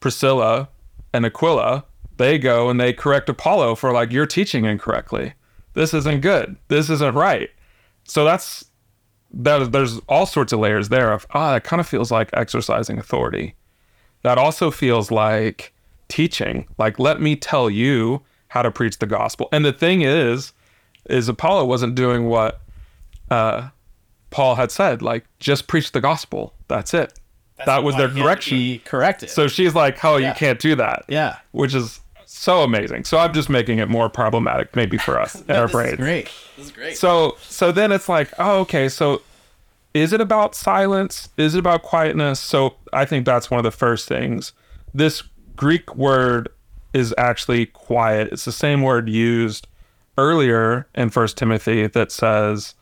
Priscilla 0.01 0.69
and 1.12 1.25
Aquila. 1.27 1.85
They 2.16 2.38
go 2.38 2.68
and 2.68 2.81
they 2.81 2.92
correct 2.92 3.29
Apollo 3.29 3.77
for 3.77 3.92
like 3.92 4.11
you're 4.11 4.27
teaching 4.27 4.64
incorrectly. 4.64 5.35
This 5.75 5.94
isn't 5.94 6.21
good. 6.21 6.57
This 6.66 6.90
isn't 6.90 7.14
right. 7.14 7.51
So 8.05 8.25
that's 8.25 8.68
that 9.33 9.73
there's 9.73 9.99
all 10.09 10.27
sorts 10.27 10.53
of 10.53 10.61
layers 10.61 10.88
there 10.88 11.12
of 11.12 11.27
ah 11.33 11.57
it 11.57 11.64
kind 11.64 11.81
of 11.81 11.87
feels 11.87 12.11
like 12.11 12.31
exercising 12.33 12.99
authority 12.99 13.55
that 14.23 14.38
also 14.38 14.71
feels 14.71 15.11
like 15.11 15.73
teaching 16.09 16.66
like 16.79 16.99
let 16.99 17.21
me 17.21 17.37
tell 17.37 17.68
you 17.68 18.23
how 18.49 18.62
to 18.62 18.71
preach 18.71 18.99
the 18.99 19.07
gospel 19.07 19.49
and 19.53 19.64
the 19.64 19.73
thing 19.73 20.01
is 20.01 20.53
is 21.11 21.29
apollo 21.29 21.64
wasn't 21.64 21.94
doing 21.94 22.27
what 22.27 22.61
uh 23.31 23.68
paul 24.31 24.55
had 24.55 24.71
said 24.71 25.03
like 25.03 25.27
just 25.38 25.66
preach 25.66 25.92
the 25.92 26.01
gospel 26.01 26.55
that's 26.68 26.94
it 26.94 27.18
that 27.66 27.83
was 27.83 27.97
their 27.97 28.09
correction 28.09 28.57
Be 28.59 28.79
corrected. 28.85 29.31
so 29.31 29.49
she's 29.49 29.75
like 29.75 30.05
oh 30.05 30.16
Yeah. 30.16 30.29
you 30.29 30.35
can't 30.35 30.59
do 30.59 30.75
that 30.77 31.05
yeah, 31.09 31.37
which 31.53 31.75
is 31.75 32.01
so 32.27 32.62
amazing 32.62 33.05
so 33.05 33.18
i'm 33.18 33.33
just 33.33 33.49
making 33.49 33.79
it 33.79 33.88
more 33.88 34.09
problematic 34.09 34.77
maybe 34.77 34.97
for 34.99 35.18
us 35.21 35.40
in 35.49 35.55
our 35.57 35.62
this 35.66 35.73
brains 35.73 35.92
is 35.94 35.99
great. 35.99 36.31
This 36.57 36.66
is 36.66 36.73
great. 36.73 36.97
so 36.97 37.37
so 37.42 37.73
then 37.73 37.90
it's 37.92 38.09
like, 38.09 38.33
oh, 38.38 38.61
okay, 38.61 38.88
so 38.88 39.23
is 39.94 40.12
it 40.12 40.21
about 40.21 40.55
silence? 40.55 41.31
Is 41.38 41.55
it 41.55 41.59
about 41.61 41.83
quietness? 41.83 42.38
So 42.38 42.75
I 42.92 43.05
think 43.07 43.25
that's 43.25 43.51
one 43.51 43.59
of 43.59 43.64
the 43.64 43.71
first 43.71 44.07
things. 44.07 44.53
This 44.94 45.23
Greek 45.57 45.97
word 45.97 46.51
is 46.92 47.14
actually 47.16 47.66
quiet. 47.66 48.29
It's 48.31 48.44
the 48.44 48.53
same 48.53 48.83
word 48.83 49.09
used 49.09 49.66
earlier 50.18 50.87
in 50.94 51.09
First 51.11 51.37
Timothy 51.38 51.87
that 51.87 52.12
says, 52.12 52.75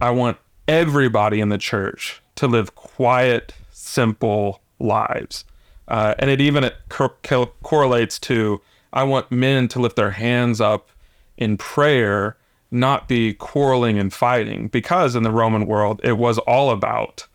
I 0.00 0.10
want 0.10 0.38
everybody 0.66 1.40
in 1.40 1.48
the 1.50 1.58
church 1.58 2.22
to 2.36 2.46
live 2.46 2.74
quiet, 2.74 3.52
simple 3.88 4.60
lives. 4.78 5.44
Uh, 5.88 6.14
and 6.18 6.30
it 6.30 6.40
even 6.40 6.70
co- 6.88 7.14
co- 7.22 7.52
correlates 7.62 8.18
to 8.18 8.60
I 8.92 9.04
want 9.04 9.30
men 9.30 9.68
to 9.68 9.80
lift 9.80 9.96
their 9.96 10.12
hands 10.12 10.60
up 10.60 10.90
in 11.36 11.56
prayer, 11.56 12.36
not 12.70 13.08
be 13.08 13.34
quarreling 13.34 13.98
and 13.98 14.12
fighting, 14.12 14.68
because 14.68 15.14
in 15.14 15.22
the 15.22 15.30
Roman 15.30 15.66
world, 15.66 16.00
it 16.02 16.18
was 16.18 16.38
all 16.38 16.70
about 16.70 17.26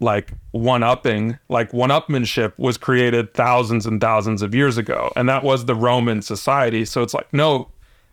like 0.00 0.32
one 0.52 0.82
upping, 0.82 1.38
like 1.48 1.72
one 1.72 1.90
upmanship 1.90 2.52
was 2.56 2.78
created 2.78 3.34
thousands 3.34 3.84
and 3.84 4.00
thousands 4.00 4.42
of 4.42 4.54
years 4.54 4.78
ago. 4.78 5.12
And 5.16 5.28
that 5.28 5.42
was 5.42 5.64
the 5.64 5.74
Roman 5.74 6.22
society. 6.22 6.84
So 6.84 7.02
it's 7.02 7.14
like, 7.14 7.32
no, 7.32 7.68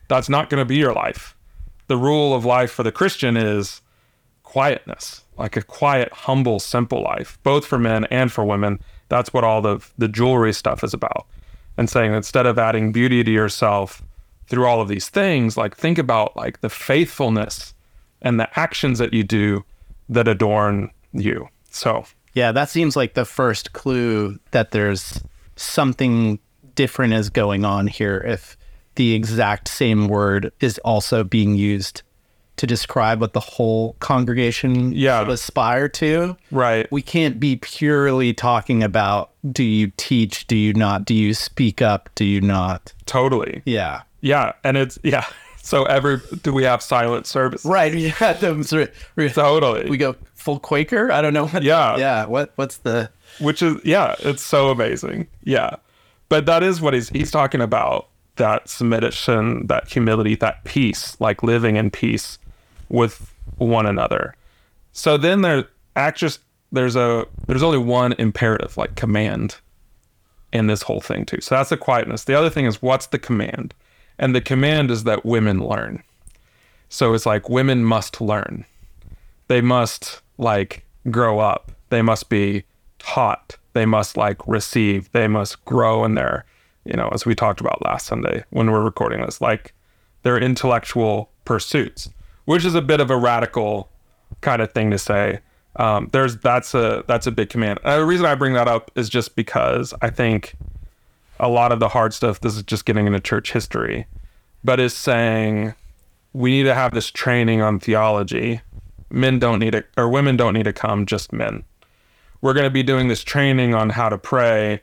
that's 0.08 0.28
not 0.28 0.50
going 0.50 0.60
to 0.60 0.64
be 0.64 0.76
your 0.76 0.92
life. 0.92 1.36
The 1.86 1.96
rule 1.96 2.34
of 2.34 2.44
life 2.44 2.72
for 2.72 2.82
the 2.82 2.90
Christian 2.90 3.36
is 3.36 3.80
quietness, 4.42 5.22
like 5.38 5.56
a 5.56 5.62
quiet, 5.62 6.12
humble, 6.12 6.58
simple 6.58 7.02
life, 7.02 7.38
both 7.42 7.66
for 7.66 7.78
men 7.78 8.04
and 8.06 8.32
for 8.32 8.44
women. 8.44 8.80
That's 9.08 9.32
what 9.32 9.44
all 9.44 9.62
the 9.62 9.86
the 9.98 10.08
jewelry 10.08 10.52
stuff 10.52 10.82
is 10.82 10.94
about. 10.94 11.26
And 11.76 11.90
saying 11.90 12.14
instead 12.14 12.46
of 12.46 12.58
adding 12.58 12.92
beauty 12.92 13.22
to 13.22 13.30
yourself 13.30 14.02
through 14.48 14.66
all 14.66 14.80
of 14.80 14.88
these 14.88 15.08
things, 15.08 15.56
like 15.56 15.76
think 15.76 15.98
about 15.98 16.36
like 16.36 16.60
the 16.60 16.70
faithfulness 16.70 17.74
and 18.22 18.40
the 18.40 18.58
actions 18.58 18.98
that 18.98 19.12
you 19.12 19.22
do 19.22 19.64
that 20.08 20.28
adorn 20.28 20.90
you. 21.12 21.48
So 21.70 22.04
Yeah, 22.34 22.52
that 22.52 22.70
seems 22.70 22.96
like 22.96 23.14
the 23.14 23.24
first 23.24 23.72
clue 23.72 24.38
that 24.52 24.70
there's 24.70 25.22
something 25.56 26.38
different 26.74 27.14
is 27.14 27.30
going 27.30 27.64
on 27.64 27.86
here 27.86 28.18
if 28.26 28.56
the 28.96 29.14
exact 29.14 29.68
same 29.68 30.08
word 30.08 30.52
is 30.60 30.78
also 30.78 31.24
being 31.24 31.54
used 31.54 32.02
to 32.56 32.66
describe 32.66 33.20
what 33.20 33.32
the 33.32 33.40
whole 33.40 33.94
congregation 34.00 34.92
Yeah. 34.92 35.20
should 35.20 35.30
aspire 35.30 35.88
to. 35.90 36.36
right. 36.50 36.90
We 36.90 37.02
can't 37.02 37.38
be 37.38 37.56
purely 37.56 38.32
talking 38.34 38.82
about 38.82 39.30
do 39.52 39.62
you 39.62 39.92
teach, 39.96 40.46
do 40.46 40.56
you 40.56 40.72
not, 40.72 41.04
do 41.04 41.14
you 41.14 41.34
speak 41.34 41.80
up, 41.82 42.08
do 42.14 42.24
you 42.24 42.40
not? 42.40 42.92
Totally. 43.06 43.62
Yeah. 43.64 44.02
Yeah. 44.20 44.52
And 44.64 44.76
it's 44.76 44.98
yeah. 45.02 45.24
So 45.62 45.82
every 45.86 46.20
do 46.44 46.52
we 46.52 46.62
have 46.62 46.80
silent 46.80 47.26
service? 47.26 47.64
Right. 47.64 47.92
Yeah. 47.92 48.32
those 48.34 48.72
are- 48.72 48.88
we- 49.16 49.28
Totally. 49.28 49.90
We 49.90 49.96
go 49.96 50.14
full 50.36 50.60
Quaker. 50.60 51.10
I 51.10 51.20
don't 51.20 51.34
know. 51.34 51.46
What, 51.48 51.64
Yeah. 51.64 51.96
Yeah. 51.96 52.26
What? 52.26 52.52
What's 52.54 52.76
the? 52.78 53.10
which 53.40 53.60
is 53.62 53.74
yeah 53.84 54.14
it's 54.20 54.42
so 54.42 54.70
amazing 54.70 55.26
yeah 55.42 55.76
but 56.30 56.46
that 56.46 56.62
is 56.62 56.80
what 56.80 56.94
he's 56.94 57.08
he's 57.10 57.30
talking 57.30 57.60
about 57.60 58.08
that 58.36 58.66
submission 58.68 59.66
that 59.66 59.88
humility 59.88 60.34
that 60.36 60.62
peace 60.64 61.20
like 61.20 61.42
living 61.42 61.76
in 61.76 61.90
peace 61.90 62.38
with 62.88 63.34
one 63.58 63.86
another. 63.86 64.34
So 64.92 65.16
then 65.16 65.42
there 65.42 65.64
actress 65.94 66.38
there's 66.72 66.96
a 66.96 67.26
there's 67.46 67.62
only 67.62 67.78
one 67.78 68.14
imperative 68.14 68.76
like 68.76 68.96
command 68.96 69.56
in 70.52 70.66
this 70.66 70.82
whole 70.82 71.00
thing 71.00 71.24
too. 71.24 71.40
So 71.40 71.54
that's 71.54 71.70
the 71.70 71.76
quietness. 71.76 72.24
The 72.24 72.34
other 72.34 72.50
thing 72.50 72.66
is 72.66 72.82
what's 72.82 73.06
the 73.06 73.18
command? 73.18 73.74
And 74.18 74.34
the 74.34 74.40
command 74.40 74.90
is 74.90 75.04
that 75.04 75.24
women 75.24 75.60
learn. 75.60 76.02
So 76.88 77.14
it's 77.14 77.26
like 77.26 77.48
women 77.48 77.84
must 77.84 78.20
learn. 78.20 78.64
They 79.48 79.60
must 79.60 80.22
like 80.38 80.84
grow 81.10 81.38
up. 81.38 81.72
They 81.90 82.02
must 82.02 82.28
be 82.28 82.64
taught. 82.98 83.56
They 83.74 83.86
must 83.86 84.16
like 84.16 84.46
receive. 84.46 85.10
They 85.12 85.28
must 85.28 85.64
grow 85.64 86.04
in 86.04 86.14
their 86.14 86.44
you 86.84 86.94
know 86.94 87.08
as 87.12 87.26
we 87.26 87.34
talked 87.34 87.60
about 87.60 87.84
last 87.84 88.06
sunday 88.06 88.44
when 88.50 88.70
we're 88.70 88.84
recording 88.84 89.20
this 89.20 89.40
like 89.40 89.74
their 90.26 90.38
intellectual 90.38 91.30
pursuits, 91.44 92.10
which 92.46 92.64
is 92.64 92.74
a 92.74 92.82
bit 92.82 93.00
of 93.00 93.10
a 93.10 93.16
radical 93.16 93.90
kind 94.40 94.62
of 94.62 94.72
thing 94.72 94.90
to 94.90 94.98
say. 94.98 95.40
Um, 95.76 96.08
there's 96.12 96.38
that's 96.38 96.74
a 96.74 97.04
that's 97.06 97.26
a 97.26 97.30
big 97.30 97.50
command. 97.50 97.78
And 97.84 98.00
the 98.00 98.06
reason 98.06 98.24
I 98.24 98.34
bring 98.34 98.54
that 98.54 98.66
up 98.66 98.90
is 98.94 99.10
just 99.10 99.36
because 99.36 99.92
I 100.00 100.08
think 100.08 100.56
a 101.38 101.48
lot 101.48 101.70
of 101.70 101.80
the 101.80 101.88
hard 101.88 102.14
stuff. 102.14 102.40
This 102.40 102.56
is 102.56 102.62
just 102.62 102.86
getting 102.86 103.06
into 103.06 103.20
church 103.20 103.52
history, 103.52 104.06
but 104.64 104.80
is 104.80 104.94
saying 104.94 105.74
we 106.32 106.50
need 106.50 106.64
to 106.64 106.74
have 106.74 106.92
this 106.92 107.10
training 107.10 107.60
on 107.60 107.78
theology. 107.78 108.62
Men 109.10 109.38
don't 109.38 109.58
need 109.58 109.74
it, 109.74 109.86
or 109.96 110.08
women 110.08 110.36
don't 110.36 110.54
need 110.54 110.64
to 110.64 110.72
come, 110.72 111.06
just 111.06 111.32
men. 111.32 111.64
We're 112.40 112.54
going 112.54 112.64
to 112.64 112.70
be 112.70 112.82
doing 112.82 113.08
this 113.08 113.22
training 113.22 113.74
on 113.74 113.90
how 113.90 114.08
to 114.08 114.18
pray. 114.18 114.82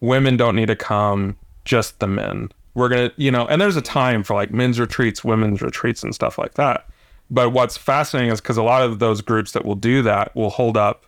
Women 0.00 0.36
don't 0.36 0.56
need 0.56 0.66
to 0.66 0.76
come, 0.76 1.36
just 1.64 2.00
the 2.00 2.06
men. 2.06 2.50
We're 2.76 2.88
going 2.90 3.08
to, 3.10 3.14
you 3.16 3.30
know, 3.30 3.46
and 3.46 3.60
there's 3.60 3.76
a 3.76 3.82
time 3.82 4.22
for 4.22 4.34
like 4.34 4.52
men's 4.52 4.78
retreats, 4.78 5.24
women's 5.24 5.62
retreats, 5.62 6.02
and 6.02 6.14
stuff 6.14 6.38
like 6.38 6.54
that. 6.54 6.86
But 7.30 7.50
what's 7.50 7.76
fascinating 7.76 8.30
is 8.32 8.40
because 8.40 8.56
a 8.56 8.62
lot 8.62 8.82
of 8.82 8.98
those 8.98 9.20
groups 9.20 9.52
that 9.52 9.64
will 9.64 9.74
do 9.74 10.02
that 10.02 10.34
will 10.36 10.50
hold 10.50 10.76
up 10.76 11.06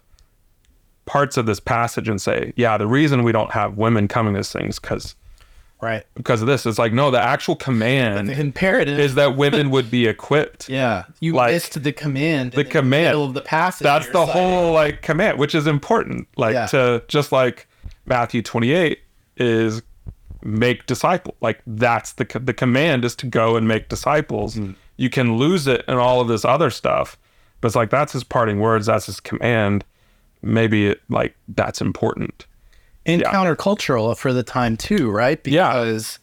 parts 1.06 1.36
of 1.36 1.46
this 1.46 1.60
passage 1.60 2.08
and 2.08 2.20
say, 2.20 2.52
yeah, 2.56 2.76
the 2.76 2.86
reason 2.86 3.22
we 3.22 3.32
don't 3.32 3.52
have 3.52 3.76
women 3.78 4.08
coming 4.08 4.34
to 4.34 4.38
these 4.38 4.50
things 4.52 4.78
because 4.78 5.14
Right. 5.80 6.04
because 6.14 6.40
of 6.40 6.48
this. 6.48 6.66
It's 6.66 6.76
like 6.78 6.92
no, 6.92 7.12
the 7.12 7.20
actual 7.22 7.54
command 7.54 8.28
The 8.30 8.40
imperative 8.40 8.98
is 8.98 9.14
that 9.14 9.36
women 9.36 9.70
would 9.70 9.90
be 9.92 10.06
equipped. 10.14 10.68
Yeah. 10.68 11.04
You 11.20 11.34
like, 11.34 11.52
missed 11.52 11.80
the 11.80 11.92
command. 11.92 12.50
the 12.52 12.64
command. 12.64 13.04
middle 13.10 13.24
of 13.24 13.34
the 13.34 13.42
passage. 13.42 13.84
That's 13.84 14.06
the 14.08 14.26
citing. 14.26 14.32
whole 14.42 14.72
like 14.72 15.02
command, 15.02 15.38
which 15.38 15.54
is 15.54 15.68
important. 15.68 16.26
Like 16.36 16.54
Yeah. 16.54 16.66
to 16.66 17.04
just 17.06 17.30
like 17.30 17.68
Matthew 18.06 18.42
28 18.42 18.98
is 19.36 19.82
make 20.42 20.86
disciple. 20.86 21.34
Like 21.40 21.60
that's 21.66 22.12
the 22.14 22.24
the 22.42 22.54
command 22.54 23.04
is 23.04 23.14
to 23.16 23.26
go 23.26 23.56
and 23.56 23.66
make 23.68 23.88
disciples. 23.88 24.54
Hmm. 24.56 24.72
You 24.96 25.10
can 25.10 25.36
lose 25.36 25.66
it 25.66 25.84
and 25.86 25.98
all 25.98 26.20
of 26.20 26.28
this 26.28 26.44
other 26.44 26.70
stuff, 26.70 27.16
but 27.60 27.68
it's 27.68 27.76
like 27.76 27.90
that's 27.90 28.12
his 28.12 28.24
parting 28.24 28.58
words. 28.60 28.86
That's 28.86 29.06
his 29.06 29.20
command. 29.20 29.84
Maybe 30.42 30.86
it 30.88 31.00
like 31.08 31.34
that's 31.48 31.80
important. 31.80 32.46
and 33.06 33.20
Yeah. 33.22 33.32
countercultural 33.32 34.16
for 34.18 34.32
the 34.32 34.42
time 34.42 34.76
too, 34.76 35.10
right? 35.10 35.40
Yeah. 35.46 35.72
Because 35.72 36.18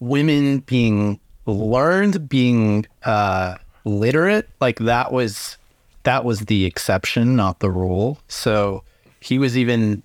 women 0.00 0.58
being 0.60 1.20
learned, 1.44 2.28
being 2.28 2.86
uh, 3.04 3.56
literate, 3.84 4.48
like 4.60 4.78
that 4.80 5.12
was 5.12 5.56
that 6.04 6.24
was 6.24 6.40
the 6.40 6.64
exception, 6.64 7.36
not 7.36 7.60
the 7.60 7.70
rule. 7.70 8.18
So 8.28 8.82
he 9.20 9.38
was 9.38 9.58
even 9.58 10.02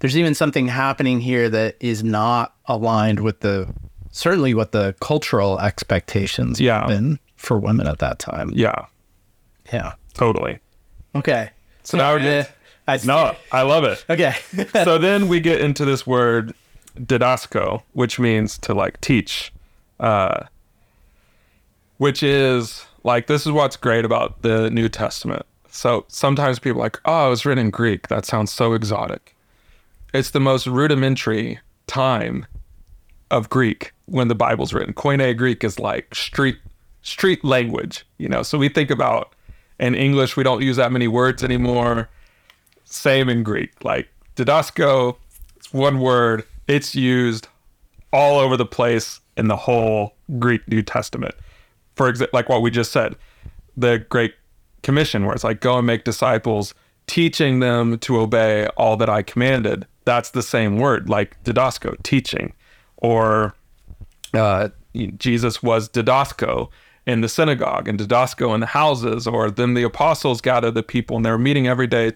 there's 0.00 0.16
even 0.16 0.34
something 0.34 0.66
happening 0.68 1.20
here 1.20 1.48
that 1.48 1.76
is 1.80 2.02
not 2.04 2.54
aligned 2.66 3.20
with 3.20 3.40
the 3.40 3.72
certainly 4.10 4.54
what 4.54 4.72
the 4.72 4.94
cultural 5.00 5.58
expectations 5.60 6.60
Yeah. 6.60 6.80
have 6.80 6.88
been 6.88 7.18
for 7.36 7.58
women 7.58 7.86
at 7.86 7.98
that 8.00 8.18
time. 8.18 8.50
Yeah, 8.54 8.86
Yeah. 9.72 9.92
totally. 10.14 10.58
Okay. 11.14 11.50
So 11.84 11.96
now 11.96 12.14
we're 12.14 12.40
Uh, 12.40 12.44
I, 12.88 12.98
no, 13.04 13.36
I 13.52 13.62
love 13.62 13.84
it. 13.84 14.04
Okay. 14.10 14.34
so 14.84 14.98
then 14.98 15.28
we 15.28 15.38
get 15.40 15.60
into 15.60 15.84
this 15.84 16.06
word 16.06 16.54
didasko, 16.98 17.82
which 17.92 18.18
means 18.18 18.58
to 18.58 18.74
like 18.74 19.00
teach, 19.00 19.52
uh, 20.00 20.44
which 21.98 22.22
is 22.22 22.84
like 23.04 23.26
this 23.26 23.46
is 23.46 23.52
what's 23.52 23.76
great 23.76 24.04
about 24.04 24.42
the 24.42 24.70
New 24.70 24.88
Testament. 24.88 25.46
So 25.70 26.04
sometimes 26.08 26.58
people 26.58 26.80
are 26.80 26.84
like, 26.86 26.98
oh, 27.04 27.28
it 27.28 27.30
was 27.30 27.46
written 27.46 27.66
in 27.66 27.70
Greek. 27.70 28.08
That 28.08 28.24
sounds 28.26 28.50
so 28.52 28.72
exotic. 28.74 29.36
It's 30.12 30.30
the 30.30 30.40
most 30.40 30.66
rudimentary 30.66 31.60
time 31.86 32.46
of 33.30 33.48
Greek 33.48 33.92
when 34.06 34.28
the 34.28 34.34
Bible's 34.34 34.72
written. 34.72 34.92
Koine 34.94 35.36
Greek 35.36 35.62
is 35.62 35.78
like 35.78 36.14
street 36.14 36.58
street 37.02 37.44
language, 37.44 38.04
you 38.18 38.28
know. 38.28 38.42
So 38.42 38.58
we 38.58 38.68
think 38.68 38.90
about 38.90 39.34
in 39.78 39.94
English, 39.94 40.36
we 40.36 40.42
don't 40.42 40.62
use 40.62 40.76
that 40.76 40.92
many 40.92 41.08
words 41.08 41.42
anymore 41.42 42.08
same 42.90 43.28
in 43.28 43.42
Greek. 43.42 43.84
Like 43.84 44.08
didasko, 44.36 45.16
it's 45.56 45.72
one 45.72 46.00
word. 46.00 46.44
It's 46.66 46.94
used 46.94 47.48
all 48.12 48.38
over 48.38 48.56
the 48.56 48.66
place 48.66 49.20
in 49.36 49.48
the 49.48 49.56
whole 49.56 50.14
Greek 50.38 50.66
New 50.68 50.82
Testament. 50.82 51.34
For 51.94 52.08
example, 52.08 52.36
like 52.36 52.48
what 52.48 52.62
we 52.62 52.70
just 52.70 52.92
said, 52.92 53.16
the 53.76 54.04
Great 54.08 54.34
Commission, 54.82 55.24
where 55.24 55.34
it's 55.34 55.44
like, 55.44 55.60
go 55.60 55.78
and 55.78 55.86
make 55.86 56.04
disciples, 56.04 56.74
teaching 57.10 57.58
them 57.58 57.98
to 57.98 58.20
obey 58.20 58.68
all 58.76 58.96
that 58.96 59.10
I 59.10 59.22
commanded. 59.22 59.84
That's 60.04 60.30
the 60.30 60.44
same 60.44 60.78
word, 60.78 61.08
like 61.08 61.42
didasko, 61.42 62.00
teaching. 62.04 62.52
Or 62.98 63.56
uh, 64.32 64.68
Jesus 65.16 65.60
was 65.60 65.88
didasko 65.88 66.68
in 67.08 67.20
the 67.20 67.28
synagogue 67.28 67.88
and 67.88 67.98
didasko 67.98 68.54
in 68.54 68.60
the 68.60 68.66
houses, 68.66 69.26
or 69.26 69.50
then 69.50 69.74
the 69.74 69.82
apostles 69.82 70.40
gathered 70.40 70.74
the 70.74 70.84
people 70.84 71.16
and 71.16 71.26
they 71.26 71.32
were 71.32 71.38
meeting 71.38 71.66
every 71.66 71.88
day 71.88 72.12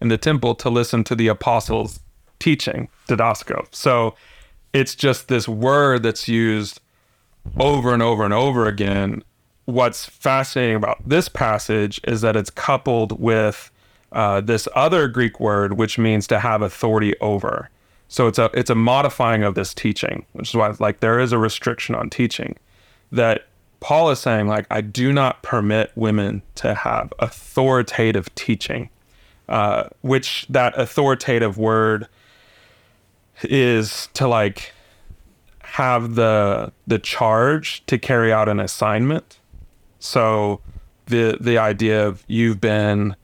in 0.00 0.06
the 0.06 0.16
temple 0.16 0.54
to 0.54 0.70
listen 0.70 1.02
to 1.02 1.16
the 1.16 1.26
apostles 1.26 1.98
teaching 2.38 2.88
didasko. 3.08 3.66
So 3.72 4.14
it's 4.72 4.94
just 4.94 5.26
this 5.26 5.48
word 5.48 6.04
that's 6.04 6.28
used 6.28 6.80
over 7.58 7.92
and 7.92 8.02
over 8.02 8.24
and 8.24 8.32
over 8.32 8.66
again. 8.66 9.24
What's 9.64 10.06
fascinating 10.06 10.76
about 10.76 10.98
this 11.04 11.28
passage 11.28 12.00
is 12.04 12.20
that 12.20 12.36
it's 12.36 12.50
coupled 12.50 13.18
with 13.20 13.72
uh, 14.16 14.40
this 14.40 14.66
other 14.74 15.08
Greek 15.08 15.38
word, 15.38 15.74
which 15.74 15.98
means 15.98 16.26
to 16.26 16.40
have 16.40 16.62
authority 16.62 17.14
over. 17.20 17.68
So 18.08 18.26
it's 18.26 18.38
a 18.38 18.50
it's 18.54 18.70
a 18.70 18.74
modifying 18.74 19.42
of 19.42 19.54
this 19.54 19.74
teaching, 19.74 20.24
which 20.32 20.48
is 20.48 20.54
why 20.54 20.74
like 20.78 21.00
there 21.00 21.20
is 21.20 21.32
a 21.32 21.38
restriction 21.38 21.94
on 21.94 22.08
teaching 22.08 22.56
that 23.12 23.46
Paul 23.80 24.10
is 24.10 24.18
saying 24.18 24.48
like 24.48 24.66
I 24.70 24.80
do 24.80 25.12
not 25.12 25.42
permit 25.42 25.92
women 25.96 26.40
to 26.54 26.74
have 26.74 27.12
authoritative 27.18 28.34
teaching, 28.34 28.88
uh, 29.50 29.90
which 30.00 30.46
that 30.48 30.78
authoritative 30.78 31.58
word 31.58 32.08
is 33.42 34.08
to 34.14 34.26
like 34.26 34.72
have 35.60 36.14
the 36.14 36.72
the 36.86 36.98
charge 36.98 37.84
to 37.84 37.98
carry 37.98 38.32
out 38.32 38.48
an 38.48 38.60
assignment. 38.60 39.40
So 39.98 40.62
the 41.04 41.36
the 41.38 41.58
idea 41.58 42.06
of 42.06 42.24
you've 42.28 42.62
been 42.62 43.14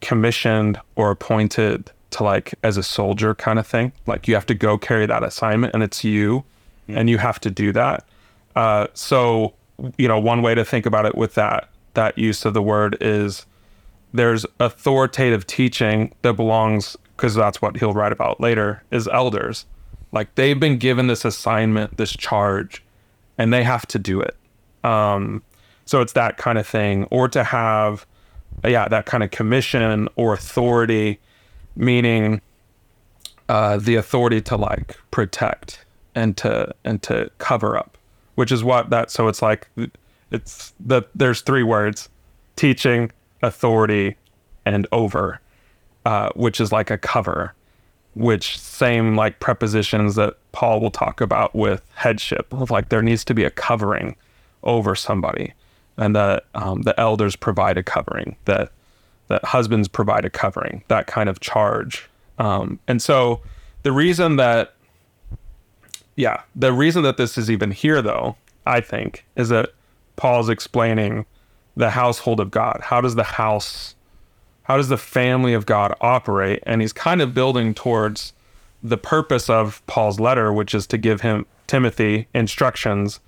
commissioned 0.00 0.80
or 0.96 1.10
appointed 1.10 1.90
to 2.10 2.24
like 2.24 2.54
as 2.62 2.76
a 2.76 2.82
soldier 2.82 3.34
kind 3.34 3.58
of 3.58 3.66
thing. 3.66 3.92
Like 4.06 4.26
you 4.26 4.34
have 4.34 4.46
to 4.46 4.54
go 4.54 4.78
carry 4.78 5.06
that 5.06 5.22
assignment 5.22 5.74
and 5.74 5.82
it's 5.82 6.04
you 6.04 6.44
and 6.88 7.08
you 7.08 7.18
have 7.18 7.40
to 7.40 7.50
do 7.50 7.72
that. 7.72 8.04
Uh, 8.56 8.88
so 8.94 9.54
you 9.96 10.08
know, 10.08 10.18
one 10.18 10.42
way 10.42 10.54
to 10.54 10.64
think 10.64 10.86
about 10.86 11.06
it 11.06 11.14
with 11.14 11.34
that 11.34 11.70
that 11.94 12.16
use 12.18 12.44
of 12.44 12.54
the 12.54 12.62
word 12.62 12.96
is 13.00 13.46
there's 14.12 14.44
authoritative 14.58 15.46
teaching 15.46 16.12
that 16.22 16.34
belongs 16.34 16.96
because 17.16 17.34
that's 17.34 17.60
what 17.60 17.76
he'll 17.76 17.92
write 17.92 18.12
about 18.12 18.40
later 18.40 18.82
is 18.90 19.06
elders 19.08 19.66
like 20.12 20.34
they've 20.34 20.58
been 20.58 20.78
given 20.78 21.06
this 21.06 21.24
assignment 21.24 21.96
this 21.96 22.12
charge 22.12 22.82
and 23.38 23.52
they 23.52 23.62
have 23.62 23.86
to 23.86 23.98
do 23.98 24.20
it 24.20 24.36
um, 24.82 25.42
so 25.84 26.00
it's 26.00 26.14
that 26.14 26.38
kind 26.38 26.58
of 26.58 26.66
thing 26.66 27.04
or 27.10 27.28
to 27.28 27.44
have 27.44 28.06
yeah 28.64 28.88
that 28.88 29.06
kind 29.06 29.22
of 29.22 29.30
commission 29.30 30.08
or 30.16 30.34
authority 30.34 31.18
meaning 31.76 32.40
uh, 33.48 33.78
the 33.78 33.96
authority 33.96 34.40
to 34.40 34.56
like 34.56 34.96
protect 35.10 35.84
and 36.14 36.36
to 36.36 36.72
and 36.84 37.02
to 37.02 37.30
cover 37.38 37.76
up 37.76 37.98
which 38.34 38.52
is 38.52 38.62
what 38.62 38.90
that 38.90 39.10
so 39.10 39.28
it's 39.28 39.42
like 39.42 39.68
it's 40.30 40.72
the 40.78 41.02
there's 41.14 41.40
three 41.40 41.62
words 41.62 42.08
teaching 42.56 43.10
authority 43.42 44.16
and 44.64 44.86
over 44.92 45.40
uh, 46.06 46.30
which 46.34 46.60
is 46.60 46.72
like 46.72 46.90
a 46.90 46.98
cover 46.98 47.54
which 48.14 48.58
same 48.58 49.16
like 49.16 49.40
prepositions 49.40 50.16
that 50.16 50.36
paul 50.52 50.80
will 50.80 50.90
talk 50.90 51.20
about 51.20 51.54
with 51.54 51.82
headship 51.94 52.52
of 52.52 52.70
like 52.70 52.88
there 52.88 53.02
needs 53.02 53.24
to 53.24 53.34
be 53.34 53.44
a 53.44 53.50
covering 53.50 54.16
over 54.62 54.94
somebody 54.94 55.52
and 56.00 56.16
that 56.16 56.46
um, 56.54 56.82
the 56.82 56.98
elders 56.98 57.36
provide 57.36 57.78
a 57.78 57.82
covering 57.82 58.34
that 58.46 58.72
that 59.28 59.44
husbands 59.44 59.86
provide 59.86 60.24
a 60.24 60.30
covering 60.30 60.82
that 60.88 61.06
kind 61.06 61.28
of 61.28 61.38
charge. 61.38 62.10
Um, 62.40 62.80
and 62.88 63.00
so 63.00 63.42
the 63.84 63.92
reason 63.92 64.36
that 64.36 64.74
yeah 66.16 66.42
the 66.56 66.72
reason 66.72 67.02
that 67.04 67.16
this 67.16 67.38
is 67.38 67.50
even 67.50 67.70
here 67.70 68.02
though 68.02 68.36
i 68.66 68.80
think 68.80 69.24
is 69.36 69.48
that 69.48 69.70
paul's 70.16 70.48
explaining 70.48 71.24
the 71.76 71.90
household 71.90 72.40
of 72.40 72.50
god. 72.50 72.80
How 72.82 73.00
does 73.00 73.14
the 73.14 73.24
house 73.24 73.94
how 74.64 74.76
does 74.76 74.88
the 74.88 74.98
family 74.98 75.54
of 75.54 75.66
god 75.66 75.94
operate? 76.00 76.62
And 76.64 76.80
he's 76.80 76.92
kind 76.92 77.22
of 77.22 77.32
building 77.32 77.74
towards 77.74 78.32
the 78.82 78.98
purpose 78.98 79.48
of 79.48 79.84
paul's 79.86 80.18
letter 80.18 80.52
which 80.52 80.74
is 80.74 80.86
to 80.88 80.98
give 80.98 81.20
him 81.20 81.46
timothy 81.66 82.26
instructions 82.34 83.20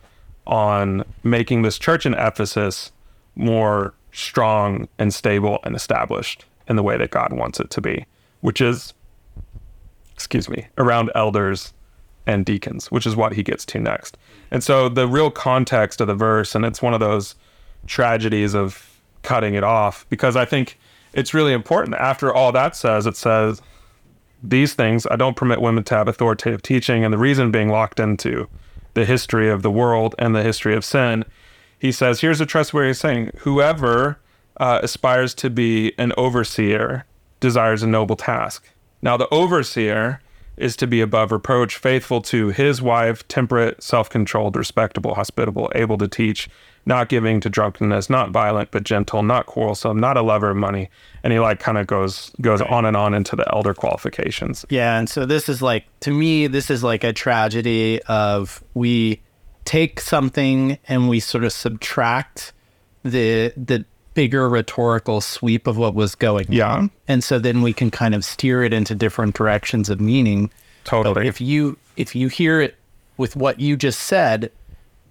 on 0.46 1.04
making 1.22 1.62
this 1.62 1.78
church 1.78 2.04
in 2.04 2.14
ephesus 2.14 2.92
more 3.34 3.94
strong 4.12 4.88
and 4.98 5.14
stable 5.14 5.58
and 5.64 5.74
established 5.74 6.44
in 6.68 6.76
the 6.76 6.82
way 6.82 6.96
that 6.96 7.10
god 7.10 7.32
wants 7.32 7.60
it 7.60 7.70
to 7.70 7.80
be 7.80 8.04
which 8.40 8.60
is 8.60 8.94
excuse 10.14 10.48
me 10.48 10.66
around 10.78 11.10
elders 11.14 11.72
and 12.26 12.44
deacons, 12.44 12.90
which 12.90 13.06
is 13.06 13.16
what 13.16 13.32
he 13.32 13.42
gets 13.42 13.64
to 13.66 13.78
next. 13.78 14.16
And 14.50 14.62
so 14.62 14.88
the 14.88 15.08
real 15.08 15.30
context 15.30 16.00
of 16.00 16.06
the 16.06 16.14
verse, 16.14 16.54
and 16.54 16.64
it's 16.64 16.82
one 16.82 16.94
of 16.94 17.00
those 17.00 17.34
tragedies 17.86 18.54
of 18.54 19.00
cutting 19.22 19.54
it 19.54 19.64
off, 19.64 20.06
because 20.08 20.36
I 20.36 20.44
think 20.44 20.78
it's 21.12 21.34
really 21.34 21.52
important. 21.52 21.96
After 21.96 22.32
all 22.32 22.52
that 22.52 22.76
says, 22.76 23.06
it 23.06 23.16
says, 23.16 23.60
these 24.42 24.74
things, 24.74 25.06
I 25.10 25.16
don't 25.16 25.36
permit 25.36 25.60
women 25.60 25.84
to 25.84 25.94
have 25.94 26.08
authoritative 26.08 26.62
teaching. 26.62 27.04
And 27.04 27.12
the 27.12 27.18
reason 27.18 27.50
being 27.50 27.68
locked 27.68 28.00
into 28.00 28.48
the 28.94 29.04
history 29.04 29.48
of 29.48 29.62
the 29.62 29.70
world 29.70 30.14
and 30.18 30.34
the 30.34 30.42
history 30.42 30.74
of 30.74 30.84
sin, 30.84 31.24
he 31.78 31.92
says, 31.92 32.20
here's 32.20 32.40
a 32.40 32.46
trustworthy 32.46 32.94
saying 32.94 33.30
whoever 33.38 34.18
uh, 34.58 34.80
aspires 34.82 35.34
to 35.34 35.50
be 35.50 35.92
an 35.98 36.12
overseer 36.16 37.04
desires 37.40 37.82
a 37.82 37.86
noble 37.86 38.16
task. 38.16 38.68
Now, 39.00 39.16
the 39.16 39.28
overseer 39.34 40.20
is 40.56 40.76
to 40.76 40.86
be 40.86 41.00
above 41.00 41.32
reproach, 41.32 41.76
faithful 41.76 42.20
to 42.22 42.48
his 42.50 42.80
wife, 42.80 43.26
temperate, 43.26 43.82
self 43.82 44.08
controlled, 44.08 44.54
respectable, 44.54 45.14
hospitable, 45.14 45.70
able 45.74 45.98
to 45.98 46.08
teach, 46.08 46.48
not 46.84 47.08
giving 47.08 47.40
to 47.40 47.48
drunkenness, 47.48 48.10
not 48.10 48.30
violent 48.30 48.70
but 48.70 48.84
gentle, 48.84 49.22
not 49.22 49.46
quarrelsome, 49.46 49.98
not 49.98 50.16
a 50.16 50.22
lover 50.22 50.50
of 50.50 50.56
money. 50.56 50.90
And 51.22 51.32
he 51.32 51.38
like 51.38 51.60
kind 51.60 51.78
of 51.78 51.86
goes 51.86 52.30
goes 52.40 52.60
right. 52.60 52.70
on 52.70 52.84
and 52.84 52.96
on 52.96 53.14
into 53.14 53.36
the 53.36 53.46
elder 53.52 53.74
qualifications. 53.74 54.64
Yeah, 54.68 54.98
and 54.98 55.08
so 55.08 55.24
this 55.24 55.48
is 55.48 55.62
like 55.62 55.84
to 56.00 56.10
me, 56.10 56.46
this 56.46 56.70
is 56.70 56.82
like 56.82 57.04
a 57.04 57.12
tragedy 57.12 58.02
of 58.04 58.62
we 58.74 59.22
take 59.64 60.00
something 60.00 60.78
and 60.88 61.08
we 61.08 61.20
sort 61.20 61.44
of 61.44 61.52
subtract 61.52 62.52
the 63.04 63.52
the 63.56 63.84
bigger 64.14 64.48
rhetorical 64.48 65.20
sweep 65.20 65.66
of 65.66 65.78
what 65.78 65.94
was 65.94 66.14
going 66.14 66.46
yeah. 66.50 66.70
on. 66.70 66.90
And 67.08 67.24
so 67.24 67.38
then 67.38 67.62
we 67.62 67.72
can 67.72 67.90
kind 67.90 68.14
of 68.14 68.24
steer 68.24 68.62
it 68.62 68.72
into 68.72 68.94
different 68.94 69.34
directions 69.34 69.88
of 69.88 70.00
meaning. 70.00 70.50
Totally. 70.84 71.28
if 71.28 71.40
you 71.40 71.78
if 71.96 72.16
you 72.16 72.26
hear 72.26 72.60
it 72.60 72.74
with 73.16 73.36
what 73.36 73.60
you 73.60 73.76
just 73.76 74.00
said 74.00 74.50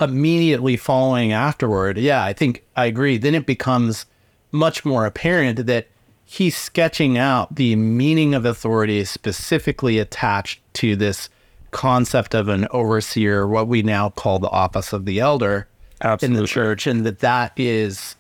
immediately 0.02 0.78
following 0.78 1.32
afterward, 1.32 1.98
yeah, 1.98 2.24
I 2.24 2.34
think 2.34 2.64
I 2.76 2.86
agree. 2.86 3.18
Then 3.18 3.36
it 3.36 3.46
becomes 3.46 4.06
much 4.52 4.84
more 4.84 5.06
apparent 5.06 5.66
that 5.66 5.88
he's 6.26 6.56
sketching 6.56 7.18
out 7.18 7.56
the 7.56 7.76
meaning 7.76 8.34
of 8.34 8.46
authority 8.46 9.04
specifically 9.06 10.00
attached 10.00 10.62
to 10.74 10.96
this 10.96 11.30
concept 11.72 12.34
of 12.34 12.48
an 12.48 12.68
overseer, 12.72 13.48
what 13.48 13.68
we 13.68 13.82
now 13.82 14.10
call 14.10 14.40
the 14.40 14.50
office 14.50 14.94
of 14.94 15.06
the 15.06 15.20
elder 15.20 15.68
Absolutely. 16.02 16.38
in 16.38 16.42
the 16.42 16.48
church, 16.48 16.88
and 16.88 17.06
that 17.06 17.20
that 17.20 17.54
is 17.58 18.16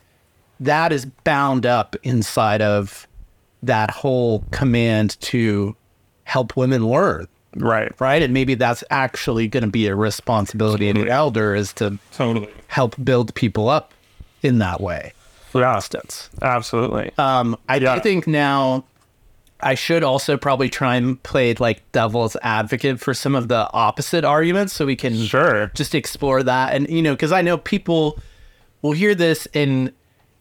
that 0.59 0.91
is 0.91 1.05
bound 1.05 1.65
up 1.65 1.95
inside 2.03 2.61
of 2.61 3.07
that 3.63 3.89
whole 3.91 4.43
command 4.51 5.19
to 5.21 5.75
help 6.23 6.55
women 6.55 6.87
learn. 6.87 7.27
Right. 7.55 7.91
Right. 7.99 8.21
And 8.21 8.33
maybe 8.33 8.55
that's 8.55 8.83
actually 8.89 9.47
going 9.47 9.63
to 9.63 9.69
be 9.69 9.87
a 9.87 9.95
responsibility 9.95 10.87
totally. 10.87 11.01
of 11.01 11.07
the 11.07 11.13
elder 11.13 11.55
is 11.55 11.73
to 11.73 11.97
totally 12.13 12.49
help 12.67 12.95
build 13.03 13.33
people 13.35 13.67
up 13.67 13.93
in 14.41 14.59
that 14.59 14.79
way. 14.79 15.13
For 15.49 15.63
instance. 15.63 16.29
Absolutely. 16.41 17.11
Um, 17.17 17.57
I 17.67 17.77
yeah. 17.77 17.99
think 17.99 18.25
now 18.25 18.85
I 19.59 19.75
should 19.75 20.03
also 20.03 20.37
probably 20.37 20.69
try 20.69 20.95
and 20.95 21.21
play 21.23 21.53
like 21.55 21.83
devil's 21.91 22.37
advocate 22.41 22.99
for 22.99 23.13
some 23.13 23.35
of 23.35 23.49
the 23.49 23.69
opposite 23.73 24.23
arguments 24.23 24.73
so 24.73 24.85
we 24.85 24.95
can 24.95 25.13
sure 25.15 25.71
just 25.75 25.93
explore 25.93 26.41
that. 26.43 26.73
And, 26.73 26.89
you 26.89 27.01
know, 27.01 27.13
because 27.13 27.31
I 27.33 27.41
know 27.41 27.57
people 27.57 28.17
will 28.81 28.93
hear 28.93 29.13
this 29.13 29.47
and 29.53 29.91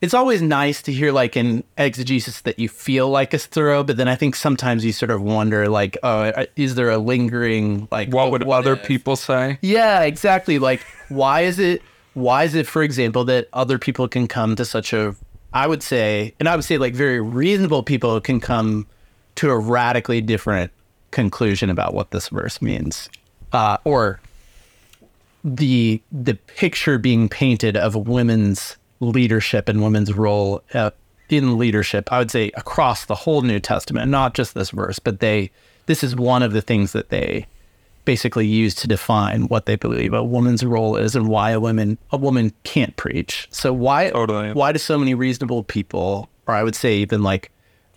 it's 0.01 0.15
always 0.15 0.41
nice 0.41 0.81
to 0.83 0.93
hear 0.93 1.13
like 1.13 1.37
an 1.37 1.63
exegesis 1.77 2.41
that 2.43 2.59
you 2.59 2.69
feel 2.69 3.11
like 3.11 3.35
is 3.35 3.47
thorough, 3.47 3.85
but 3.85 3.99
then 3.99 4.09
I 4.09 4.15
think 4.15 4.35
sometimes 4.35 4.85
you 4.85 4.93
sort 4.93 5.11
of 5.11 5.21
wonder 5.21 5.69
like, 5.69 5.99
oh, 6.03 6.47
is 6.57 6.75
there 6.75 6.91
a 6.91 6.99
lingering 6.99 7.87
like 7.91 8.11
what 8.11 8.31
would 8.31 8.45
what 8.45 8.61
other 8.61 8.75
if? 8.75 8.85
people 8.85 9.17
say? 9.17 9.59
Yeah, 9.61 10.03
exactly. 10.03 10.59
Like 10.59 10.81
why 11.09 11.43
is 11.43 11.59
it 11.59 11.83
why 12.15 12.45
is 12.45 12.55
it, 12.55 12.67
for 12.67 12.83
example, 12.83 13.25
that 13.27 13.49
other 13.53 13.79
people 13.79 14.09
can 14.09 14.27
come 14.27 14.57
to 14.57 14.65
such 14.65 14.93
a 14.93 15.15
I 15.53 15.67
would 15.67 15.83
say, 15.83 16.35
and 16.39 16.49
I 16.49 16.57
would 16.57 16.65
say 16.65 16.79
like 16.79 16.95
very 16.95 17.21
reasonable 17.21 17.83
people 17.83 18.21
can 18.21 18.41
come 18.41 18.87
to 19.37 19.51
a 19.51 19.59
radically 19.59 20.21
different 20.21 20.71
conclusion 21.11 21.71
about 21.71 21.93
what 21.93 22.11
this 22.11 22.29
verse 22.29 22.63
means. 22.63 23.11
Uh, 23.53 23.77
or 23.85 24.21
the 25.45 26.01
the 26.13 26.35
picture 26.35 26.99
being 26.99 27.29
painted 27.29 27.77
of 27.77 27.95
women's 27.95 28.77
leadership 29.01 29.69
and 29.69 29.83
women's 29.83 30.13
role 30.13 30.63
uh, 30.75 30.91
in 31.29 31.59
leadership. 31.59 32.13
I 32.13 32.19
would 32.19 32.31
say 32.31 32.51
across 32.55 33.07
the 33.07 33.15
whole 33.15 33.43
New 33.43 33.61
Testament, 33.61 34.11
not 34.11 34.35
just 34.35 34.55
this 34.55 34.71
verse, 34.71 34.99
but 34.99 35.21
they. 35.21 35.51
This 35.87 36.05
is 36.05 36.15
one 36.15 36.43
of 36.45 36.53
the 36.53 36.61
things 36.61 36.93
that 36.93 37.09
they 37.09 37.47
basically 38.05 38.47
use 38.47 38.75
to 38.75 38.89
define 38.89 39.43
what 39.49 39.67
they 39.67 39.77
believe 39.77 40.13
a 40.13 40.23
woman's 40.23 40.65
role 40.65 40.97
is 40.97 41.15
and 41.15 41.29
why 41.29 41.51
a 41.51 41.61
woman 41.61 41.99
a 42.11 42.17
woman 42.17 42.53
can't 42.65 42.97
preach. 42.97 43.49
So 43.51 43.73
why 43.73 44.11
totally. 44.11 44.53
why 44.53 44.73
do 44.73 44.79
so 44.79 44.99
many 44.99 45.15
reasonable 45.15 45.65
people, 45.65 46.29
or 46.47 46.55
I 46.55 46.63
would 46.63 46.75
say 46.75 46.97
even 46.97 47.23
like 47.23 47.51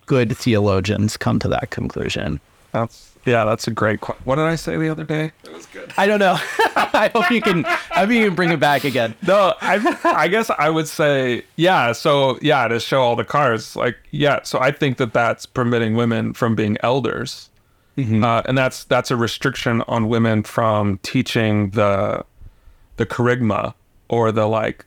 good 0.06 0.36
theologians, 0.36 1.16
come 1.16 1.38
to 1.40 1.48
that 1.48 1.70
conclusion? 1.70 2.40
That's 2.72 3.13
yeah, 3.24 3.44
that's 3.44 3.66
a 3.66 3.70
great 3.70 4.00
question. 4.00 4.22
What 4.24 4.36
did 4.36 4.44
I 4.44 4.56
say 4.56 4.76
the 4.76 4.88
other 4.88 5.04
day? 5.04 5.32
It 5.44 5.52
was 5.52 5.66
good. 5.66 5.92
I 5.96 6.06
don't 6.06 6.18
know. 6.18 6.34
I 6.76 7.10
hope 7.14 7.30
you 7.30 7.40
can. 7.40 7.64
I 7.64 8.00
hope 8.00 8.10
you 8.10 8.26
can 8.26 8.34
bring 8.34 8.50
it 8.50 8.60
back 8.60 8.84
again. 8.84 9.14
No, 9.26 9.54
I, 9.60 9.98
I 10.04 10.28
guess 10.28 10.50
I 10.50 10.68
would 10.70 10.88
say 10.88 11.44
yeah. 11.56 11.92
So 11.92 12.38
yeah, 12.42 12.68
to 12.68 12.78
show 12.80 13.00
all 13.00 13.16
the 13.16 13.24
cars, 13.24 13.76
like 13.76 13.96
yeah. 14.10 14.42
So 14.42 14.60
I 14.60 14.72
think 14.72 14.98
that 14.98 15.12
that's 15.12 15.46
permitting 15.46 15.94
women 15.94 16.34
from 16.34 16.54
being 16.54 16.76
elders, 16.82 17.50
mm-hmm. 17.96 18.22
uh, 18.22 18.42
and 18.44 18.58
that's 18.58 18.84
that's 18.84 19.10
a 19.10 19.16
restriction 19.16 19.82
on 19.88 20.08
women 20.08 20.42
from 20.42 20.98
teaching 20.98 21.70
the 21.70 22.24
the 22.96 23.06
kerygma 23.06 23.74
or 24.08 24.32
the 24.32 24.46
like 24.46 24.84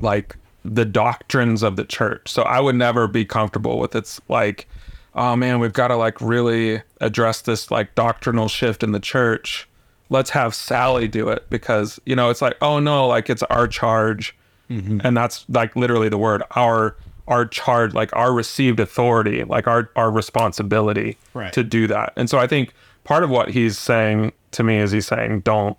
like 0.00 0.36
the 0.64 0.84
doctrines 0.84 1.62
of 1.62 1.76
the 1.76 1.84
church. 1.84 2.28
So 2.28 2.42
I 2.42 2.60
would 2.60 2.74
never 2.74 3.06
be 3.06 3.24
comfortable 3.24 3.78
with 3.78 3.94
it's 3.94 4.20
like 4.28 4.66
oh 5.14 5.36
man, 5.36 5.58
we've 5.60 5.72
got 5.72 5.88
to 5.88 5.96
like 5.96 6.20
really 6.20 6.82
address 7.00 7.40
this 7.42 7.70
like 7.70 7.94
doctrinal 7.94 8.48
shift 8.48 8.82
in 8.82 8.92
the 8.92 9.00
church. 9.00 9.68
Let's 10.08 10.30
have 10.30 10.54
Sally 10.54 11.08
do 11.08 11.28
it 11.28 11.48
because, 11.50 12.00
you 12.04 12.16
know, 12.16 12.30
it's 12.30 12.42
like, 12.42 12.56
oh 12.60 12.78
no, 12.80 13.06
like 13.06 13.30
it's 13.30 13.42
our 13.44 13.68
charge. 13.68 14.36
Mm-hmm. 14.68 15.00
And 15.02 15.16
that's 15.16 15.44
like 15.48 15.74
literally 15.76 16.08
the 16.08 16.18
word, 16.18 16.42
our 16.56 16.96
our 17.28 17.46
charge, 17.46 17.94
like 17.94 18.14
our 18.14 18.32
received 18.32 18.80
authority, 18.80 19.44
like 19.44 19.66
our 19.66 19.90
our 19.96 20.10
responsibility 20.10 21.16
right. 21.34 21.52
to 21.52 21.62
do 21.62 21.86
that. 21.86 22.12
And 22.16 22.28
so 22.28 22.38
I 22.38 22.46
think 22.46 22.74
part 23.04 23.22
of 23.22 23.30
what 23.30 23.50
he's 23.50 23.78
saying 23.78 24.32
to 24.52 24.62
me 24.64 24.78
is 24.78 24.90
he's 24.90 25.06
saying, 25.06 25.40
don't 25.40 25.76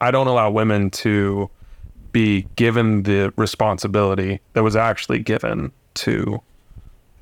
I 0.00 0.10
don't 0.10 0.26
allow 0.26 0.50
women 0.50 0.90
to 0.90 1.50
be 2.12 2.46
given 2.56 3.02
the 3.02 3.32
responsibility 3.36 4.40
that 4.54 4.62
was 4.62 4.74
actually 4.74 5.18
given 5.18 5.70
to 5.94 6.40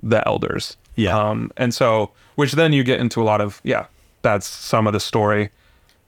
the 0.02 0.26
elders. 0.26 0.76
Yeah. 0.96 1.18
Um, 1.18 1.50
and 1.56 1.74
so, 1.74 2.10
which 2.36 2.52
then 2.52 2.72
you 2.72 2.84
get 2.84 3.00
into 3.00 3.20
a 3.20 3.24
lot 3.24 3.40
of, 3.40 3.60
yeah, 3.64 3.86
that's 4.22 4.46
some 4.46 4.86
of 4.86 4.92
the 4.92 5.00
story 5.00 5.50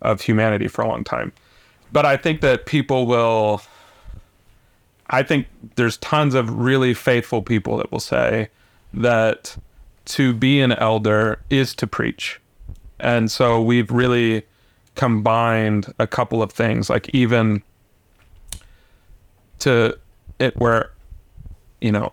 of 0.03 0.20
humanity 0.20 0.68
for 0.68 0.82
a 0.82 0.89
long 0.89 1.05
time. 1.05 1.32
But 1.93 2.05
I 2.05 2.16
think 2.16 2.41
that 2.41 2.66
people 2.66 3.07
will, 3.07 3.62
I 5.09 5.22
think 5.22 5.47
there's 5.76 5.97
tons 5.99 6.34
of 6.34 6.51
really 6.51 6.95
faithful 6.95 7.43
people 7.43 7.76
that 7.78 7.91
will 7.93 8.01
say 8.01 8.49
that 8.95 9.57
to 10.07 10.32
be 10.32 10.61
an 10.61 10.72
elder 10.72 11.41
is 11.51 11.74
to 11.76 11.87
preach. 11.87 12.41
And 12.99 13.30
so 13.30 13.61
we've 13.61 13.91
really 13.91 14.45
combined 14.95 15.93
a 15.99 16.07
couple 16.07 16.43
of 16.43 16.53
things, 16.53 16.89
like 16.89 17.09
even 17.14 17.62
to 19.61 19.99
it 20.39 20.57
where, 20.57 20.91
you 21.80 21.93
know, 21.93 22.12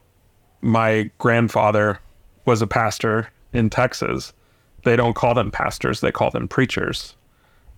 my 0.62 1.10
grandfather 1.18 2.00
was 2.46 2.62
a 2.62 2.68
pastor 2.68 3.30
in 3.54 3.70
Texas, 3.70 4.34
they 4.84 4.96
don't 4.96 5.16
call 5.16 5.34
them 5.34 5.52
pastors; 5.52 6.02
they 6.02 6.12
call 6.12 6.30
them 6.30 6.48
preachers. 6.48 7.16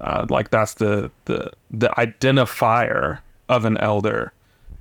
Uh, 0.02 0.26
like 0.30 0.50
that's 0.50 0.76
the 0.76 1.12
the 1.26 1.52
the 1.72 1.90
identifier 1.98 3.20
of 3.48 3.66
an 3.66 3.78
elder 3.78 4.34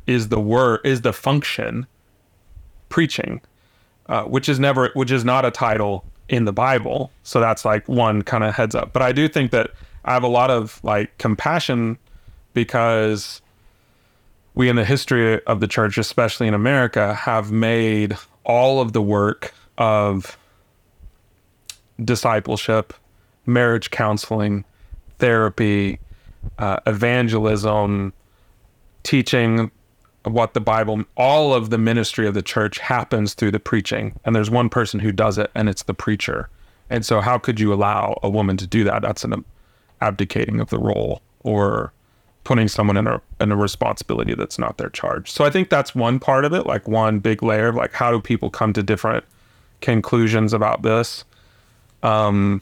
is 0.07 0.29
the 0.29 0.41
word 0.41 0.81
is 0.85 1.03
the 1.03 1.13
function 1.13 1.87
preaching, 2.89 3.41
uh, 4.07 4.25
which 4.25 4.49
is 4.49 4.59
never 4.59 4.91
which 4.95 5.11
is 5.11 5.25
not 5.25 5.45
a 5.45 5.51
title 5.51 6.05
in 6.29 6.45
the 6.45 6.53
Bible. 6.53 7.11
So 7.23 7.41
that's 7.41 7.65
like 7.65 7.87
one 7.89 8.23
kind 8.23 8.45
of 8.45 8.55
heads 8.55 8.75
up. 8.75 8.93
But 8.93 9.03
I 9.03 9.13
do 9.13 9.29
think 9.29 9.51
that 9.51 9.71
I 10.05 10.15
have 10.15 10.23
a 10.23 10.29
lot 10.29 10.51
of 10.51 10.81
like 10.83 11.17
compassion 11.19 11.99
because 12.53 13.43
we 14.55 14.69
in 14.69 14.77
the 14.77 14.85
history 14.85 15.45
of 15.45 15.61
the 15.61 15.67
church, 15.67 15.99
especially 15.99 16.47
in 16.47 16.55
America, 16.55 17.15
have 17.15 17.51
made 17.51 18.17
all 18.45 18.81
of 18.81 18.93
the 18.93 19.03
work 19.03 19.53
of 19.79 20.39
discipleship, 22.03 22.93
marriage 23.47 23.91
counseling, 23.91 24.65
therapy, 25.19 25.99
uh, 26.59 26.79
evangelism, 26.87 28.13
teaching 29.03 29.71
what 30.25 30.55
the 30.55 30.61
Bible, 30.61 31.05
all 31.17 31.53
of 31.53 31.71
the 31.71 31.79
ministry 31.79 32.27
of 32.27 32.35
the 32.35 32.43
church 32.43 32.79
happens 32.79 33.35
through 33.35 33.51
the 33.51 33.61
preaching. 33.61 34.19
And 34.25 34.35
there's 34.35 34.51
one 34.51 34.69
person 34.69 35.01
who 35.01 35.13
does 35.13 35.39
it, 35.39 35.51
and 35.55 35.69
it's 35.69 35.83
the 35.83 35.95
preacher. 35.95 36.49
And 36.91 37.05
so, 37.05 37.21
how 37.21 37.39
could 37.39 37.61
you 37.61 37.73
allow 37.73 38.19
a 38.23 38.31
woman 38.31 38.57
to 38.59 38.67
do 38.67 38.85
that? 38.85 39.03
That's 39.03 39.25
an 39.25 39.45
abdicating 40.01 40.61
of 40.61 40.71
the 40.71 40.79
role 40.79 41.23
or 41.41 41.93
putting 42.45 42.69
someone 42.69 42.97
in 42.97 43.07
a 43.07 43.21
in 43.41 43.51
a 43.51 43.57
responsibility 43.57 44.35
that's 44.35 44.59
not 44.59 44.77
their 44.79 44.91
charge. 44.91 45.31
So 45.31 45.45
I 45.45 45.51
think 45.51 45.71
that's 45.71 45.95
one 45.95 46.19
part 46.19 46.45
of 46.45 46.53
it, 46.53 46.67
like 46.67 46.87
one 46.87 47.19
big 47.19 47.43
layer 47.43 47.69
of 47.69 47.75
like 47.75 47.93
how 47.93 48.11
do 48.11 48.21
people 48.21 48.51
come 48.51 48.73
to 48.75 48.83
different 48.83 49.25
conclusions 49.85 50.53
about 50.53 50.83
this. 50.83 51.25
Um 52.03 52.61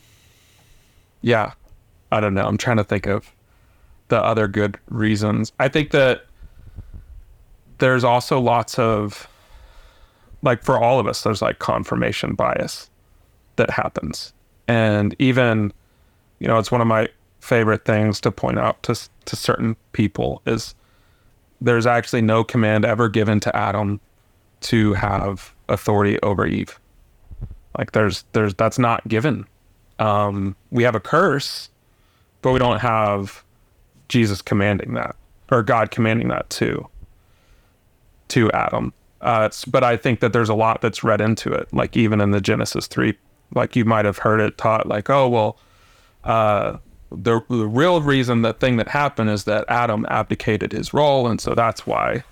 yeah. 1.22 1.52
I 2.10 2.20
don't 2.20 2.34
know. 2.34 2.46
I'm 2.46 2.58
trying 2.58 2.76
to 2.76 2.84
think 2.84 3.06
of 3.06 3.32
the 4.08 4.22
other 4.22 4.48
good 4.48 4.78
reasons. 4.90 5.52
I 5.58 5.68
think 5.68 5.92
that 5.92 6.26
there's 7.78 8.04
also 8.04 8.38
lots 8.38 8.78
of 8.78 9.28
like 10.42 10.62
for 10.64 10.76
all 10.78 10.98
of 10.98 11.06
us 11.06 11.22
there's 11.22 11.40
like 11.40 11.60
confirmation 11.60 12.34
bias 12.34 12.90
that 13.56 13.70
happens. 13.70 14.34
And 14.68 15.14
even 15.18 15.72
you 16.40 16.48
know, 16.48 16.58
it's 16.58 16.72
one 16.72 16.80
of 16.80 16.88
my 16.88 17.08
favorite 17.38 17.84
things 17.84 18.20
to 18.20 18.32
point 18.32 18.58
out 18.58 18.82
to 18.82 18.94
to 19.26 19.36
certain 19.36 19.76
people 19.92 20.42
is 20.44 20.74
there's 21.60 21.86
actually 21.86 22.22
no 22.22 22.42
command 22.42 22.84
ever 22.84 23.08
given 23.08 23.38
to 23.40 23.56
Adam 23.56 24.00
to 24.60 24.92
have 24.94 25.54
authority 25.68 26.20
over 26.22 26.46
Eve. 26.46 26.78
Like 27.78 27.92
there's 27.92 28.24
there's 28.32 28.54
that's 28.54 28.78
not 28.78 29.06
given. 29.08 29.46
Um, 29.98 30.56
we 30.70 30.82
have 30.82 30.94
a 30.94 31.00
curse, 31.00 31.70
but 32.42 32.52
we 32.52 32.58
don't 32.58 32.80
have 32.80 33.44
Jesus 34.08 34.42
commanding 34.42 34.94
that 34.94 35.16
or 35.50 35.62
God 35.62 35.90
commanding 35.90 36.28
that 36.28 36.48
to 36.50 36.88
to 38.28 38.50
Adam. 38.52 38.92
Uh, 39.20 39.48
but 39.68 39.84
I 39.84 39.96
think 39.96 40.20
that 40.20 40.32
there's 40.32 40.48
a 40.48 40.54
lot 40.54 40.80
that's 40.80 41.04
read 41.04 41.20
into 41.20 41.52
it. 41.52 41.72
Like 41.72 41.96
even 41.96 42.20
in 42.20 42.32
the 42.32 42.40
Genesis 42.40 42.86
three, 42.86 43.16
like 43.54 43.76
you 43.76 43.84
might 43.84 44.04
have 44.04 44.18
heard 44.18 44.40
it 44.40 44.58
taught, 44.58 44.86
like 44.88 45.08
oh 45.10 45.28
well, 45.28 45.58
uh, 46.24 46.78
the, 47.16 47.40
the 47.48 47.66
real 47.66 48.00
reason, 48.00 48.42
the 48.42 48.52
thing 48.52 48.76
that 48.76 48.88
happened 48.88 49.30
is 49.30 49.44
that 49.44 49.64
Adam 49.68 50.06
abdicated 50.08 50.72
his 50.72 50.94
role. 50.94 51.26
And 51.28 51.40
so 51.40 51.54
that's 51.54 51.86
why. 51.86 52.12
Right. 52.12 52.24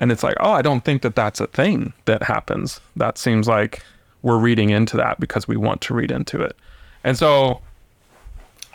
And 0.00 0.12
it's 0.12 0.22
like, 0.22 0.36
oh, 0.40 0.52
I 0.52 0.62
don't 0.62 0.84
think 0.84 1.02
that 1.02 1.14
that's 1.14 1.40
a 1.40 1.46
thing 1.46 1.92
that 2.04 2.22
happens. 2.22 2.80
That 2.96 3.18
seems 3.18 3.48
like 3.48 3.82
we're 4.24 4.38
reading 4.38 4.70
into 4.70 4.96
that 4.96 5.20
because 5.20 5.46
we 5.46 5.56
want 5.56 5.80
to 5.82 5.94
read 5.94 6.10
into 6.10 6.40
it. 6.40 6.56
And 7.04 7.16
so 7.16 7.60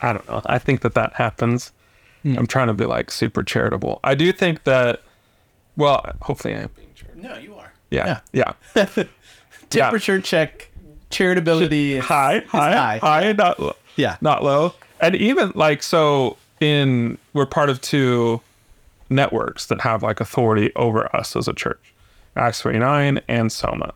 I 0.02 0.14
don't 0.14 0.28
know. 0.30 0.41
I 0.45 0.60
think 0.60 0.80
that 0.82 0.93
that 0.93 1.14
happens. 1.14 1.74
Mm. 2.24 2.38
I'm 2.38 2.47
trying 2.47 2.68
to 2.68 2.74
be 2.74 2.86
like 2.86 3.12
super 3.12 3.43
charitable. 3.43 4.00
I 4.04 4.16
do 4.16 4.32
think 4.32 4.64
that, 4.64 5.02
well, 5.76 6.06
hopefully 6.22 6.56
I 6.56 6.60
am 6.60 6.70
being 6.76 6.93
charitable. 6.95 7.30
No, 7.30 7.38
you 7.38 7.56
are. 7.56 7.74
Yeah. 7.91 8.22
Yeah. 8.32 8.54
yeah. 8.76 9.04
Temperature 9.70 10.16
yeah. 10.16 10.22
check. 10.22 10.72
Charitability 11.12 11.91
is 11.91 12.06
high, 12.06 12.39
high, 12.47 12.72
high, 12.72 12.97
high, 13.00 13.34
not 13.34 13.60
low. 13.60 13.76
Yeah. 13.97 14.18
Not 14.22 14.43
low 14.43 14.76
and 15.00 15.16
even 15.16 15.52
like 15.56 15.84
so 15.84 16.38
in 16.60 17.18
we're 17.34 17.45
part 17.45 17.70
of 17.70 17.82
two 17.82 18.41
networks 19.10 19.66
that 19.68 19.82
have 19.82 20.04
like 20.04 20.20
authority 20.20 20.72
over 20.76 21.14
us 21.16 21.36
as 21.36 21.47
a 21.47 21.54
church 21.54 21.93
acts 22.36 22.60
29 22.62 23.22
and 23.28 23.52
soma 23.52 23.93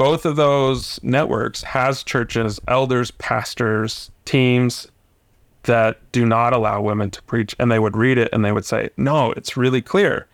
both 0.00 0.24
of 0.24 0.36
those 0.36 0.98
networks 1.02 1.62
has 1.62 2.02
churches 2.02 2.58
elders 2.68 3.10
pastors 3.12 4.10
teams 4.24 4.88
that 5.64 5.98
do 6.12 6.24
not 6.24 6.52
allow 6.52 6.80
women 6.80 7.10
to 7.10 7.22
preach 7.22 7.54
and 7.58 7.70
they 7.70 7.78
would 7.78 7.96
read 7.96 8.16
it 8.18 8.28
and 8.32 8.44
they 8.44 8.52
would 8.52 8.64
say 8.64 8.88
no 8.96 9.32
it's 9.32 9.56
really 9.56 9.82
clear 9.82 10.26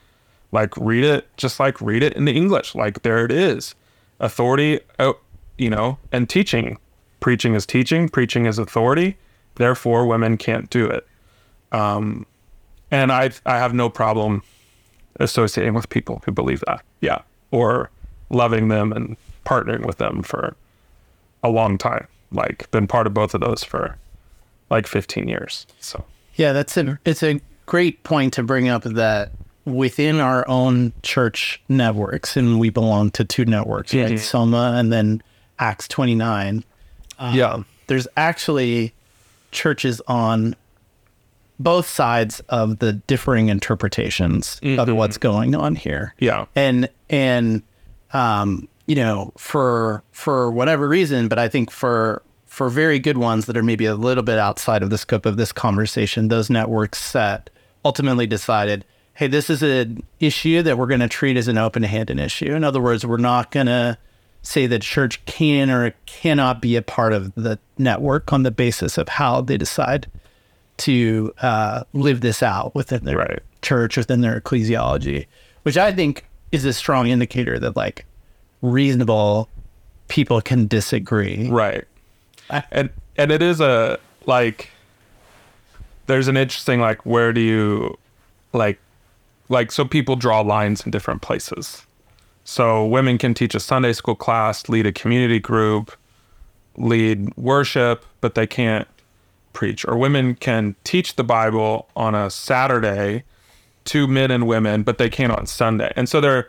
like 0.52 0.76
read 0.76 1.04
it 1.04 1.28
just 1.36 1.58
like 1.58 1.80
read 1.80 2.02
it 2.02 2.12
in 2.14 2.24
the 2.24 2.32
english 2.32 2.74
like 2.74 3.02
there 3.02 3.24
it 3.24 3.32
is 3.32 3.74
authority 4.20 4.80
oh, 4.98 5.18
you 5.58 5.68
know 5.68 5.98
and 6.12 6.30
teaching 6.30 6.78
preaching 7.20 7.54
is 7.54 7.66
teaching 7.66 8.08
preaching 8.08 8.46
is 8.46 8.58
authority 8.58 9.16
Therefore, 9.56 10.06
women 10.06 10.36
can't 10.36 10.70
do 10.70 10.86
it. 10.86 11.06
Um, 11.72 12.26
and 12.90 13.10
I 13.10 13.30
I 13.44 13.58
have 13.58 13.74
no 13.74 13.90
problem 13.90 14.42
associating 15.18 15.74
with 15.74 15.88
people 15.88 16.22
who 16.24 16.32
believe 16.32 16.62
that. 16.66 16.82
Yeah, 17.00 17.22
or 17.50 17.90
loving 18.30 18.68
them 18.68 18.92
and 18.92 19.16
partnering 19.46 19.86
with 19.86 19.98
them 19.98 20.22
for 20.22 20.56
a 21.42 21.48
long 21.48 21.78
time. 21.78 22.06
Like 22.32 22.70
been 22.70 22.86
part 22.86 23.06
of 23.06 23.14
both 23.14 23.34
of 23.34 23.40
those 23.40 23.62
for 23.64 23.96
like 24.68 24.86
15 24.86 25.28
years. 25.28 25.66
So 25.80 26.04
yeah, 26.34 26.52
that's 26.52 26.76
a 26.76 26.98
it's 27.04 27.22
a 27.22 27.40
great 27.64 28.02
point 28.02 28.34
to 28.34 28.42
bring 28.42 28.68
up 28.68 28.82
that 28.82 29.32
within 29.64 30.20
our 30.20 30.46
own 30.48 30.92
church 31.02 31.60
networks, 31.68 32.36
and 32.36 32.58
we 32.60 32.70
belong 32.70 33.10
to 33.12 33.24
two 33.24 33.44
networks, 33.44 33.92
mm-hmm. 33.92 34.10
right? 34.10 34.20
Soma 34.20 34.74
and 34.76 34.92
then 34.92 35.22
Acts 35.58 35.88
29. 35.88 36.64
Um, 37.18 37.34
yeah, 37.34 37.62
there's 37.86 38.08
actually 38.16 38.92
churches 39.52 40.02
on 40.06 40.54
both 41.58 41.88
sides 41.88 42.40
of 42.48 42.78
the 42.78 42.92
differing 42.92 43.48
interpretations 43.48 44.60
mm-hmm. 44.60 44.78
of 44.78 44.94
what's 44.94 45.16
going 45.18 45.54
on 45.54 45.74
here. 45.74 46.14
Yeah. 46.18 46.46
And 46.54 46.88
and 47.08 47.62
um, 48.12 48.68
you 48.86 48.94
know, 48.94 49.32
for 49.36 50.02
for 50.12 50.50
whatever 50.50 50.88
reason, 50.88 51.28
but 51.28 51.38
I 51.38 51.48
think 51.48 51.70
for 51.70 52.22
for 52.46 52.70
very 52.70 52.98
good 52.98 53.18
ones 53.18 53.46
that 53.46 53.56
are 53.56 53.62
maybe 53.62 53.84
a 53.84 53.94
little 53.94 54.22
bit 54.22 54.38
outside 54.38 54.82
of 54.82 54.90
the 54.90 54.98
scope 54.98 55.26
of 55.26 55.36
this 55.36 55.52
conversation, 55.52 56.28
those 56.28 56.48
networks 56.48 56.98
set 56.98 57.50
ultimately 57.84 58.26
decided, 58.26 58.84
hey, 59.14 59.26
this 59.26 59.50
is 59.50 59.62
an 59.62 60.02
issue 60.20 60.62
that 60.62 60.78
we're 60.78 60.86
going 60.86 61.00
to 61.00 61.08
treat 61.08 61.36
as 61.36 61.48
an 61.48 61.58
open-handed 61.58 62.18
issue. 62.18 62.54
In 62.54 62.64
other 62.64 62.80
words, 62.80 63.04
we're 63.04 63.18
not 63.18 63.50
going 63.50 63.66
to 63.66 63.98
say 64.40 64.66
that 64.66 64.80
church 64.80 65.22
can 65.26 65.70
or 65.70 65.92
cannot 66.06 66.62
be 66.62 66.76
a 66.76 66.82
part 66.82 67.12
of 67.12 67.34
the 67.34 67.58
network 67.76 68.32
on 68.32 68.42
the 68.42 68.50
basis 68.50 68.96
of 68.96 69.08
how 69.08 69.40
they 69.40 69.58
decide 69.58 70.06
to 70.78 71.34
uh, 71.42 71.84
live 71.92 72.20
this 72.20 72.42
out 72.42 72.74
within 72.74 73.04
their 73.04 73.18
right. 73.18 73.40
church, 73.60 73.96
within 73.96 74.20
their 74.20 74.40
ecclesiology, 74.40 75.26
which 75.62 75.76
I 75.76 75.92
think 75.92 76.24
is 76.52 76.64
a 76.64 76.72
strong 76.72 77.08
indicator 77.08 77.58
that 77.58 77.76
like 77.76 78.06
reasonable 78.62 79.48
people 80.08 80.40
can 80.40 80.66
disagree. 80.66 81.48
Right. 81.48 81.84
I, 82.50 82.62
and 82.70 82.90
and 83.16 83.32
it 83.32 83.42
is 83.42 83.60
a 83.60 83.98
like 84.26 84.70
there's 86.06 86.28
an 86.28 86.36
interesting 86.36 86.80
like 86.80 87.04
where 87.04 87.32
do 87.32 87.40
you 87.40 87.98
like 88.52 88.78
like 89.48 89.72
so 89.72 89.84
people 89.84 90.16
draw 90.16 90.40
lines 90.40 90.84
in 90.84 90.90
different 90.90 91.22
places 91.22 91.86
so 92.48 92.86
women 92.86 93.18
can 93.18 93.34
teach 93.34 93.56
a 93.56 93.60
Sunday 93.60 93.92
school 93.92 94.14
class, 94.14 94.68
lead 94.68 94.86
a 94.86 94.92
community 94.92 95.40
group, 95.40 95.90
lead 96.76 97.36
worship, 97.36 98.06
but 98.20 98.36
they 98.36 98.46
can't 98.46 98.86
preach. 99.52 99.84
Or 99.84 99.96
women 99.96 100.36
can 100.36 100.76
teach 100.84 101.16
the 101.16 101.24
Bible 101.24 101.88
on 101.96 102.14
a 102.14 102.30
Saturday 102.30 103.24
to 103.86 104.06
men 104.06 104.30
and 104.30 104.46
women, 104.46 104.84
but 104.84 104.98
they 104.98 105.10
can't 105.10 105.32
on 105.32 105.46
Sunday. 105.46 105.92
And 105.96 106.08
so 106.08 106.20
they're, 106.20 106.48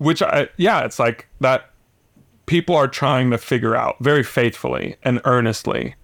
which 0.00 0.22
I, 0.22 0.48
yeah, 0.56 0.80
it's 0.86 0.98
like 0.98 1.28
that 1.40 1.70
people 2.46 2.74
are 2.74 2.88
trying 2.88 3.30
to 3.30 3.38
figure 3.38 3.76
out 3.76 3.96
very 4.00 4.22
faithfully 4.22 4.96
and 5.02 5.20
earnestly, 5.26 5.94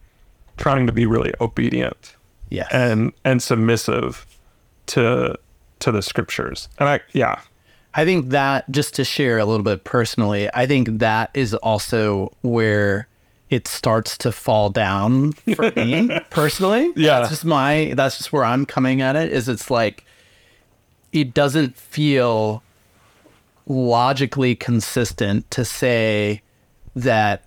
trying 0.58 0.86
to 0.86 0.92
be 0.92 1.06
really 1.06 1.32
obedient. 1.40 2.14
Yeah. 2.50 2.68
And, 2.70 3.14
and 3.24 3.42
submissive 3.42 4.26
to, 4.88 5.38
to 5.78 5.90
the 5.90 6.02
scriptures. 6.02 6.68
And 6.78 6.90
I, 6.90 7.00
yeah, 7.14 7.40
I 7.94 8.04
think 8.04 8.28
that 8.28 8.70
just 8.70 8.94
to 8.96 9.04
share 9.04 9.38
a 9.38 9.46
little 9.46 9.64
bit 9.64 9.84
personally, 9.84 10.50
I 10.52 10.66
think 10.66 10.98
that 10.98 11.30
is 11.32 11.54
also 11.54 12.36
where 12.42 13.08
it 13.48 13.66
starts 13.66 14.18
to 14.18 14.30
fall 14.30 14.68
down 14.68 15.32
for 15.32 15.72
me 15.74 16.10
personally. 16.30 16.92
Yeah. 16.96 17.20
That's 17.20 17.30
just 17.30 17.44
my 17.46 17.94
that's 17.96 18.18
just 18.18 18.30
where 18.30 18.44
I'm 18.44 18.66
coming 18.66 19.00
at 19.00 19.16
it 19.16 19.32
is 19.32 19.48
it's 19.48 19.70
like 19.70 20.04
it 21.12 21.32
doesn't 21.32 21.78
feel 21.78 22.62
logically 23.66 24.54
consistent 24.54 25.50
to 25.50 25.64
say 25.64 26.42
that 26.94 27.44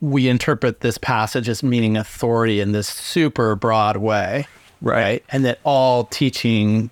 we 0.00 0.28
interpret 0.28 0.80
this 0.80 0.98
passage 0.98 1.48
as 1.48 1.62
meaning 1.62 1.96
authority 1.96 2.60
in 2.60 2.72
this 2.72 2.88
super 2.88 3.54
broad 3.54 3.98
way. 3.98 4.46
Right. 4.80 5.02
right? 5.02 5.24
And 5.28 5.44
that 5.44 5.60
all 5.62 6.04
teaching 6.04 6.90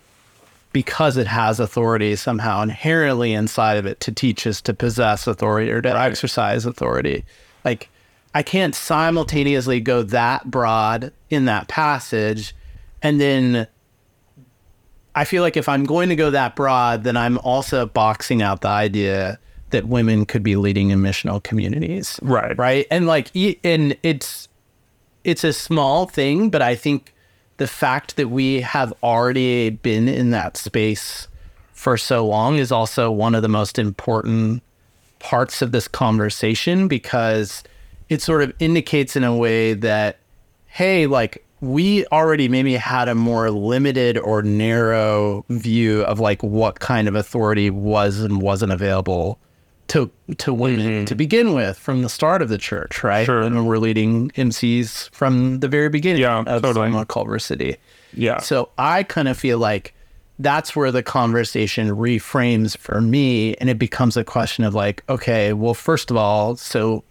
because 0.73 1.17
it 1.17 1.27
has 1.27 1.59
authority 1.59 2.15
somehow 2.17 2.63
inherently 2.63 3.33
inside 3.33 3.79
of 3.79 3.87
it 3.87 4.01
to 4.01 4.13
teach 4.13 4.47
us 4.47 4.61
to 4.63 4.75
possess 4.75 5.27
authority 5.27 5.71
or 5.71 5.81
to 5.81 5.89
right. 5.89 6.11
exercise 6.11 6.67
authority. 6.67 7.25
Like, 7.65 7.89
I 8.35 8.43
can't 8.43 8.75
simultaneously 8.75 9.81
go 9.81 10.03
that 10.03 10.51
broad 10.51 11.13
in 11.31 11.47
that 11.47 11.67
passage 11.69 12.55
and 13.03 13.21
then 13.21 13.67
I 15.15 15.25
feel 15.25 15.43
like 15.43 15.57
if 15.57 15.69
I'm 15.69 15.85
going 15.85 16.09
to 16.11 16.17
go 16.17 16.31
that 16.31 16.55
broad, 16.55 17.05
then 17.05 17.17
I'm 17.17 17.39
also 17.39 17.87
boxing 17.87 18.43
out 18.43 18.61
the 18.61 18.69
idea 18.69 19.39
that 19.71 19.87
women 19.87 20.25
could 20.25 20.43
be 20.43 20.57
leading 20.57 20.91
in 20.91 21.01
missional 21.01 21.43
communities. 21.43 22.19
Right. 22.23 22.57
Right. 22.57 22.87
And 22.91 23.07
like, 23.07 23.35
and 23.65 23.97
it's, 24.03 24.49
it's 25.25 25.45
a 25.45 25.53
small 25.53 26.07
thing, 26.07 26.51
but 26.51 26.63
I 26.63 26.75
think 26.75 27.15
the 27.59 27.67
fact 27.67 28.17
that 28.17 28.29
we 28.29 28.61
have 28.61 28.95
already 29.03 29.71
been 29.71 30.09
in 30.09 30.31
that 30.31 30.57
space 30.57 31.29
for 31.73 31.97
so 31.97 32.27
long 32.27 32.57
is 32.57 32.73
also 32.73 33.11
one 33.11 33.35
of 33.35 33.43
the 33.43 33.49
most 33.49 33.79
important 33.79 34.63
parts 35.19 35.61
of 35.61 35.73
this 35.73 35.89
conversation 35.89 36.89
because 36.89 37.63
it 38.09 38.23
sort 38.23 38.43
of 38.43 38.53
indicates 38.59 39.17
in 39.17 39.25
a 39.25 39.37
way 39.37 39.75
that 39.75 40.19
hey, 40.67 41.07
like 41.07 41.45
we 41.61 42.07
already 42.07 42.49
maybe 42.49 42.75
had 42.77 43.09
a 43.09 43.15
more 43.15 43.51
limited 43.51 44.17
or 44.19 44.43
narrow 44.43 45.45
view 45.49 46.03
of 46.03 46.21
like 46.21 46.43
what 46.43 46.81
kind 46.81 47.09
of 47.09 47.15
authority 47.15 47.71
was 47.71 48.21
and 48.21 48.41
wasn't 48.41 48.73
available 48.73 49.39
to 49.89 50.11
to 50.37 50.53
women 50.53 50.81
mm-hmm. 50.81 51.05
to 51.07 51.15
begin 51.15 51.55
with 51.55 51.79
from 51.79 52.03
the 52.03 52.09
start 52.09 52.43
of 52.43 52.49
the 52.49 52.59
church, 52.59 53.03
right? 53.03 53.25
Sure. 53.25 53.43
And 53.43 53.67
we're 53.67 53.79
leading 53.79 54.31
MCs 54.33 55.11
from 55.11 55.61
the 55.61 55.69
very 55.69 55.89
beginning 55.89 56.23
Yeah, 56.23 56.45
of 56.47 56.63
totally. 56.63 57.05
Culver 57.07 57.39
City. 57.39 57.77
Yeah. 58.13 58.39
So 58.39 58.69
I 58.79 59.03
kind 59.03 59.29
of 59.29 59.39
feel 59.39 59.59
like 59.59 59.95
that's 60.39 60.77
where 60.77 60.93
the 60.93 61.03
conversation 61.03 61.89
reframes 61.89 62.77
for 62.77 63.01
me 63.01 63.55
and 63.57 63.69
it 63.69 63.79
becomes 63.79 64.17
a 64.17 64.25
question 64.25 64.65
of 64.65 64.75
like, 64.75 65.03
okay, 65.09 65.53
well, 65.53 65.75
first 65.75 66.11
of 66.11 66.17
all, 66.17 66.57
so 66.57 67.03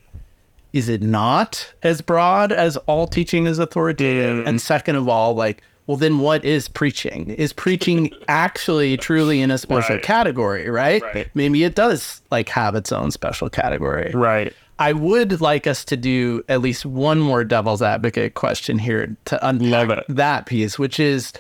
is 0.78 0.89
it 0.89 1.01
not 1.01 1.73
as 1.84 2.01
broad 2.01 2.51
as 2.51 2.78
all 2.88 3.07
teaching 3.07 3.47
is 3.47 3.59
authoritative? 3.59 4.43
Mm. 4.43 4.47
And 4.47 4.61
second 4.61 4.95
of 4.95 5.07
all, 5.09 5.34
like, 5.34 5.61
well, 5.88 5.97
then 5.97 6.19
what 6.19 6.43
is 6.45 6.67
preaching? 6.67 7.30
Is 7.32 7.53
preaching 7.53 8.11
actually 8.28 8.97
truly 8.97 9.41
in 9.41 9.51
a 9.51 9.57
special 9.57 9.95
Right. 9.95 10.03
category, 10.03 10.69
right? 10.69 11.01
Right. 11.01 11.30
Maybe 11.34 11.63
it 11.63 11.75
does 11.75 12.21
like 12.30 12.49
have 12.49 12.75
its 12.75 12.91
own 12.91 13.11
special 13.11 13.49
category. 13.49 14.11
right. 14.13 14.53
I 14.80 14.93
would 14.93 15.41
like 15.41 15.65
us 15.65 15.84
to 15.86 15.97
do 15.97 16.43
at 16.47 16.61
least 16.61 16.86
one 16.86 17.19
more 17.19 17.43
devil's 17.43 17.82
advocate 17.82 18.36
question 18.36 18.78
here 18.78 19.17
to 19.25 19.47
unpack 19.47 20.05
that 20.07 20.45
piece, 20.45 20.78
which 20.78 20.99
is 20.99 21.34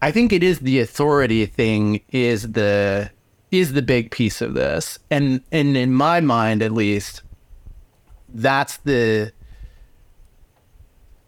I 0.00 0.10
think 0.12 0.32
it 0.32 0.42
is 0.42 0.60
the 0.60 0.80
authority 0.80 1.44
thing 1.44 2.00
is 2.10 2.52
the 2.52 3.10
is 3.50 3.72
the 3.74 3.82
big 3.82 4.10
piece 4.10 4.40
of 4.40 4.54
this. 4.54 4.98
And 5.10 5.42
and 5.52 5.76
in 5.76 5.92
my 5.92 6.20
mind 6.20 6.62
at 6.62 6.72
least, 6.72 7.20
that's 8.28 8.78
the 8.78 9.32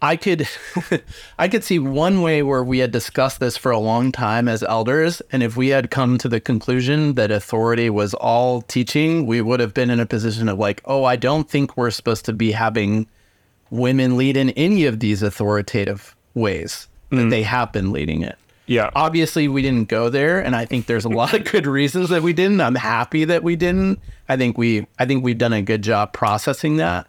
I 0.03 0.17
could 0.17 0.49
I 1.39 1.49
could 1.49 1.65
see 1.65 1.79
one 1.79 2.23
way 2.23 2.43
where 2.43 2.65
we 2.65 2.79
had 2.79 2.91
discussed 2.91 3.41
this 3.41 3.57
for 3.57 3.71
a 3.71 3.79
long 3.79 4.13
time 4.13 4.49
as 4.49 4.63
elders 4.63 5.21
and 5.31 5.43
if 5.43 5.57
we 5.57 5.69
had 5.69 5.91
come 5.91 6.19
to 6.19 6.29
the 6.29 6.41
conclusion 6.41 7.15
that 7.15 7.31
authority 7.31 7.91
was 7.91 8.15
all 8.15 8.63
teaching, 8.63 9.27
we 9.27 9.41
would 9.41 9.61
have 9.61 9.75
been 9.75 9.91
in 9.91 10.01
a 10.01 10.07
position 10.07 10.49
of 10.49 10.59
like, 10.59 10.81
"Oh, 10.85 11.05
I 11.05 11.17
don't 11.17 11.49
think 11.49 11.77
we're 11.77 11.91
supposed 11.91 12.25
to 12.27 12.33
be 12.33 12.53
having 12.53 13.07
women 13.71 14.17
lead 14.17 14.37
in 14.37 14.51
any 14.51 14.87
of 14.87 15.01
these 15.01 15.23
authoritative 15.23 16.17
ways 16.35 16.89
that 17.11 17.17
mm-hmm. 17.17 17.29
they 17.29 17.43
have 17.43 17.73
been 17.73 17.93
leading 17.93 18.23
it." 18.23 18.39
Yeah. 18.71 18.91
Obviously, 18.95 19.49
we 19.49 19.63
didn't 19.63 19.89
go 19.89 20.11
there, 20.11 20.39
and 20.39 20.55
I 20.55 20.65
think 20.65 20.87
there's 20.87 21.05
a 21.05 21.09
lot 21.09 21.35
of 21.35 21.43
good 21.45 21.67
reasons 21.67 22.09
that 22.11 22.23
we 22.23 22.33
didn't. 22.33 22.61
I'm 22.61 22.77
happy 22.77 23.25
that 23.25 23.43
we 23.43 23.57
didn't. 23.57 23.99
I 24.29 24.37
think 24.37 24.57
we 24.57 24.87
I 24.97 25.07
think 25.07 25.25
we've 25.25 25.37
done 25.37 25.53
a 25.53 25.61
good 25.61 25.83
job 25.83 26.13
processing 26.13 26.77
that. 26.77 27.09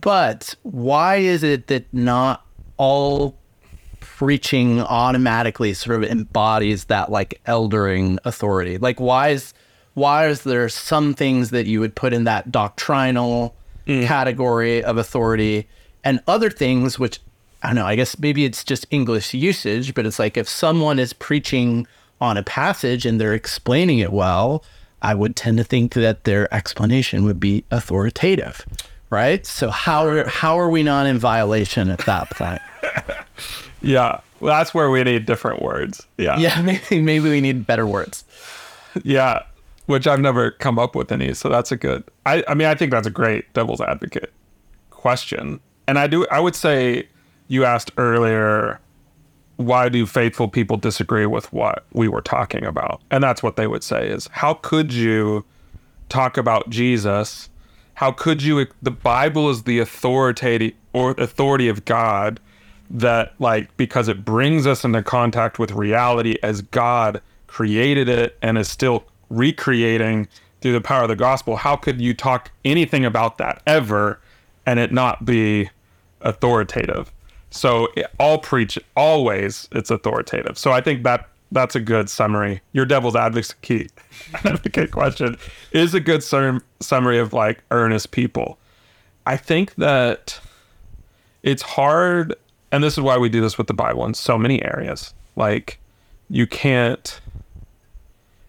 But 0.00 0.54
why 0.62 1.16
is 1.16 1.42
it 1.42 1.66
that 1.66 1.92
not 1.92 2.46
all 2.76 3.36
preaching 3.98 4.80
automatically 4.82 5.74
sort 5.74 6.04
of 6.04 6.08
embodies 6.08 6.84
that 6.84 7.10
like 7.10 7.40
eldering 7.44 8.20
authority? 8.24 8.78
Like 8.78 9.00
why 9.00 9.30
is 9.30 9.52
why 9.94 10.28
is 10.28 10.44
there 10.44 10.68
some 10.68 11.12
things 11.12 11.50
that 11.50 11.66
you 11.66 11.80
would 11.80 11.96
put 11.96 12.12
in 12.12 12.22
that 12.22 12.52
doctrinal 12.52 13.56
mm. 13.84 14.06
category 14.06 14.84
of 14.84 14.96
authority 14.96 15.66
and 16.04 16.20
other 16.28 16.50
things 16.50 17.00
which 17.00 17.18
I 17.64 17.68
don't 17.68 17.76
know, 17.76 17.86
I 17.86 17.96
guess 17.96 18.18
maybe 18.18 18.44
it's 18.44 18.62
just 18.62 18.86
English 18.90 19.32
usage, 19.34 19.94
but 19.94 20.04
it's 20.06 20.18
like 20.18 20.36
if 20.36 20.48
someone 20.48 20.98
is 20.98 21.12
preaching 21.12 21.86
on 22.20 22.36
a 22.36 22.42
passage 22.42 23.06
and 23.06 23.20
they're 23.20 23.34
explaining 23.34 23.98
it 23.98 24.12
well, 24.12 24.62
I 25.02 25.14
would 25.14 25.34
tend 25.34 25.58
to 25.58 25.64
think 25.64 25.94
that 25.94 26.24
their 26.24 26.52
explanation 26.54 27.24
would 27.24 27.40
be 27.40 27.64
authoritative, 27.70 28.64
right? 29.10 29.44
So 29.46 29.70
how 29.70 30.06
are 30.06 30.28
how 30.28 30.58
are 30.58 30.68
we 30.68 30.82
not 30.82 31.06
in 31.06 31.18
violation 31.18 31.90
at 31.90 32.00
that 32.00 32.30
point? 32.30 32.62
Yeah. 33.84 34.20
Well, 34.40 34.56
that's 34.56 34.74
where 34.74 34.90
we 34.90 35.04
need 35.04 35.26
different 35.26 35.62
words. 35.62 36.06
Yeah. 36.16 36.38
yeah, 36.38 36.60
maybe 36.62 37.00
maybe 37.00 37.28
we 37.28 37.40
need 37.40 37.66
better 37.66 37.86
words. 37.86 38.24
Yeah. 39.02 39.42
Which 39.86 40.06
I've 40.06 40.20
never 40.20 40.52
come 40.52 40.78
up 40.78 40.96
with 40.96 41.12
any. 41.12 41.34
So 41.34 41.50
that's 41.50 41.70
a 41.70 41.76
good, 41.76 42.04
I, 42.24 42.42
I 42.48 42.54
mean, 42.54 42.66
I 42.66 42.74
think 42.74 42.90
that's 42.90 43.06
a 43.06 43.10
great 43.10 43.52
devil's 43.52 43.82
advocate 43.82 44.32
question. 44.88 45.60
And 45.86 45.98
I 45.98 46.06
do, 46.06 46.26
I 46.28 46.40
would 46.40 46.56
say 46.56 47.06
you 47.48 47.64
asked 47.64 47.92
earlier, 47.96 48.80
why 49.56 49.88
do 49.88 50.06
faithful 50.06 50.48
people 50.48 50.76
disagree 50.76 51.26
with 51.26 51.52
what 51.52 51.84
we 51.92 52.08
were 52.08 52.22
talking 52.22 52.64
about? 52.64 53.00
And 53.10 53.22
that's 53.22 53.42
what 53.42 53.56
they 53.56 53.66
would 53.66 53.84
say 53.84 54.08
is, 54.08 54.28
how 54.32 54.54
could 54.54 54.92
you 54.92 55.44
talk 56.08 56.36
about 56.36 56.70
Jesus? 56.70 57.50
How 57.94 58.10
could 58.10 58.42
you, 58.42 58.66
the 58.82 58.90
Bible 58.90 59.48
is 59.50 59.62
the 59.62 59.78
authority 59.78 60.74
or 60.92 61.12
authority 61.12 61.68
of 61.68 61.84
God 61.84 62.40
that 62.90 63.34
like 63.38 63.74
because 63.76 64.08
it 64.08 64.24
brings 64.24 64.66
us 64.66 64.84
into 64.84 65.02
contact 65.02 65.58
with 65.58 65.72
reality 65.72 66.36
as 66.42 66.60
God 66.60 67.22
created 67.46 68.08
it 68.08 68.36
and 68.42 68.58
is 68.58 68.68
still 68.68 69.04
recreating 69.30 70.28
through 70.60 70.72
the 70.72 70.80
power 70.80 71.02
of 71.02 71.08
the 71.08 71.16
gospel. 71.16 71.56
How 71.56 71.76
could 71.76 72.00
you 72.00 72.14
talk 72.14 72.50
anything 72.64 73.04
about 73.04 73.38
that 73.38 73.62
ever 73.66 74.20
and 74.66 74.78
it 74.80 74.92
not 74.92 75.24
be 75.24 75.70
authoritative? 76.20 77.12
So 77.54 77.88
it- 77.96 78.10
all 78.18 78.38
preach 78.38 78.78
always 78.96 79.68
it's 79.72 79.90
authoritative. 79.90 80.58
So 80.58 80.72
I 80.72 80.80
think 80.80 81.04
that 81.04 81.28
that's 81.52 81.76
a 81.76 81.80
good 81.80 82.10
summary. 82.10 82.60
Your 82.72 82.84
devil's 82.84 83.14
advocate 83.14 83.92
advocate 84.44 84.90
question 84.90 85.36
is 85.70 85.94
a 85.94 86.00
good 86.00 86.22
sum, 86.24 86.62
summary 86.80 87.18
of 87.18 87.32
like 87.32 87.62
earnest 87.70 88.10
people. 88.10 88.58
I 89.24 89.36
think 89.36 89.74
that 89.76 90.40
it's 91.44 91.62
hard 91.62 92.34
and 92.72 92.82
this 92.82 92.94
is 92.94 93.00
why 93.00 93.16
we 93.18 93.28
do 93.28 93.40
this 93.40 93.56
with 93.56 93.68
the 93.68 93.74
bible 93.74 94.04
in 94.04 94.14
so 94.14 94.36
many 94.36 94.62
areas 94.64 95.14
like 95.36 95.78
you 96.28 96.46
can't 96.46 97.20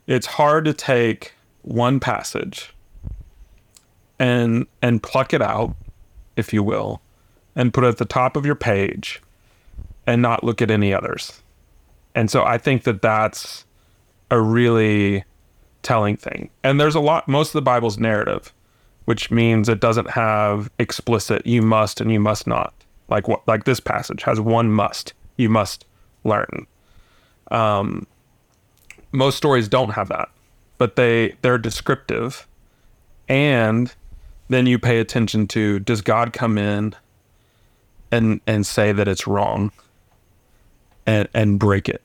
it's 0.07 0.25
hard 0.25 0.65
to 0.65 0.73
take 0.73 1.33
one 1.61 1.99
passage 1.99 2.73
and 4.17 4.65
and 4.81 5.03
pluck 5.03 5.33
it 5.33 5.41
out 5.41 5.75
if 6.37 6.53
you 6.53 6.63
will 6.63 7.01
and 7.55 7.73
put 7.73 7.83
it 7.83 7.87
at 7.87 7.97
the 7.97 8.05
top 8.05 8.35
of 8.35 8.45
your 8.45 8.55
page 8.55 9.21
and 10.05 10.21
not 10.21 10.43
look 10.43 10.61
at 10.61 10.69
any 10.69 10.93
others. 10.93 11.41
And 12.13 12.31
so 12.31 12.43
i 12.43 12.57
think 12.57 12.83
that 12.83 13.01
that's 13.01 13.65
a 14.31 14.41
really 14.41 15.23
telling 15.83 16.17
thing. 16.17 16.49
And 16.63 16.79
there's 16.79 16.95
a 16.95 16.99
lot 16.99 17.27
most 17.27 17.49
of 17.49 17.53
the 17.53 17.61
bible's 17.61 17.97
narrative 17.97 18.53
which 19.05 19.29
means 19.29 19.69
it 19.69 19.79
doesn't 19.79 20.09
have 20.09 20.71
explicit 20.79 21.45
you 21.45 21.61
must 21.61 22.01
and 22.01 22.11
you 22.11 22.19
must 22.19 22.47
not. 22.47 22.73
Like 23.07 23.27
what 23.27 23.47
like 23.47 23.65
this 23.65 23.79
passage 23.79 24.23
has 24.23 24.39
one 24.39 24.71
must 24.71 25.13
you 25.37 25.49
must 25.49 25.85
learn. 26.23 26.65
Um 27.51 28.07
most 29.11 29.37
stories 29.37 29.67
don't 29.67 29.91
have 29.91 30.09
that 30.09 30.29
but 30.77 30.95
they 30.95 31.35
they're 31.41 31.57
descriptive. 31.57 32.47
And 33.27 33.93
then 34.49 34.67
you 34.67 34.77
pay 34.79 34.99
attention 34.99 35.47
to 35.47 35.79
does 35.79 36.01
god 36.01 36.33
come 36.33 36.57
in 36.57 36.95
and 38.11 38.41
and 38.47 38.65
say 38.65 38.91
that 38.91 39.07
it's 39.07 39.27
wrong 39.27 39.71
and 41.05 41.27
and 41.33 41.59
break 41.59 41.89
it 41.89 42.01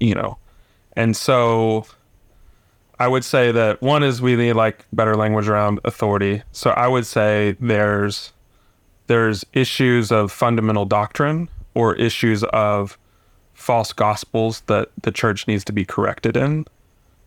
you 0.00 0.14
know 0.14 0.38
and 0.96 1.16
so 1.16 1.86
I 3.02 3.08
would 3.08 3.24
say 3.24 3.50
that 3.50 3.82
one 3.82 4.04
is 4.04 4.22
we 4.22 4.36
need 4.36 4.52
like 4.52 4.84
better 4.92 5.16
language 5.16 5.48
around 5.48 5.80
authority. 5.84 6.44
So 6.52 6.70
I 6.70 6.86
would 6.86 7.04
say 7.04 7.56
there's 7.58 8.32
there's 9.08 9.44
issues 9.52 10.12
of 10.12 10.30
fundamental 10.30 10.84
doctrine 10.84 11.48
or 11.74 11.96
issues 11.96 12.44
of 12.44 12.96
false 13.54 13.92
gospels 13.92 14.60
that 14.66 14.90
the 15.02 15.10
church 15.10 15.48
needs 15.48 15.64
to 15.64 15.72
be 15.72 15.84
corrected 15.84 16.36
in 16.36 16.64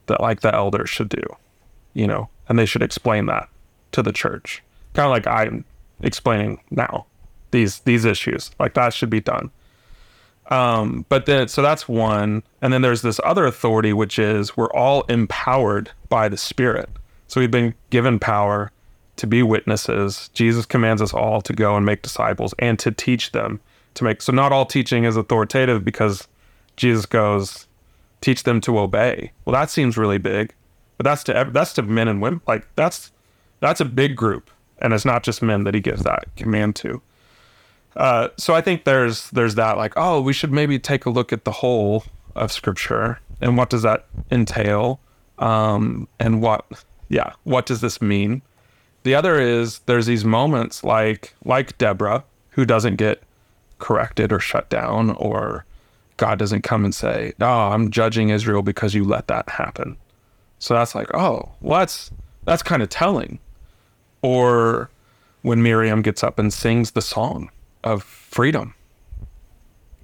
that 0.06 0.22
like 0.22 0.40
the 0.40 0.56
elders 0.56 0.90
should 0.90 1.10
do, 1.10 1.24
you 1.94 2.08
know, 2.08 2.30
and 2.48 2.58
they 2.58 2.66
should 2.66 2.82
explain 2.82 3.26
that 3.26 3.50
to 3.92 4.02
the 4.02 4.14
church. 4.14 4.64
Kind 4.94 5.08
of 5.08 5.12
like 5.12 5.28
I'm 5.28 5.66
explaining 6.02 6.62
now 6.72 7.06
these 7.56 7.80
these 7.80 8.06
issues. 8.06 8.52
Like 8.60 8.74
that 8.76 8.94
should 8.94 9.10
be 9.10 9.22
done. 9.22 9.50
Um, 10.52 11.06
but 11.10 11.26
then, 11.26 11.48
so 11.48 11.62
that's 11.62 11.88
one. 11.88 12.44
And 12.62 12.72
then 12.72 12.82
there's 12.82 13.02
this 13.02 13.20
other 13.24 13.46
authority, 13.46 13.94
which 13.94 14.20
is 14.20 14.56
we're 14.56 14.72
all 14.72 15.02
empowered 15.04 15.92
by 16.10 16.30
the 16.30 16.38
Spirit. 16.38 16.90
So 17.28 17.42
we've 17.42 17.50
been 17.50 17.74
given 17.90 18.20
power 18.20 18.72
to 19.16 19.26
be 19.28 19.42
witnesses. 19.42 20.30
Jesus 20.34 20.66
commands 20.66 21.02
us 21.02 21.14
all 21.14 21.42
to 21.42 21.54
go 21.54 21.76
and 21.76 21.86
make 21.86 22.02
disciples 22.04 22.54
and 22.60 22.78
to 22.80 22.92
teach 22.92 23.32
them 23.32 23.60
to 23.96 24.04
make. 24.04 24.22
So 24.22 24.32
not 24.32 24.52
all 24.52 24.66
teaching 24.66 25.06
is 25.06 25.16
authoritative 25.18 25.84
because 25.84 26.28
Jesus 26.76 27.06
goes, 27.06 27.68
teach 28.22 28.44
them 28.44 28.62
to 28.62 28.78
obey. 28.78 29.32
Well, 29.46 29.54
that 29.54 29.72
seems 29.72 29.98
really 29.98 30.20
big, 30.20 30.54
but 30.98 31.06
that's 31.06 31.24
to 31.24 31.50
that's 31.52 31.74
to 31.74 31.82
men 31.82 32.08
and 32.08 32.22
women. 32.22 32.42
Like 32.48 32.68
that's 32.76 33.12
that's 33.62 33.82
a 33.82 33.86
big 33.86 34.16
group, 34.16 34.52
and 34.80 34.94
it's 34.94 35.06
not 35.06 35.24
just 35.24 35.42
men 35.42 35.64
that 35.64 35.74
he 35.74 35.80
gives 35.80 36.04
that 36.04 36.26
command 36.36 36.76
to. 36.78 37.02
Uh, 37.96 38.30
so 38.38 38.54
I 38.54 38.62
think 38.62 38.84
there's 38.84 39.30
there's 39.32 39.56
that 39.56 39.78
like 39.78 39.94
oh 39.96 40.20
we 40.22 40.34
should 40.34 40.52
maybe 40.52 40.78
take 40.80 41.06
a 41.06 41.10
look 41.10 41.32
at 41.32 41.46
the 41.46 41.52
whole 41.52 42.04
of 42.36 42.52
scripture 42.52 43.20
and 43.40 43.56
what 43.56 43.70
does 43.70 43.84
that 43.84 44.06
entail 44.30 45.00
um, 45.40 46.08
and 46.20 46.42
what 46.42 46.66
yeah 47.08 47.34
what 47.44 47.66
does 47.66 47.80
this 47.80 48.02
mean 48.02 48.42
the 49.06 49.14
other 49.14 49.40
is 49.40 49.80
there's 49.86 50.08
these 50.08 50.26
moments 50.26 50.84
like 50.84 51.36
like 51.46 51.78
Deborah 51.78 52.24
who 52.50 52.66
doesn't 52.66 52.96
get 52.96 53.22
corrected 53.78 54.34
or 54.34 54.40
shut 54.40 54.68
down, 54.70 55.12
or 55.12 55.64
God 56.18 56.40
doesn't 56.40 56.64
come 56.64 56.84
and 56.84 56.94
say, 56.94 57.34
"Oh, 57.40 57.70
I'm 57.70 57.92
judging 57.92 58.30
Israel 58.30 58.64
because 58.64 58.96
you 58.96 59.04
let 59.04 59.28
that 59.28 59.48
happen." 59.48 59.96
So 60.58 60.74
that's 60.74 60.96
like, 60.96 61.14
oh, 61.14 61.52
well, 61.62 61.82
that's 61.82 62.10
that's 62.46 62.64
kind 62.64 62.82
of 62.82 62.90
telling. 62.90 63.38
Or 64.24 64.90
when 65.44 65.62
Miriam 65.62 66.02
gets 66.02 66.24
up 66.24 66.40
and 66.40 66.52
sings 66.52 66.92
the 66.92 67.02
song 67.02 67.52
of 67.86 68.04
freedom, 68.04 68.74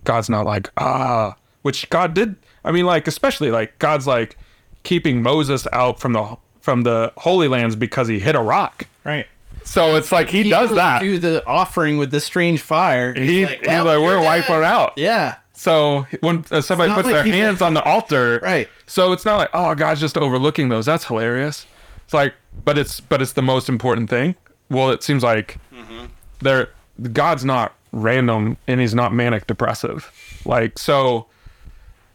God's 0.04 0.30
not 0.30 0.46
like, 0.46 0.70
ah, 0.78 1.36
which 1.62 1.90
God 1.90 2.14
did. 2.14 2.36
I 2.64 2.72
mean, 2.72 2.86
like 2.86 3.08
especially 3.08 3.52
like 3.52 3.78
God's 3.80 4.08
like 4.08 4.38
keeping 4.84 5.22
Moses 5.22 5.68
out 5.74 6.00
from 6.00 6.14
the 6.14 6.38
from 6.62 6.84
the 6.84 7.12
Holy 7.18 7.48
Lands 7.48 7.76
because 7.76 8.08
he 8.08 8.20
hit 8.20 8.36
a 8.36 8.42
rock. 8.42 8.86
Right. 9.04 9.28
So 9.64 9.96
it's 9.96 10.12
like 10.12 10.30
he, 10.30 10.50
does 10.50 10.74
that. 10.76 11.02
Do 11.02 11.20
the 11.20 11.46
offering 11.46 11.98
with 11.98 12.12
the 12.12 12.20
strange 12.20 12.62
fire. 12.62 13.14
He, 13.14 13.46
like, 13.46 13.60
he's 13.60 13.68
well, 13.68 13.86
like, 13.86 14.00
we're 14.00 14.18
dead." 14.18 14.26
wiping 14.26 14.56
it 14.56 14.64
out. 14.64 14.94
Yeah. 14.98 15.36
So 15.54 16.08
when 16.22 16.44
uh, 16.50 16.62
somebody 16.62 16.92
puts 16.94 17.06
like 17.06 17.14
their 17.14 17.24
he- 17.24 17.32
hands 17.32 17.62
on 17.62 17.76
the 17.76 17.84
altar, 17.84 18.40
Right. 18.42 18.68
So 18.88 19.12
it's 19.14 19.24
not 19.24 19.38
like, 19.38 19.50
oh, 19.54 19.76
God's 19.76 20.02
just 20.02 20.18
overlooking 20.18 20.70
those. 20.70 20.86
That's 20.86 21.06
hilarious. 21.06 21.66
It's 22.04 22.14
like, 22.14 22.34
but 22.66 22.78
it's 22.78 23.00
but 23.00 23.22
it's 23.22 23.34
the 23.34 23.42
most 23.44 23.70
important 23.70 24.10
thing. 24.10 24.36
Well, 24.70 24.90
it 24.90 25.04
seems 25.04 25.24
like 25.24 25.58
there 26.42 26.70
God's 27.12 27.46
not 27.46 27.74
random 27.92 28.58
and 28.68 28.80
he's 28.80 28.96
not 28.96 29.14
manic 29.14 29.48
depressive. 29.48 30.12
Like 30.46 30.78
so 30.80 31.28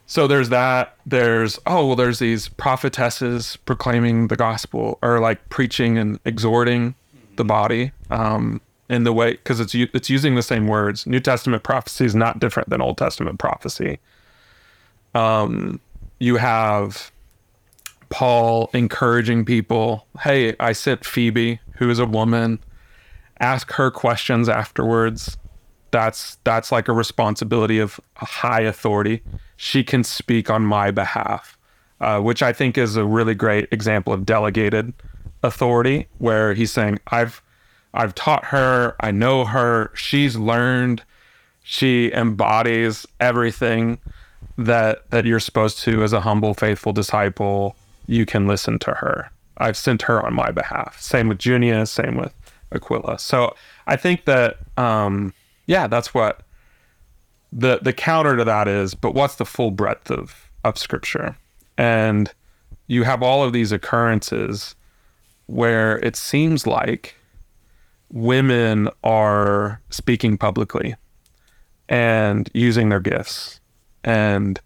so 0.07 0.29
there's 0.29 0.49
that. 0.51 0.97
There's 1.05 1.59
oh 1.67 1.87
well 1.87 1.97
there's 1.97 2.19
these 2.19 2.49
prophetesses 2.49 3.57
proclaiming 3.57 4.29
the 4.29 4.37
gospel 4.37 4.99
or 5.03 5.21
like 5.21 5.49
preaching 5.49 5.99
and 5.99 6.21
exhorting 6.25 6.95
the 7.37 7.45
body 7.45 7.93
um 8.11 8.61
in 8.89 9.05
the 9.05 9.13
way 9.13 9.33
because 9.33 9.61
it's 9.61 9.75
it's 9.75 10.09
using 10.09 10.35
the 10.35 10.43
same 10.43 10.67
words. 10.67 11.07
New 11.07 11.21
Testament 11.21 11.63
prophecy 11.63 12.05
is 12.05 12.15
not 12.15 12.39
different 12.39 12.71
than 12.71 12.81
Old 12.81 12.99
Testament 12.99 13.39
prophecy. 13.39 13.99
Um 15.15 15.81
you 16.19 16.37
have 16.37 17.11
Paul 18.09 18.71
encouraging 18.73 19.45
people, 19.45 20.07
hey, 20.21 20.55
I 20.61 20.73
sent 20.73 21.05
Phoebe, 21.05 21.61
who 21.79 21.91
is 21.91 21.99
a 21.99 22.07
woman, 22.07 22.61
ask 23.41 23.73
her 23.73 23.91
questions 23.91 24.49
afterwards. 24.49 25.37
That's 25.91 26.37
that's 26.45 26.73
like 26.73 26.89
a 26.89 26.93
responsibility 26.93 27.79
of 27.79 28.01
a 28.21 28.25
high 28.25 28.63
authority. 28.63 29.23
She 29.57 29.83
can 29.85 30.05
speak 30.05 30.51
on 30.51 30.63
my 30.63 30.91
behalf, 30.91 31.57
uh, 32.01 32.21
which 32.21 32.43
I 32.43 32.53
think 32.53 32.77
is 32.77 32.97
a 32.97 33.05
really 33.05 33.35
great 33.35 33.69
example 33.71 34.13
of 34.13 34.27
delegated 34.27 34.93
authority, 35.43 36.09
where 36.19 36.55
he's 36.55 36.73
saying, 36.73 36.99
"I've 37.09 37.43
I've 37.95 38.15
taught 38.15 38.45
her, 38.47 38.95
I 39.01 39.11
know 39.11 39.47
her, 39.47 39.91
she's 39.95 40.37
learned, 40.37 41.03
she 41.63 42.13
embodies 42.13 43.07
everything 43.21 43.99
that 44.59 45.11
that 45.11 45.25
you're 45.25 45.41
supposed 45.41 45.79
to. 45.81 46.03
As 46.03 46.13
a 46.13 46.21
humble 46.21 46.55
faithful 46.55 46.93
disciple 46.93 47.77
you 48.07 48.25
can 48.25 48.47
listen 48.47 48.79
to 48.79 48.93
her. 48.93 49.31
I've 49.59 49.77
sent 49.77 50.03
her 50.03 50.25
on 50.25 50.33
my 50.33 50.53
behalf. 50.53 51.01
Same 51.01 51.29
with 51.29 51.39
junia 51.39 51.87
same 51.87 52.17
with 52.17 52.33
aquila 52.73 53.19
so 53.19 53.55
i 53.87 53.97
think 53.97 54.25
that 54.25 54.59
um 54.77 55.33
yeah 55.67 55.87
that's 55.87 56.13
what 56.15 56.43
the 57.53 57.79
the 57.83 57.93
counter 57.93 58.37
to 58.37 58.45
that 58.45 58.67
is 58.69 58.95
but 58.95 59.15
what's 59.15 59.37
the 59.37 59.45
full 59.45 59.71
breadth 59.71 60.11
of 60.11 60.51
of 60.65 60.77
scripture 60.77 61.37
and 61.79 62.33
you 62.89 63.03
have 63.05 63.23
all 63.23 63.43
of 63.45 63.53
these 63.53 63.73
occurrences 63.73 64.75
where 65.47 65.99
it 66.01 66.17
seems 66.17 66.67
like 66.67 67.15
women 68.11 68.89
are 69.05 69.81
speaking 69.91 70.37
publicly 70.39 70.95
and 71.89 72.51
using 72.55 72.89
their 72.89 73.01
gifts 73.01 73.61
and 74.05 74.61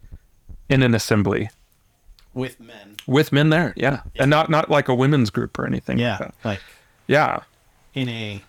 in 0.69 0.83
an 0.83 0.95
assembly 0.95 1.51
With 2.35 2.61
men. 2.61 2.97
with 3.07 3.33
men 3.33 3.51
there 3.51 3.73
yeah, 3.77 4.03
and 4.17 4.31
not 4.31 4.51
not 4.51 4.71
like 4.71 4.89
a 4.89 4.95
women's 4.95 5.31
group 5.31 5.59
or 5.59 5.67
anything 5.67 5.97
like 5.99 6.03
Yeah. 6.03 6.17
that. 6.19 6.35
Like 6.45 6.61
yeah 7.09 7.41
in 7.95 8.09
a 8.09 8.43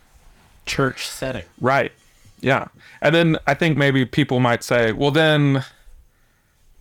church 0.66 1.08
setting. 1.08 1.44
right 1.60 1.92
yeah 2.42 2.68
and 3.02 3.14
then 3.16 3.38
i 3.48 3.54
think 3.54 3.78
maybe 3.78 4.06
people 4.06 4.39
might 4.39 4.64
say 4.64 4.92
well 4.92 5.12
then 5.12 5.64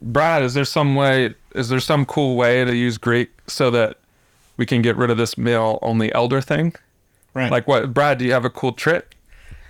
brad 0.03 0.43
is 0.43 0.55
there 0.55 0.65
some 0.65 0.95
way 0.95 1.35
is 1.55 1.69
there 1.69 1.81
some 1.81 2.05
cool 2.05 2.37
way 2.37 2.65
to 2.65 2.75
use 2.75 2.99
greek 2.99 3.31
so 3.47 3.71
that 3.71 3.97
we 4.57 4.67
can 4.67 4.83
get 4.83 4.97
rid 4.97 5.11
of 5.11 5.17
this 5.17 5.37
male 5.39 5.79
only 5.83 6.13
elder 6.15 6.41
thing 6.41 6.75
Right. 7.33 7.51
like 7.51 7.67
what 7.69 7.95
brad 7.95 8.19
do 8.19 8.25
you 8.25 8.33
have 8.33 8.45
a 8.45 8.51
cool 8.51 8.73
trick 8.73 9.17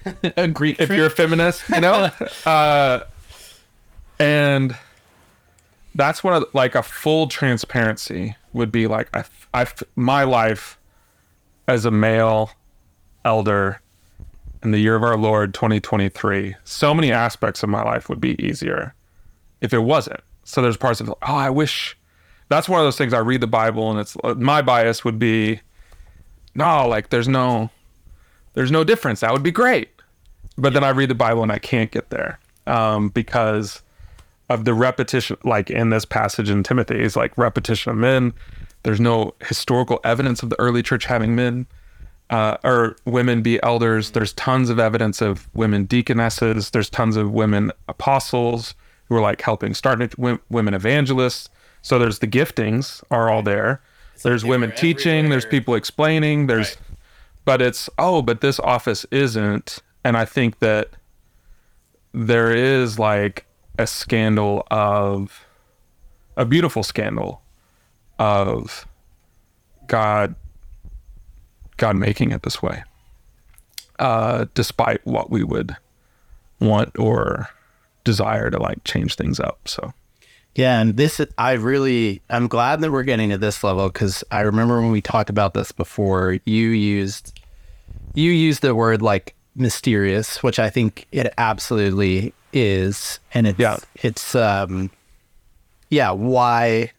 a 0.36 0.49
Greek 0.49 0.80
if 0.80 0.88
you're 0.91 1.07
a 1.07 1.11
feminist, 1.11 1.68
you 1.68 1.80
know? 1.80 2.11
uh, 2.47 3.01
and 4.18 4.76
that's 5.95 6.22
of 6.24 6.45
like 6.53 6.74
a 6.74 6.82
full 6.82 7.26
transparency 7.28 8.36
would 8.53 8.72
be 8.72 8.86
like 8.86 9.09
I, 9.14 9.24
I, 9.53 9.66
my 9.97 10.24
life 10.24 10.78
as 11.68 11.84
a 11.84 11.91
male 11.91 12.51
elder 13.25 13.81
in 14.62 14.71
the 14.71 14.79
year 14.79 14.97
of 14.97 15.03
our 15.03 15.16
Lord 15.16 15.55
2023. 15.55 16.57
So 16.64 16.95
many 16.95 17.12
aspects 17.12 17.62
of 17.62 17.68
my 17.68 17.83
life 17.83 18.09
would 18.09 18.21
be 18.21 18.43
easier 18.45 18.95
if 19.61 19.73
it 19.73 19.81
wasn't. 19.81 20.21
So 20.45 20.62
there's 20.62 20.77
parts 20.77 21.01
of 21.01 21.09
oh, 21.09 21.16
I 21.23 21.51
wish. 21.51 21.97
That's 22.49 22.68
one 22.68 22.81
of 22.81 22.87
those 22.87 22.99
things. 22.99 23.12
I 23.12 23.18
read 23.18 23.41
the 23.41 23.47
Bible 23.47 23.91
and 23.91 24.01
it's 24.01 24.16
my 24.37 24.61
bias 24.61 25.05
would 25.05 25.18
be, 25.18 25.61
no, 26.55 26.87
like 26.89 27.11
there's 27.11 27.29
no 27.29 27.71
there's 28.55 28.71
no 28.73 28.85
difference. 28.85 29.21
That 29.21 29.33
would 29.33 29.43
be 29.43 29.53
great. 29.53 29.91
But 30.59 30.73
then 30.73 30.85
I 30.85 30.91
read 30.91 31.09
the 31.09 31.14
Bible 31.14 31.43
and 31.43 31.53
I 31.53 31.59
can't 31.59 31.91
get 31.91 32.11
there 32.11 32.39
um, 32.66 33.09
because 33.09 33.83
of 34.49 34.64
the 34.64 34.75
repetition. 34.75 35.37
Like 35.45 35.71
in 35.71 35.91
this 35.91 36.05
passage 36.05 36.51
in 36.51 36.62
Timothy, 36.62 37.01
is 37.01 37.16
like 37.16 37.37
repetition 37.39 37.93
of 37.93 37.99
men. 37.99 38.35
There's 38.83 39.01
no 39.01 39.35
historical 39.47 40.01
evidence 40.05 40.43
of 40.43 40.51
the 40.51 40.59
early 40.59 40.83
church 40.83 41.05
having 41.05 41.37
men 41.37 41.66
uh, 42.31 42.57
or 42.64 42.97
women 43.05 43.43
be 43.43 43.62
elders. 43.62 44.12
There's 44.12 44.33
tons 44.33 44.70
of 44.70 44.78
evidence 44.78 45.20
of 45.20 45.49
women 45.55 45.85
deaconesses. 45.85 46.70
There's 46.70 46.89
tons 46.89 47.16
of 47.16 47.31
women 47.31 47.72
apostles 47.89 48.74
who 49.05 49.16
are 49.16 49.20
like 49.20 49.43
helping 49.43 49.74
start 49.74 50.16
women 50.18 50.74
evangelists. 50.74 51.51
So 51.83 51.99
there's 51.99 52.20
the 52.20 52.28
giftings 52.28 53.03
are 53.11 53.31
all 53.31 53.43
there. 53.43 53.83
There's 54.22 54.43
they 54.43 54.49
women 54.49 54.72
teaching. 54.76 55.31
There's 55.31 55.47
people 55.47 55.74
explaining. 55.74 56.47
There's 56.47 56.76
but 57.45 57.62
it's 57.62 57.91
oh 57.99 58.22
but 58.22 58.41
this 58.41 58.61
office 58.61 59.05
isn't 59.11 59.81
and 60.05 60.16
i 60.16 60.24
think 60.24 60.59
that 60.59 60.91
there 62.12 62.53
is 62.53 62.99
like 62.99 63.47
a 63.78 63.87
scandal 63.87 64.66
of 64.70 65.47
a 66.37 66.45
beautiful 66.45 66.83
scandal 66.83 67.43
of 68.18 68.87
god 69.87 70.35
god 71.81 71.97
making 71.97 72.31
it 72.31 72.43
this 72.43 72.62
way 72.62 72.83
uh 73.99 74.47
despite 74.55 75.05
what 75.07 75.31
we 75.31 75.43
would 75.43 75.76
want 76.61 76.97
or 76.99 77.49
desire 78.05 78.51
to 78.51 78.59
like 78.59 78.83
change 78.85 79.14
things 79.16 79.41
up 79.41 79.59
so 79.66 79.93
Yeah, 80.55 80.81
and 80.81 80.97
this 80.97 81.20
I 81.39 81.53
really 81.53 82.20
I'm 82.28 82.49
glad 82.49 82.81
that 82.81 82.91
we're 82.91 83.05
getting 83.05 83.31
to 83.31 83.39
this 83.39 83.62
level 83.62 83.89
because 83.89 84.24
I 84.31 84.41
remember 84.41 84.81
when 84.81 84.91
we 84.91 85.01
talked 85.01 85.31
about 85.31 85.55
this 85.55 85.70
before. 85.72 86.39
You 86.45 86.68
used 86.70 87.39
you 88.14 88.31
used 88.33 88.61
the 88.62 88.74
word 88.74 89.01
like 89.01 89.35
mysterious, 89.55 90.43
which 90.43 90.59
I 90.59 90.68
think 90.68 91.07
it 91.12 91.33
absolutely 91.39 92.35
is, 92.53 93.20
and 93.33 93.47
it's 93.47 93.59
Yeah. 93.61 93.78
it's 94.03 94.35
um 94.35 94.91
yeah 95.89 96.11
why 96.11 96.91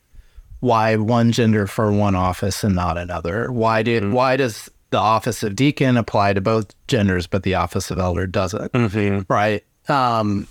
why 0.61 0.95
one 0.95 1.31
gender 1.31 1.67
for 1.67 1.91
one 1.91 2.15
office 2.15 2.63
and 2.63 2.73
not 2.73 2.97
another? 2.97 3.51
Why 3.51 3.83
did 3.83 4.03
mm-hmm. 4.03 4.13
why 4.13 4.37
does 4.37 4.69
the 4.89 4.97
office 4.97 5.43
of 5.43 5.55
deacon 5.55 5.97
apply 5.97 6.33
to 6.33 6.41
both 6.41 6.73
genders, 6.87 7.27
but 7.27 7.43
the 7.43 7.55
office 7.55 7.91
of 7.91 7.99
elder 7.99 8.25
doesn't? 8.25 8.71
Mm-hmm. 8.71 9.31
right 9.31 9.63
um 9.89 10.47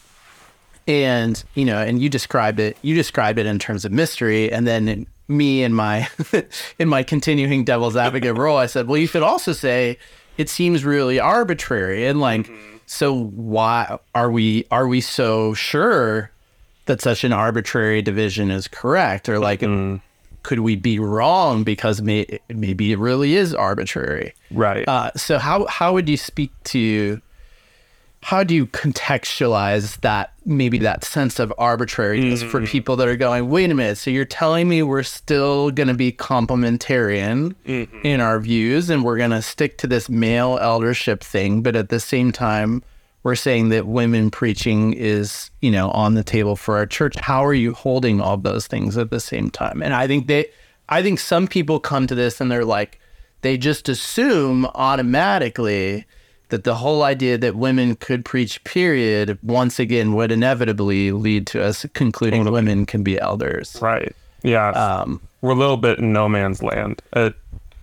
and 0.86 1.44
you 1.54 1.64
know 1.64 1.78
and 1.78 2.00
you 2.02 2.08
described 2.08 2.58
it 2.58 2.76
you 2.82 2.94
described 2.94 3.38
it 3.38 3.46
in 3.46 3.58
terms 3.58 3.84
of 3.84 3.92
mystery 3.92 4.50
and 4.52 4.66
then 4.66 4.88
in 4.88 5.06
me 5.28 5.62
in 5.62 5.72
my 5.72 6.08
in 6.78 6.88
my 6.88 7.02
continuing 7.02 7.64
devil's 7.64 7.96
advocate 7.96 8.36
role 8.36 8.56
i 8.56 8.66
said 8.66 8.88
well 8.88 8.96
you 8.96 9.08
could 9.08 9.22
also 9.22 9.52
say 9.52 9.96
it 10.36 10.48
seems 10.48 10.84
really 10.84 11.20
arbitrary 11.20 12.06
and 12.06 12.20
like 12.20 12.42
mm-hmm. 12.42 12.76
so 12.86 13.14
why 13.14 13.96
are 14.14 14.30
we 14.30 14.64
are 14.72 14.88
we 14.88 15.00
so 15.00 15.54
sure 15.54 16.32
that 16.90 17.00
such 17.00 17.22
an 17.22 17.32
arbitrary 17.32 18.02
division 18.02 18.50
is 18.50 18.66
correct 18.66 19.28
or 19.28 19.38
like 19.38 19.60
mm-hmm. 19.60 19.96
could 20.42 20.58
we 20.58 20.74
be 20.74 20.98
wrong 20.98 21.62
because 21.62 22.02
may, 22.02 22.26
maybe 22.48 22.90
it 22.90 22.98
really 22.98 23.36
is 23.36 23.54
arbitrary? 23.54 24.34
Right. 24.50 24.86
Uh, 24.88 25.12
so 25.14 25.38
how 25.38 25.66
how 25.66 25.92
would 25.92 26.08
you 26.08 26.16
speak 26.16 26.50
to 26.64 27.20
how 28.22 28.42
do 28.42 28.54
you 28.54 28.66
contextualize 28.66 30.00
that 30.00 30.32
maybe 30.44 30.78
that 30.78 31.04
sense 31.04 31.38
of 31.38 31.52
arbitrariness 31.58 32.42
for 32.42 32.58
mm-hmm. 32.58 32.66
people 32.66 32.96
that 32.96 33.08
are 33.08 33.16
going 33.16 33.48
wait 33.48 33.70
a 33.70 33.74
minute 33.74 33.96
so 33.96 34.10
you're 34.10 34.26
telling 34.26 34.68
me 34.68 34.82
we're 34.82 35.02
still 35.02 35.70
going 35.70 35.88
to 35.88 35.94
be 35.94 36.12
complementarian 36.12 37.54
mm-hmm. 37.64 38.00
in 38.04 38.20
our 38.20 38.38
views 38.38 38.90
and 38.90 39.04
we're 39.04 39.16
going 39.16 39.30
to 39.30 39.40
stick 39.40 39.78
to 39.78 39.86
this 39.86 40.10
male 40.10 40.58
eldership 40.60 41.24
thing 41.24 41.62
but 41.62 41.74
at 41.74 41.88
the 41.88 42.00
same 42.00 42.30
time 42.30 42.82
we're 43.22 43.34
saying 43.34 43.68
that 43.68 43.86
women 43.86 44.30
preaching 44.30 44.94
is, 44.94 45.50
you 45.60 45.70
know, 45.70 45.90
on 45.90 46.14
the 46.14 46.24
table 46.24 46.56
for 46.56 46.76
our 46.76 46.86
church. 46.86 47.16
How 47.18 47.44
are 47.44 47.54
you 47.54 47.74
holding 47.74 48.20
all 48.20 48.36
those 48.36 48.66
things 48.66 48.96
at 48.96 49.10
the 49.10 49.20
same 49.20 49.50
time? 49.50 49.82
And 49.82 49.94
I 49.94 50.06
think 50.06 50.26
they 50.26 50.46
I 50.88 51.02
think 51.02 51.20
some 51.20 51.46
people 51.46 51.80
come 51.80 52.06
to 52.06 52.14
this 52.14 52.40
and 52.40 52.50
they're 52.50 52.64
like 52.64 52.98
they 53.42 53.56
just 53.56 53.88
assume 53.88 54.66
automatically 54.74 56.04
that 56.48 56.64
the 56.64 56.74
whole 56.74 57.02
idea 57.02 57.38
that 57.38 57.54
women 57.54 57.94
could 57.94 58.24
preach 58.24 58.62
period 58.64 59.38
once 59.42 59.78
again 59.78 60.14
would 60.14 60.32
inevitably 60.32 61.12
lead 61.12 61.46
to 61.46 61.62
us 61.62 61.86
concluding 61.94 62.40
Totally. 62.40 62.54
women 62.54 62.86
can 62.86 63.02
be 63.02 63.18
elders. 63.20 63.78
Right. 63.80 64.14
Yeah. 64.42 64.70
Um 64.70 65.20
We're 65.42 65.52
a 65.52 65.54
little 65.54 65.76
bit 65.76 65.98
in 65.98 66.12
no 66.12 66.28
man's 66.28 66.62
land 66.62 67.02
at 67.12 67.34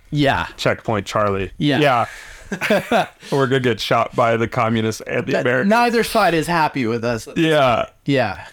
yeah. 0.09 0.47
checkpoint 0.57 1.05
Charlie. 1.05 1.51
Yeah. 1.57 1.79
Yeah. 1.79 2.05
We're 3.31 3.47
gonna 3.47 3.59
get 3.59 3.79
shot 3.79 4.15
by 4.15 4.37
the 4.37 4.47
communists 4.47 5.01
and 5.01 5.25
the 5.25 5.39
Americans. 5.41 5.69
Neither 5.69 6.03
side 6.03 6.33
is 6.33 6.47
happy 6.47 6.85
with 6.85 7.03
us. 7.03 7.27
Yeah. 7.35 7.89
Yeah. 8.05 8.47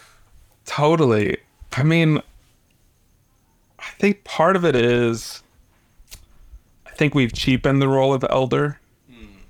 Totally. 0.64 1.38
I 1.72 1.82
mean, 1.82 2.18
I 3.78 3.90
think 3.98 4.24
part 4.24 4.56
of 4.56 4.64
it 4.64 4.74
is 4.76 5.42
I 6.86 6.90
think 6.90 7.14
we've 7.14 7.32
cheapened 7.32 7.82
the 7.82 7.88
role 7.88 8.14
of 8.14 8.24
elder 8.30 8.80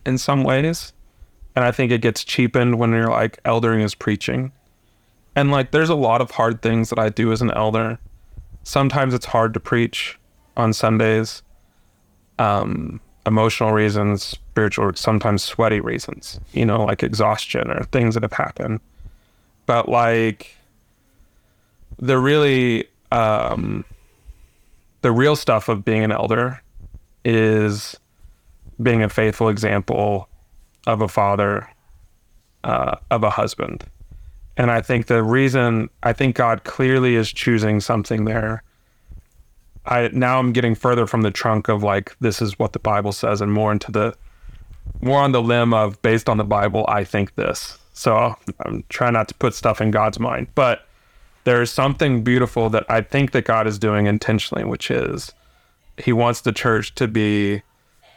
in 0.07 0.19
some 0.19 0.45
ways. 0.45 0.93
And 1.57 1.65
I 1.65 1.71
think 1.71 1.93
it 1.93 2.01
gets 2.01 2.25
cheapened 2.25 2.79
when 2.79 2.91
you're 2.91 3.11
like 3.11 3.41
eldering 3.45 3.83
is 3.83 3.95
preaching. 3.95 4.53
And 5.37 5.51
like 5.51 5.71
there's 5.71 5.89
a 5.89 5.95
lot 5.95 6.21
of 6.21 6.33
hard 6.33 6.63
things 6.63 6.91
that 6.91 6.99
I 6.99 7.09
do 7.11 7.33
as 7.33 7.43
an 7.43 7.51
elder. 7.53 7.99
Sometimes 8.65 9.15
it's 9.15 9.27
hard 9.27 9.55
to 9.55 9.61
preach 9.61 10.19
on 10.57 10.73
Sundays. 10.73 11.43
Um 12.39 13.01
emotional 13.27 13.73
reasons, 13.73 14.23
spiritual, 14.23 14.93
sometimes 14.95 15.43
sweaty 15.43 15.81
reasons, 15.81 16.41
you 16.53 16.65
know, 16.65 16.85
like 16.85 17.03
exhaustion 17.03 17.71
or 17.71 17.85
things 17.85 18.15
that 18.15 18.23
have 18.23 18.33
happened. 18.33 18.81
But 19.67 19.89
like 19.89 20.57
the 21.99 22.19
really 22.19 22.89
um 23.13 23.85
the 25.03 25.13
real 25.13 25.37
stuff 25.37 25.69
of 25.69 25.85
being 25.85 26.03
an 26.03 26.13
elder 26.13 26.61
is 27.25 27.97
being 28.83 29.03
a 29.03 29.09
faithful 29.09 29.49
example 29.49 30.29
of 30.87 31.01
a 31.01 31.09
father 31.09 31.69
uh, 32.65 32.97
of 33.11 33.23
a 33.23 33.31
husband 33.31 33.85
and 34.57 34.71
i 34.71 34.81
think 34.81 35.07
the 35.07 35.23
reason 35.23 35.89
i 36.03 36.13
think 36.13 36.35
god 36.35 36.65
clearly 36.65 37.15
is 37.15 37.31
choosing 37.33 37.81
something 37.81 38.25
there 38.25 38.63
i 39.87 40.09
now 40.13 40.39
i'm 40.39 40.53
getting 40.53 40.75
further 40.75 41.07
from 41.07 41.23
the 41.23 41.31
trunk 41.31 41.69
of 41.69 41.83
like 41.83 42.17
this 42.21 42.41
is 42.41 42.59
what 42.59 42.73
the 42.73 42.79
bible 42.79 43.13
says 43.13 43.41
and 43.41 43.53
more 43.53 43.73
into 43.73 43.91
the 43.91 44.15
more 45.01 45.21
on 45.21 45.33
the 45.33 45.43
limb 45.43 45.73
of 45.73 46.01
based 46.03 46.29
on 46.29 46.37
the 46.37 46.45
bible 46.45 46.85
i 46.89 47.05
think 47.05 47.35
this. 47.35 47.79
So 47.93 48.37
i'm 48.65 48.85
trying 48.89 49.13
not 49.13 49.29
to 49.29 49.35
put 49.35 49.55
stuff 49.55 49.81
in 49.81 49.91
god's 49.91 50.19
mind 50.19 50.49
but 50.55 50.87
there's 51.45 51.71
something 51.71 52.25
beautiful 52.25 52.71
that 52.71 52.85
I 52.89 53.03
think 53.03 53.33
that 53.33 53.45
God 53.45 53.67
is 53.67 53.79
doing 53.79 54.07
intentionally, 54.07 54.65
which 54.65 54.91
is 54.91 55.33
He 56.03 56.13
wants 56.13 56.41
the 56.41 56.53
church 56.53 56.95
to 56.97 57.07
be 57.07 57.63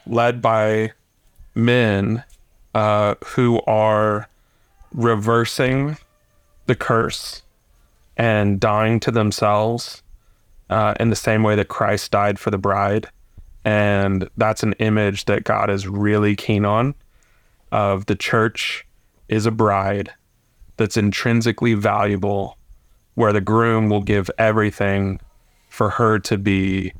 led 0.05 0.41
by 0.41 0.93
men 1.53 2.23
uh, 2.73 3.15
who 3.25 3.61
are 3.67 4.29
reversing 4.93 5.97
the 6.65 6.75
curse 6.75 7.43
and 8.15 8.59
dying 8.59 8.99
to 9.01 9.11
themselves 9.11 10.01
uh, 10.69 10.93
in 10.99 11.09
the 11.09 11.15
same 11.15 11.43
way 11.43 11.55
that 11.55 11.67
Christ 11.67 12.11
died 12.11 12.39
for 12.39 12.51
the 12.51 12.57
bride. 12.57 13.07
And 13.65 14.29
that's 14.37 14.63
an 14.63 14.73
image 14.73 15.25
that 15.25 15.43
God 15.43 15.69
is 15.69 15.87
really 15.87 16.35
keen 16.35 16.65
on 16.65 16.95
of 17.71 18.05
the 18.05 18.15
church 18.15 18.85
is 19.27 19.45
a 19.45 19.51
bride 19.51 20.13
that's 20.77 20.95
intrinsically 20.95 21.73
valuable 21.73 22.57
where 23.15 23.33
the 23.33 23.41
groom 23.41 23.89
will 23.89 24.01
give 24.01 24.29
everything 24.37 25.19
for 25.69 25.89
her 25.89 26.19
to 26.19 26.37
be 26.37 26.93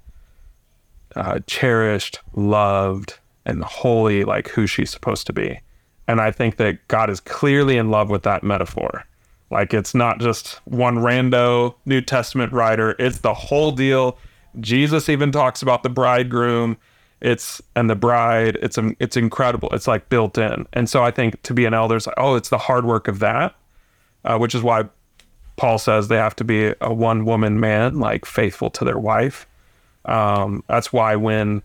uh, 1.15 1.39
cherished, 1.47 2.19
loved, 2.33 3.17
and 3.45 3.63
holy, 3.63 4.23
like 4.23 4.49
who 4.49 4.67
she's 4.67 4.89
supposed 4.89 5.25
to 5.27 5.33
be. 5.33 5.59
And 6.07 6.19
I 6.19 6.31
think 6.31 6.57
that 6.57 6.85
God 6.87 7.09
is 7.09 7.19
clearly 7.19 7.77
in 7.77 7.89
love 7.91 8.09
with 8.09 8.23
that 8.23 8.43
metaphor. 8.43 9.05
Like 9.49 9.73
it's 9.73 9.95
not 9.95 10.19
just 10.19 10.55
one 10.65 10.97
rando 10.97 11.75
New 11.85 12.01
Testament 12.01 12.51
writer, 12.51 12.95
it's 12.99 13.19
the 13.19 13.33
whole 13.33 13.71
deal. 13.71 14.17
Jesus 14.59 15.09
even 15.09 15.31
talks 15.31 15.61
about 15.61 15.83
the 15.83 15.89
bridegroom. 15.89 16.77
It's 17.19 17.61
and 17.75 17.89
the 17.89 17.95
bride. 17.95 18.57
It's 18.61 18.77
um, 18.77 18.95
it's 18.99 19.17
incredible. 19.17 19.69
It's 19.71 19.87
like 19.87 20.09
built 20.09 20.37
in. 20.37 20.67
And 20.73 20.89
so 20.89 21.03
I 21.03 21.11
think 21.11 21.41
to 21.43 21.53
be 21.53 21.65
an 21.65 21.73
elder 21.73 21.95
is 21.95 22.05
like, 22.05 22.15
oh, 22.17 22.35
it's 22.35 22.49
the 22.49 22.57
hard 22.57 22.85
work 22.85 23.07
of 23.07 23.19
that, 23.19 23.55
uh, 24.23 24.37
which 24.37 24.53
is 24.53 24.61
why 24.61 24.85
Paul 25.55 25.79
says 25.79 26.07
they 26.07 26.17
have 26.17 26.35
to 26.37 26.43
be 26.43 26.73
a 26.79 26.93
one 26.93 27.25
woman 27.25 27.59
man, 27.59 27.99
like 27.99 28.25
faithful 28.25 28.69
to 28.71 28.85
their 28.85 28.99
wife. 28.99 29.47
Um, 30.05 30.63
that's 30.67 30.93
why 30.93 31.15
when 31.15 31.63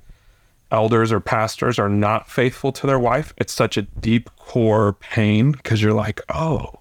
elders 0.70 1.12
or 1.12 1.20
pastors 1.20 1.78
are 1.78 1.90
not 1.90 2.30
faithful 2.30 2.72
to 2.72 2.86
their 2.86 2.98
wife, 2.98 3.34
it's 3.36 3.52
such 3.52 3.76
a 3.76 3.82
deep 3.82 4.34
core 4.36 4.94
pain 4.94 5.52
because 5.52 5.82
you're 5.82 5.92
like, 5.92 6.22
oh, 6.34 6.80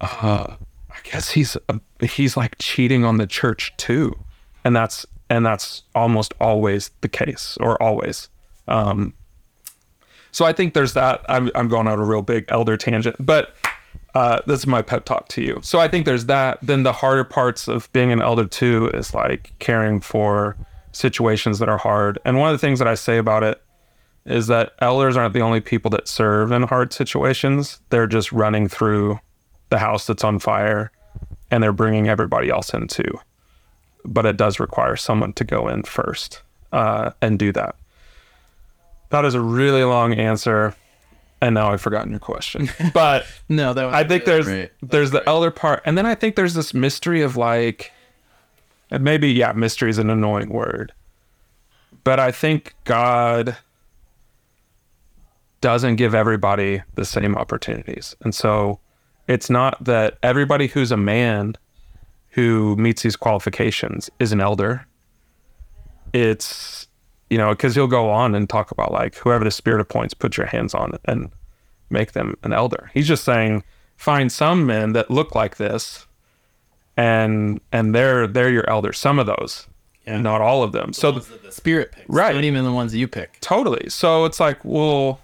uh, 0.00 0.56
I 0.90 0.96
guess 1.04 1.30
he's 1.30 1.56
a, 1.68 1.80
he's 2.04 2.36
like 2.36 2.56
cheating 2.58 3.04
on 3.04 3.18
the 3.18 3.26
church 3.26 3.72
too, 3.76 4.18
and 4.64 4.74
that's 4.74 5.06
and 5.28 5.44
that's 5.46 5.82
almost 5.94 6.34
always 6.40 6.90
the 7.00 7.08
case 7.08 7.56
or 7.60 7.80
always. 7.82 8.28
Um, 8.68 9.14
so 10.32 10.44
I 10.44 10.52
think 10.52 10.74
there's 10.74 10.94
that. 10.94 11.24
I'm 11.28 11.50
I'm 11.54 11.68
going 11.68 11.86
on 11.86 11.98
a 11.98 12.04
real 12.04 12.22
big 12.22 12.44
elder 12.48 12.76
tangent, 12.76 13.16
but 13.18 13.54
uh, 14.14 14.40
this 14.46 14.60
is 14.60 14.66
my 14.66 14.82
pep 14.82 15.04
talk 15.04 15.28
to 15.28 15.42
you. 15.42 15.60
So 15.62 15.78
I 15.78 15.88
think 15.88 16.06
there's 16.06 16.26
that. 16.26 16.58
Then 16.62 16.82
the 16.82 16.92
harder 16.92 17.24
parts 17.24 17.68
of 17.68 17.92
being 17.92 18.12
an 18.12 18.20
elder 18.20 18.46
too 18.46 18.90
is 18.94 19.14
like 19.14 19.52
caring 19.58 20.00
for 20.00 20.56
situations 20.92 21.58
that 21.60 21.68
are 21.68 21.78
hard. 21.78 22.18
And 22.24 22.38
one 22.38 22.52
of 22.52 22.54
the 22.54 22.64
things 22.66 22.78
that 22.80 22.88
I 22.88 22.94
say 22.94 23.18
about 23.18 23.42
it 23.42 23.62
is 24.26 24.48
that 24.48 24.72
elders 24.80 25.16
aren't 25.16 25.34
the 25.34 25.40
only 25.40 25.60
people 25.60 25.90
that 25.90 26.08
serve 26.08 26.52
in 26.52 26.62
hard 26.64 26.92
situations. 26.92 27.80
They're 27.90 28.06
just 28.06 28.32
running 28.32 28.68
through 28.68 29.20
the 29.70 29.78
house 29.78 30.06
that's 30.06 30.24
on 30.24 30.38
fire 30.38 30.90
and 31.50 31.62
they're 31.62 31.72
bringing 31.72 32.08
everybody 32.08 32.50
else 32.50 32.72
in 32.74 32.86
too. 32.86 33.18
But 34.04 34.26
it 34.26 34.36
does 34.36 34.60
require 34.60 34.96
someone 34.96 35.32
to 35.34 35.44
go 35.44 35.68
in 35.68 35.82
first 35.82 36.42
uh, 36.72 37.10
and 37.20 37.38
do 37.38 37.52
that. 37.52 37.74
That 39.10 39.24
is 39.24 39.34
a 39.34 39.40
really 39.40 39.82
long 39.84 40.12
answer. 40.14 40.74
And 41.42 41.54
now 41.54 41.72
I've 41.72 41.80
forgotten 41.80 42.10
your 42.10 42.20
question. 42.20 42.68
But 42.94 43.24
No, 43.48 43.72
that 43.72 43.86
was 43.86 43.94
I 43.94 44.04
think 44.04 44.24
there's 44.26 44.46
great. 44.46 44.70
there's 44.82 45.10
the 45.10 45.26
elder 45.28 45.50
part, 45.50 45.82
and 45.86 45.96
then 45.96 46.04
I 46.06 46.14
think 46.14 46.36
there's 46.36 46.54
this 46.54 46.74
mystery 46.74 47.22
of 47.22 47.36
like, 47.36 47.92
and 48.90 49.02
maybe 49.02 49.28
yeah, 49.32 49.52
mystery 49.52 49.88
is 49.88 49.96
an 49.98 50.10
annoying 50.10 50.50
word, 50.50 50.92
but 52.04 52.20
I 52.20 52.30
think 52.30 52.74
God 52.84 53.56
doesn't 55.62 55.96
give 55.96 56.14
everybody 56.14 56.82
the 56.94 57.04
same 57.06 57.34
opportunities, 57.36 58.14
and 58.22 58.34
so 58.34 58.80
it's 59.30 59.48
not 59.48 59.82
that 59.84 60.18
everybody 60.22 60.66
who's 60.66 60.90
a 60.90 60.96
man 60.96 61.56
who 62.30 62.74
meets 62.76 63.02
these 63.02 63.14
qualifications 63.16 64.10
is 64.18 64.32
an 64.32 64.40
elder. 64.40 64.84
It's 66.12 66.88
you 67.28 67.38
know 67.38 67.50
because 67.50 67.74
he'll 67.76 67.86
go 67.86 68.10
on 68.10 68.34
and 68.34 68.48
talk 68.48 68.70
about 68.72 68.90
like 68.92 69.14
whoever 69.16 69.44
the 69.44 69.50
spirit 69.50 69.80
appoints, 69.80 70.14
put 70.14 70.36
your 70.36 70.46
hands 70.46 70.74
on 70.74 70.92
it 70.94 71.00
and 71.04 71.30
make 71.90 72.12
them 72.12 72.36
an 72.42 72.52
elder. 72.52 72.90
He's 72.92 73.06
just 73.06 73.24
saying 73.24 73.62
find 73.96 74.32
some 74.32 74.66
men 74.66 74.92
that 74.94 75.10
look 75.10 75.34
like 75.34 75.56
this 75.58 76.06
and 76.96 77.60
and 77.70 77.94
they're 77.94 78.26
they're 78.26 78.50
your 78.50 78.68
elders. 78.68 78.98
Some 78.98 79.18
of 79.18 79.26
those. 79.26 79.66
Yeah. 80.06 80.20
Not 80.20 80.40
all 80.40 80.62
of 80.64 80.72
them. 80.72 80.92
So 80.92 81.12
ones 81.12 81.28
that 81.28 81.42
the 81.44 81.52
spirit 81.52 81.92
picks, 81.92 82.08
Right. 82.08 82.34
Not 82.34 82.42
even 82.42 82.64
the 82.64 82.72
ones 82.72 82.90
that 82.90 82.98
you 82.98 83.06
pick. 83.06 83.38
totally. 83.40 83.90
So 83.90 84.24
it's 84.24 84.40
like, 84.40 84.58
well, 84.64 85.20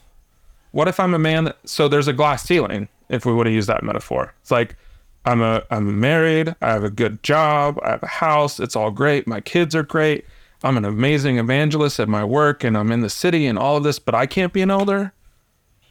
what 0.71 0.87
if 0.87 1.01
I'm 1.01 1.15
a 1.15 1.19
man 1.19 1.45
that 1.45 1.57
so 1.65 1.89
there's 1.89 2.07
a 2.07 2.13
glass 2.13 2.45
ceiling, 2.45 2.89
if 3.09 3.25
we 3.25 3.33
want 3.33 3.47
to 3.47 3.53
use 3.53 3.67
that 3.67 3.83
metaphor. 3.83 4.35
It's 4.43 4.51
like 4.51 4.77
I'm 5.25 5.43
a 5.43 5.63
I'm 5.71 5.99
married, 6.01 6.55
I 6.63 6.73
have 6.73 6.85
a 6.85 6.91
good 6.91 7.23
job, 7.23 7.79
I 7.83 7.91
have 7.91 8.03
a 8.03 8.09
house, 8.09 8.61
it's 8.61 8.77
all 8.77 8.91
great, 8.91 9.27
my 9.27 9.41
kids 9.41 9.75
are 9.75 9.83
great. 9.83 10.25
I'm 10.63 10.77
an 10.77 10.85
amazing 10.85 11.39
evangelist 11.39 12.01
at 12.01 12.09
my 12.09 12.25
work 12.25 12.65
and 12.65 12.77
I'm 12.79 12.91
in 12.91 13.01
the 13.01 13.11
city 13.11 13.47
and 13.47 13.59
all 13.59 13.77
of 13.77 13.83
this, 13.83 13.99
but 13.99 14.15
I 14.15 14.27
can't 14.27 14.53
be 14.53 14.63
an 14.63 14.71
elder. 14.71 15.13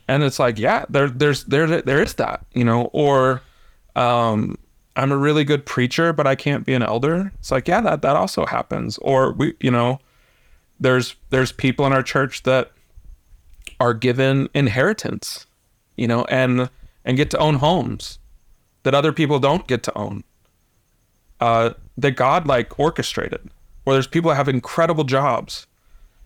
And 0.08 0.24
it's 0.24 0.40
like, 0.40 0.58
yeah, 0.58 0.86
there 0.90 1.10
there's 1.10 1.44
there 1.46 1.82
there 1.82 2.02
is 2.02 2.16
that, 2.16 2.46
you 2.54 2.64
know, 2.64 2.90
or 2.94 3.42
um 3.96 4.58
I'm 4.96 5.12
a 5.12 5.18
really 5.18 5.44
good 5.44 5.66
preacher, 5.66 6.14
but 6.14 6.26
I 6.26 6.36
can't 6.36 6.66
be 6.66 6.74
an 6.74 6.82
elder. 6.82 7.32
It's 7.40 7.52
like, 7.52 7.68
yeah, 7.68 7.82
that 7.82 8.02
that 8.02 8.16
also 8.16 8.46
happens. 8.46 8.98
Or 9.00 9.34
we, 9.34 9.54
you 9.60 9.72
know, 9.72 10.00
there's 10.80 11.16
there's 11.30 11.52
people 11.52 11.86
in 11.86 11.94
our 11.94 12.04
church 12.04 12.44
that 12.44 12.72
are 13.80 13.94
given 13.94 14.48
inheritance, 14.54 15.46
you 15.98 16.08
know, 16.08 16.24
and 16.26 16.70
and 17.06 17.16
get 17.16 17.32
to 17.32 17.38
own 17.38 17.56
homes 17.56 18.20
that 18.84 18.94
other 18.94 19.14
people 19.14 19.40
don't 19.40 19.68
get 19.68 19.84
to 19.84 19.98
own. 19.98 20.24
Uh, 21.40 21.72
that 21.98 22.12
God 22.12 22.48
like 22.48 22.78
orchestrated, 22.80 23.50
where 23.84 23.96
there's 23.96 24.08
people 24.08 24.30
that 24.30 24.36
have 24.36 24.50
incredible 24.50 25.04
jobs 25.06 25.68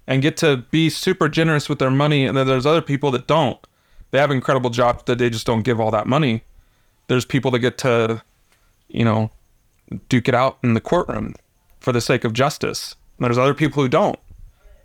and 0.08 0.22
get 0.22 0.38
to 0.38 0.58
be 0.72 0.90
super 0.90 1.30
generous 1.30 1.70
with 1.70 1.78
their 1.80 1.92
money, 1.92 2.26
and 2.26 2.36
then 2.36 2.48
there's 2.48 2.66
other 2.66 2.82
people 2.82 3.12
that 3.12 3.28
don't. 3.28 3.60
they 4.12 4.18
have 4.20 4.32
incredible 4.32 4.70
jobs 4.72 5.04
that 5.06 5.20
they 5.20 5.30
just 5.30 5.46
don't 5.46 5.62
give 5.62 5.80
all 5.80 5.92
that 5.92 6.08
money. 6.08 6.44
There's 7.08 7.26
people 7.26 7.52
that 7.52 7.60
get 7.60 7.78
to, 7.80 8.24
you 8.88 9.06
know, 9.06 9.32
duke 10.08 10.28
it 10.28 10.36
out 10.36 10.58
in 10.64 10.74
the 10.74 10.82
courtroom 10.82 11.36
for 11.80 11.92
the 11.92 12.02
sake 12.02 12.24
of 12.24 12.34
justice. 12.34 12.96
There's 13.20 13.38
other 13.38 13.54
people 13.54 13.84
who 13.84 13.90
don't. 13.90 14.20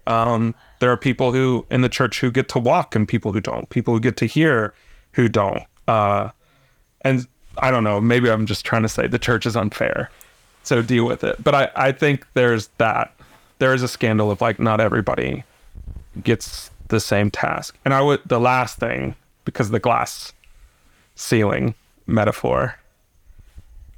Um, 0.07 0.55
there 0.81 0.91
are 0.91 0.97
people 0.97 1.33
who 1.33 1.67
in 1.71 1.81
the 1.81 1.89
church 1.89 2.21
who 2.21 2.31
get 2.31 2.49
to 2.51 2.59
walk 2.59 2.95
and 2.95 3.09
people 3.09 3.33
who 3.33 3.41
don't. 3.41 3.69
People 3.71 3.95
who 3.95 4.01
get 4.01 4.17
to 4.19 4.27
hear 4.27 4.75
who 5.13 5.29
don't. 5.29 5.63
Uh, 5.87 6.31
and 7.03 7.27
I 7.59 7.71
don't 7.71 7.85
know. 7.85 8.01
Maybe 8.01 8.31
I'm 8.31 8.47
just 8.47 8.65
trying 8.65 8.83
to 8.83 8.89
say 8.89 9.07
the 9.07 9.19
church 9.19 9.47
is 9.47 9.57
unfair. 9.57 10.11
So 10.63 10.83
deal 10.83 11.05
with 11.05 11.25
it. 11.25 11.43
But 11.43 11.55
I, 11.55 11.71
I 11.77 11.93
think 11.93 12.27
there's 12.35 12.69
that. 12.79 13.15
There 13.59 13.75
is 13.75 13.83
a 13.83 13.89
scandal 13.89 14.31
of 14.31 14.41
like 14.41 14.59
not 14.59 14.81
everybody 14.81 15.45
gets 16.23 16.71
the 16.89 17.01
same 17.01 17.31
task. 17.31 17.77
And 17.85 17.93
I 17.93 18.01
would, 18.01 18.21
the 18.27 18.41
last 18.41 18.79
thing, 18.79 19.15
because 19.45 19.71
the 19.71 19.81
glass 19.81 20.33
ceiling 21.15 21.75
metaphor, 22.07 22.79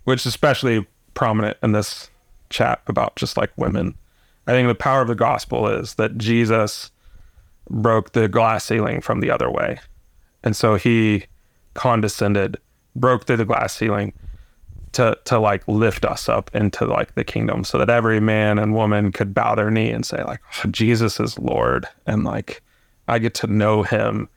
which 0.05 0.21
is 0.21 0.27
especially 0.27 0.87
prominent 1.15 1.57
in 1.63 1.73
this 1.73 2.11
chat 2.51 2.81
about 2.87 3.17
just 3.17 3.37
like 3.37 3.51
women. 3.57 3.95
I 4.47 4.53
think 4.53 4.69
the 4.69 4.75
power 4.75 5.03
of 5.03 5.09
the 5.09 5.15
gospel 5.15 5.67
is 5.67 5.95
that 5.95 6.19
Jesus 6.19 6.91
broke 7.69 8.13
the 8.13 8.29
glass 8.29 8.65
ceiling 8.65 9.01
from 9.01 9.21
the 9.21 9.31
other 9.31 9.51
way. 9.51 9.81
And 10.45 10.55
so 10.55 10.77
he 10.77 11.25
condescended, 11.77 12.57
broke 12.97 13.27
through 13.27 13.37
the 13.37 13.45
glass 13.45 13.77
ceiling 13.77 14.13
to 14.93 15.19
to 15.25 15.39
like 15.39 15.67
lift 15.69 16.05
us 16.05 16.29
up 16.29 16.51
into 16.55 16.87
like 16.87 17.15
the 17.15 17.25
kingdom 17.25 17.65
so 17.65 17.77
that 17.79 17.91
every 17.91 18.21
man 18.21 18.59
and 18.59 18.75
woman 18.75 19.13
could 19.13 19.35
bow 19.35 19.55
their 19.55 19.71
knee 19.71 19.91
and 19.91 20.07
say 20.07 20.23
like 20.25 20.41
oh, 20.65 20.71
Jesus 20.71 21.21
is 21.21 21.39
Lord 21.39 21.87
and 22.07 22.25
like 22.25 22.63
I 23.09 23.19
get 23.19 23.35
to 23.35 23.47
know 23.47 23.83
him 23.83 24.29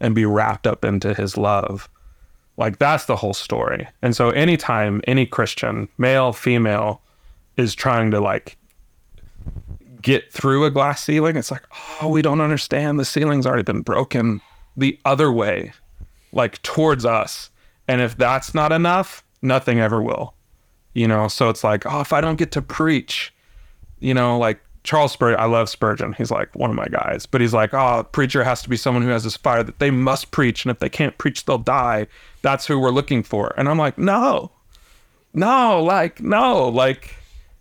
and 0.00 0.14
be 0.14 0.24
wrapped 0.24 0.66
up 0.66 0.84
into 0.84 1.14
his 1.14 1.36
love. 1.36 1.88
Like 2.56 2.78
that's 2.78 3.04
the 3.04 3.16
whole 3.16 3.34
story. 3.34 3.86
And 4.02 4.16
so 4.16 4.30
anytime 4.30 5.02
any 5.06 5.26
Christian, 5.26 5.88
male, 5.98 6.32
female, 6.32 7.02
is 7.56 7.74
trying 7.74 8.10
to 8.10 8.20
like 8.20 8.56
get 10.00 10.32
through 10.32 10.64
a 10.64 10.70
glass 10.70 11.02
ceiling, 11.02 11.36
it's 11.36 11.50
like, 11.50 11.64
oh, 12.00 12.08
we 12.08 12.22
don't 12.22 12.40
understand. 12.40 12.98
The 12.98 13.04
ceiling's 13.04 13.46
already 13.46 13.62
been 13.62 13.82
broken 13.82 14.40
the 14.76 14.98
other 15.04 15.32
way, 15.32 15.72
like 16.32 16.60
towards 16.62 17.04
us. 17.04 17.50
And 17.88 18.00
if 18.00 18.16
that's 18.16 18.54
not 18.54 18.72
enough, 18.72 19.24
nothing 19.42 19.80
ever 19.80 20.02
will. 20.02 20.34
You 20.94 21.06
know, 21.06 21.28
so 21.28 21.50
it's 21.50 21.62
like, 21.62 21.84
oh, 21.86 22.00
if 22.00 22.12
I 22.12 22.20
don't 22.20 22.36
get 22.36 22.52
to 22.52 22.62
preach, 22.62 23.32
you 24.00 24.14
know, 24.14 24.38
like 24.38 24.60
Charles 24.82 25.12
Spurgeon, 25.12 25.38
I 25.38 25.44
love 25.44 25.68
Spurgeon. 25.68 26.14
He's 26.14 26.30
like 26.30 26.54
one 26.54 26.70
of 26.70 26.76
my 26.76 26.86
guys, 26.86 27.26
but 27.26 27.40
he's 27.40 27.52
like, 27.52 27.74
oh, 27.74 28.06
preacher 28.12 28.44
has 28.44 28.62
to 28.62 28.68
be 28.68 28.76
someone 28.76 29.02
who 29.02 29.10
has 29.10 29.24
this 29.24 29.36
fire 29.36 29.62
that 29.62 29.78
they 29.78 29.90
must 29.90 30.30
preach. 30.30 30.64
And 30.64 30.70
if 30.70 30.78
they 30.78 30.88
can't 30.88 31.18
preach, 31.18 31.44
they'll 31.44 31.58
die. 31.58 32.06
That's 32.42 32.66
who 32.66 32.78
we're 32.78 32.90
looking 32.90 33.22
for. 33.22 33.52
And 33.58 33.68
I'm 33.68 33.78
like, 33.78 33.98
no, 33.98 34.52
no, 35.34 35.82
like, 35.82 36.22
no, 36.22 36.68
like, 36.68 37.14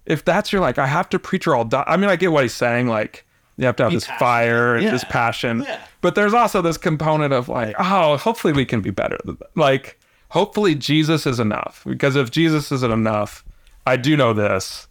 if 0.06 0.24
that's 0.24 0.54
your 0.54 0.62
like, 0.62 0.78
I 0.78 0.88
have 0.88 1.10
to 1.10 1.20
preach 1.20 1.46
or 1.46 1.56
I'll 1.58 1.66
die. 1.66 1.84
I 1.88 1.98
mean, 1.98 2.10
I 2.10 2.16
get 2.16 2.32
what 2.32 2.44
he's 2.44 2.54
saying. 2.54 2.88
Like, 2.88 3.26
you 3.58 3.66
have 3.66 3.76
to 3.78 3.84
have 3.84 3.92
Be 3.92 3.98
this 3.98 4.06
passionate. 4.06 4.20
fire 4.20 4.76
and 4.76 4.84
Yeah. 4.84 4.92
this 4.92 5.04
passion. 5.06 5.62
Yeah. 5.68 5.80
But 6.02 6.16
there's 6.16 6.34
also 6.34 6.62
this 6.62 6.78
component 6.78 7.34
of 7.34 7.48
like, 7.50 7.76
oh, 7.80 8.18
hopefully 8.18 8.54
we 8.54 8.66
can 8.66 8.82
be 8.82 8.90
better. 8.92 9.18
Like, 9.56 10.00
hopefully 10.30 10.76
Jesus 10.76 11.26
is 11.26 11.40
enough. 11.40 11.84
Because 11.88 12.16
if 12.16 12.32
Jesus 12.32 12.72
isn't 12.72 12.92
enough, 12.92 13.44
I 13.88 13.98
do 13.98 14.18
know 14.18 14.34
this 14.34 14.88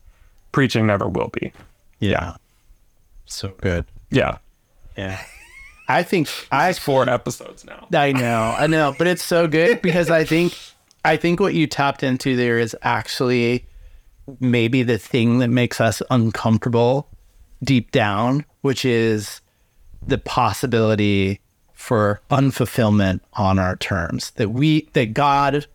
preaching 0.53 0.87
never 0.87 1.09
will 1.09 1.29
be. 1.41 1.53
Yeah. 2.01 2.37
So 3.27 3.49
good. 3.61 3.85
Yeah. 4.11 4.39
Yeah. 4.97 5.21
I 5.89 6.03
think 6.03 6.29
I 6.51 6.73
four 6.73 7.07
episodes 7.09 7.65
now. 7.67 7.87
I 7.93 8.13
know, 8.13 8.55
I 8.59 8.67
know, 8.67 8.95
but 8.97 9.07
it's 9.07 9.23
so 9.25 9.47
good 9.47 9.83
because 9.83 10.09
I 10.11 10.25
think 10.25 10.57
I 11.05 11.19
think 11.19 11.41
what 11.41 11.53
you 11.53 11.67
tapped 11.67 12.03
into 12.03 12.37
there 12.37 12.59
is 12.59 12.75
actually 12.81 13.67
maybe 14.41 14.83
the 14.83 14.97
thing 14.97 15.41
that 15.41 15.49
makes 15.49 15.83
us 15.83 16.01
uncomfortable 16.11 17.09
deep 17.65 17.91
down, 17.91 18.45
which 18.61 18.85
is 18.85 19.41
the 20.07 20.19
possibility 20.19 21.41
for 21.73 22.21
unfulfillment 22.31 23.21
on 23.35 23.59
our 23.59 23.77
terms. 23.77 24.31
That 24.33 24.51
we 24.51 24.89
that 24.93 25.15
God 25.15 25.67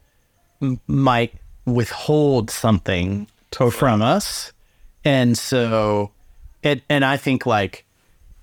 m- 0.62 0.80
might 0.88 1.34
withhold 1.66 2.50
something 2.50 3.28
from 3.52 4.02
us. 4.02 4.52
And 5.04 5.38
so 5.38 6.12
and 6.64 6.82
and 6.90 7.06
I 7.06 7.18
think 7.18 7.46
like 7.46 7.86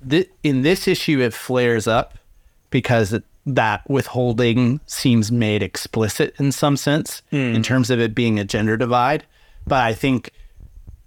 th- 0.09 0.31
in 0.43 0.63
this 0.63 0.89
issue 0.89 1.21
it 1.21 1.35
flares 1.35 1.87
up 1.87 2.19
because 2.71 3.13
it, 3.13 3.25
that 3.47 3.89
withholding 3.89 4.81
seems 4.87 5.31
made 5.31 5.63
explicit 5.63 6.35
in 6.39 6.51
some 6.53 6.77
sense 6.77 7.23
hmm. 7.31 7.37
in 7.37 7.63
terms 7.63 7.91
of 7.91 8.01
it 8.01 8.15
being 8.15 8.39
a 8.39 8.45
gender 8.45 8.77
divide. 8.77 9.25
But 9.67 9.83
I 9.83 9.95
think 9.95 10.31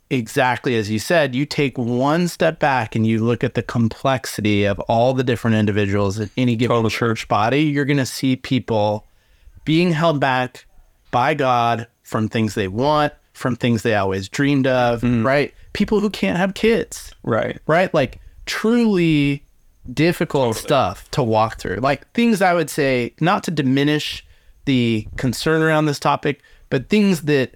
exactly 0.10 0.76
as 0.76 0.90
you 0.90 1.00
said, 1.00 1.36
you 1.36 1.46
take 1.46 1.78
one 1.78 2.28
step 2.28 2.60
back 2.60 2.96
and 2.96 3.06
you 3.06 3.24
look 3.24 3.44
at 3.44 3.54
the 3.54 3.62
complexity 3.64 4.66
of 4.66 4.80
all 4.82 5.14
the 5.14 5.24
different 5.24 5.56
individuals 5.56 6.20
in 6.20 6.30
any 6.38 6.56
given 6.56 6.76
Totally. 6.78 6.92
church 6.92 7.28
body, 7.28 7.64
you're 7.64 7.86
going 7.86 7.98
to 7.98 8.06
see 8.06 8.36
people 8.36 9.06
being 9.66 9.92
held 9.92 10.20
back 10.20 10.66
by 11.12 11.34
God 11.34 11.88
from 12.04 12.28
things 12.28 12.56
they 12.56 12.68
want, 12.68 13.14
from 13.34 13.56
things 13.56 13.84
they 13.84 13.96
always 13.96 14.28
dreamed 14.30 14.68
of, 14.68 15.02
mm-hmm. 15.02 15.26
right? 15.26 15.54
People 15.74 16.00
who 16.00 16.10
can't 16.10 16.38
have 16.38 16.54
kids, 16.56 17.14
Right. 17.24 17.60
right? 17.68 17.94
Like 17.94 18.20
truly 18.46 19.46
difficult 19.94 20.56
stuff 20.56 21.10
to 21.12 21.24
walk 21.24 21.60
through. 21.60 21.78
Like 21.78 22.12
things 22.14 22.42
I 22.42 22.54
would 22.54 22.70
say, 22.70 23.14
not 23.22 23.44
to 23.44 23.52
diminish 23.52 24.26
the 24.66 25.08
concern 25.18 25.62
around 25.62 25.86
this 25.86 26.00
topic, 26.00 26.42
but 26.70 26.90
things 26.90 27.22
that 27.24 27.56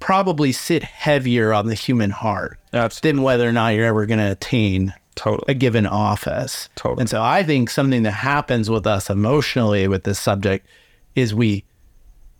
probably 0.00 0.50
sit 0.50 0.82
heavier 0.82 1.52
on 1.52 1.66
the 1.66 1.74
human 1.74 2.10
heart 2.10 2.58
That's 2.72 3.00
than 3.00 3.22
whether 3.22 3.48
or 3.48 3.52
not 3.52 3.74
you're 3.74 3.86
ever 3.86 4.06
going 4.06 4.18
to 4.18 4.32
attain 4.32 4.94
totally. 5.14 5.44
a 5.48 5.54
given 5.54 5.86
office. 5.86 6.68
Totally. 6.74 7.02
And 7.02 7.10
so 7.10 7.22
I 7.22 7.42
think 7.42 7.70
something 7.70 8.02
that 8.02 8.12
happens 8.12 8.68
with 8.68 8.86
us 8.86 9.10
emotionally 9.10 9.86
with 9.86 10.04
this 10.04 10.18
subject 10.18 10.66
is 11.14 11.34
we 11.34 11.64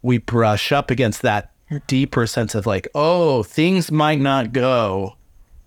we 0.02 0.18
brush 0.18 0.72
up 0.72 0.90
against 0.90 1.22
that 1.22 1.52
deeper 1.86 2.26
sense 2.26 2.54
of 2.54 2.66
like, 2.66 2.88
oh, 2.94 3.42
things 3.42 3.92
might 3.92 4.18
not 4.18 4.52
go 4.52 5.16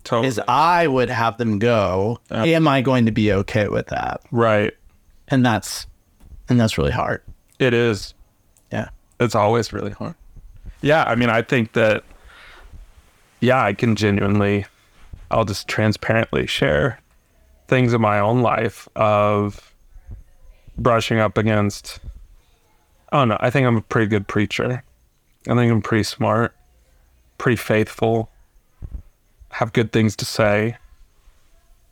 Totally. 0.02 0.26
as 0.28 0.40
I 0.48 0.86
would 0.88 1.08
have 1.08 1.38
them 1.38 1.58
go. 1.58 2.18
Am 2.30 2.66
I 2.66 2.82
going 2.82 3.06
to 3.06 3.12
be 3.12 3.32
okay 3.32 3.68
with 3.68 3.86
that? 3.88 4.20
right. 4.30 4.74
And 5.28 5.46
that's 5.46 5.86
and 6.48 6.60
that's 6.60 6.76
really 6.76 6.90
hard. 6.90 7.22
It 7.58 7.72
is. 7.72 8.12
Yeah. 8.70 8.90
It's 9.18 9.34
always 9.34 9.72
really 9.72 9.92
hard. 9.92 10.16
Yeah, 10.84 11.04
I 11.04 11.14
mean, 11.14 11.30
I 11.30 11.40
think 11.40 11.72
that, 11.72 12.04
yeah, 13.40 13.64
I 13.64 13.72
can 13.72 13.96
genuinely, 13.96 14.66
I'll 15.30 15.46
just 15.46 15.66
transparently 15.66 16.46
share 16.46 17.00
things 17.68 17.94
in 17.94 18.02
my 18.02 18.18
own 18.18 18.42
life 18.42 18.86
of 18.94 19.74
brushing 20.76 21.18
up 21.18 21.38
against, 21.38 22.00
Oh 23.12 23.24
don't 23.24 23.32
I 23.40 23.48
think 23.48 23.66
I'm 23.66 23.78
a 23.78 23.80
pretty 23.80 24.08
good 24.08 24.28
preacher. 24.28 24.84
I 25.48 25.54
think 25.54 25.72
I'm 25.72 25.80
pretty 25.80 26.02
smart, 26.02 26.54
pretty 27.38 27.56
faithful, 27.56 28.28
have 29.52 29.72
good 29.72 29.90
things 29.90 30.14
to 30.16 30.26
say. 30.26 30.76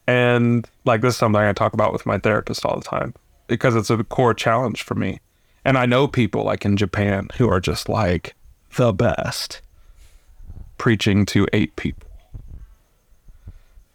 And 0.06 0.69
like, 0.85 1.01
this 1.01 1.14
is 1.14 1.19
something 1.19 1.40
I 1.40 1.55
talk 1.55 1.73
about 1.73 1.94
with 1.94 2.05
my 2.05 2.19
therapist 2.19 2.66
all 2.66 2.77
the 2.77 2.85
time 2.85 3.14
because 3.47 3.74
it's 3.74 3.89
a 3.89 4.05
core 4.05 4.35
challenge 4.35 4.82
for 4.82 4.97
me. 4.97 5.20
And 5.64 5.78
I 5.78 5.86
know 5.86 6.06
people 6.09 6.44
like 6.44 6.66
in 6.66 6.77
Japan 6.77 7.28
who 7.39 7.48
are 7.48 7.59
just 7.59 7.89
like 7.89 8.35
the 8.77 8.93
best 8.93 9.61
preaching 10.78 11.24
to 11.27 11.47
eight 11.53 11.77
people. 11.77 12.09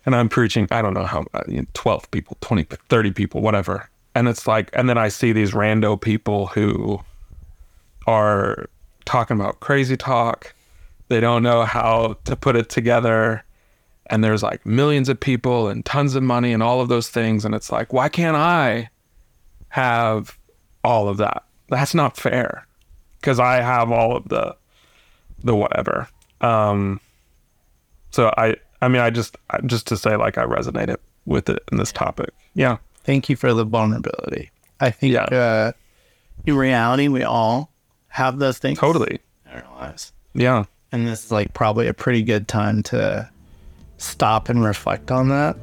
And 0.05 0.15
I'm 0.15 0.29
preaching, 0.29 0.67
I 0.71 0.81
don't 0.81 0.93
know 0.93 1.05
how, 1.05 1.25
uh, 1.33 1.41
you 1.47 1.57
know, 1.57 1.67
12 1.73 2.09
people, 2.11 2.37
20, 2.39 2.63
30 2.63 3.11
people, 3.11 3.41
whatever. 3.41 3.89
And 4.15 4.27
it's 4.27 4.47
like, 4.47 4.69
and 4.73 4.89
then 4.89 4.97
I 4.97 5.09
see 5.09 5.33
these 5.33 5.51
rando 5.51 5.99
people 5.99 6.47
who 6.47 7.01
are 8.07 8.69
talking 9.03 9.37
about 9.37 9.59
crazy 9.59 9.97
talk. 9.97 10.55
They 11.09 11.19
don't 11.19 11.43
know 11.43 11.65
how 11.65 12.17
to 12.23 12.35
put 12.35 12.55
it 12.55 12.69
together. 12.69 13.43
And 14.09 14.23
there's 14.23 14.43
like 14.43 14.65
millions 14.65 15.09
of 15.09 15.19
people 15.19 15.67
and 15.67 15.83
tons 15.83 16.15
of 16.15 16.23
money 16.23 16.53
and 16.53 16.63
all 16.63 16.79
of 16.79 16.87
those 16.87 17.09
things. 17.09 17.43
And 17.43 17.53
it's 17.53 17.71
like, 17.71 17.91
why 17.91 18.07
can't 18.07 18.37
I 18.37 18.89
have 19.69 20.37
all 20.85 21.09
of 21.09 21.17
that? 21.17 21.43
That's 21.67 21.93
not 21.93 22.15
fair 22.15 22.65
because 23.19 23.41
I 23.41 23.55
have 23.55 23.91
all 23.91 24.15
of 24.15 24.29
the 24.29 24.55
the 25.43 25.55
whatever. 25.55 26.07
Um, 26.41 26.99
so 28.11 28.33
I 28.37 28.55
I 28.81 28.87
mean 28.87 29.01
I 29.01 29.09
just 29.09 29.37
just 29.65 29.87
to 29.87 29.97
say 29.97 30.15
like 30.15 30.37
I 30.37 30.43
resonated 30.45 30.97
with 31.25 31.49
it 31.49 31.59
in 31.71 31.77
this 31.77 31.91
topic. 31.91 32.29
Yeah. 32.53 32.77
Thank 33.03 33.29
you 33.29 33.35
for 33.35 33.53
the 33.53 33.63
vulnerability. 33.65 34.51
I 34.79 34.91
think 34.91 35.13
Yeah. 35.13 35.23
uh, 35.23 35.71
in 36.45 36.55
reality 36.55 37.07
we 37.07 37.23
all 37.23 37.71
have 38.09 38.39
those 38.39 38.57
things 38.59 38.79
Totally. 38.79 39.19
in 39.45 39.51
our 39.61 39.75
lives. 39.79 40.11
Yeah. 40.33 40.65
And 40.91 41.07
this 41.07 41.25
is 41.25 41.31
like 41.31 41.53
probably 41.53 41.87
a 41.87 41.93
pretty 41.93 42.23
good 42.23 42.47
time 42.47 42.83
to 42.83 43.29
stop 43.97 44.47
and 44.49 44.63
reflect 44.63 45.11
on 45.11 45.29
that. 45.29 45.57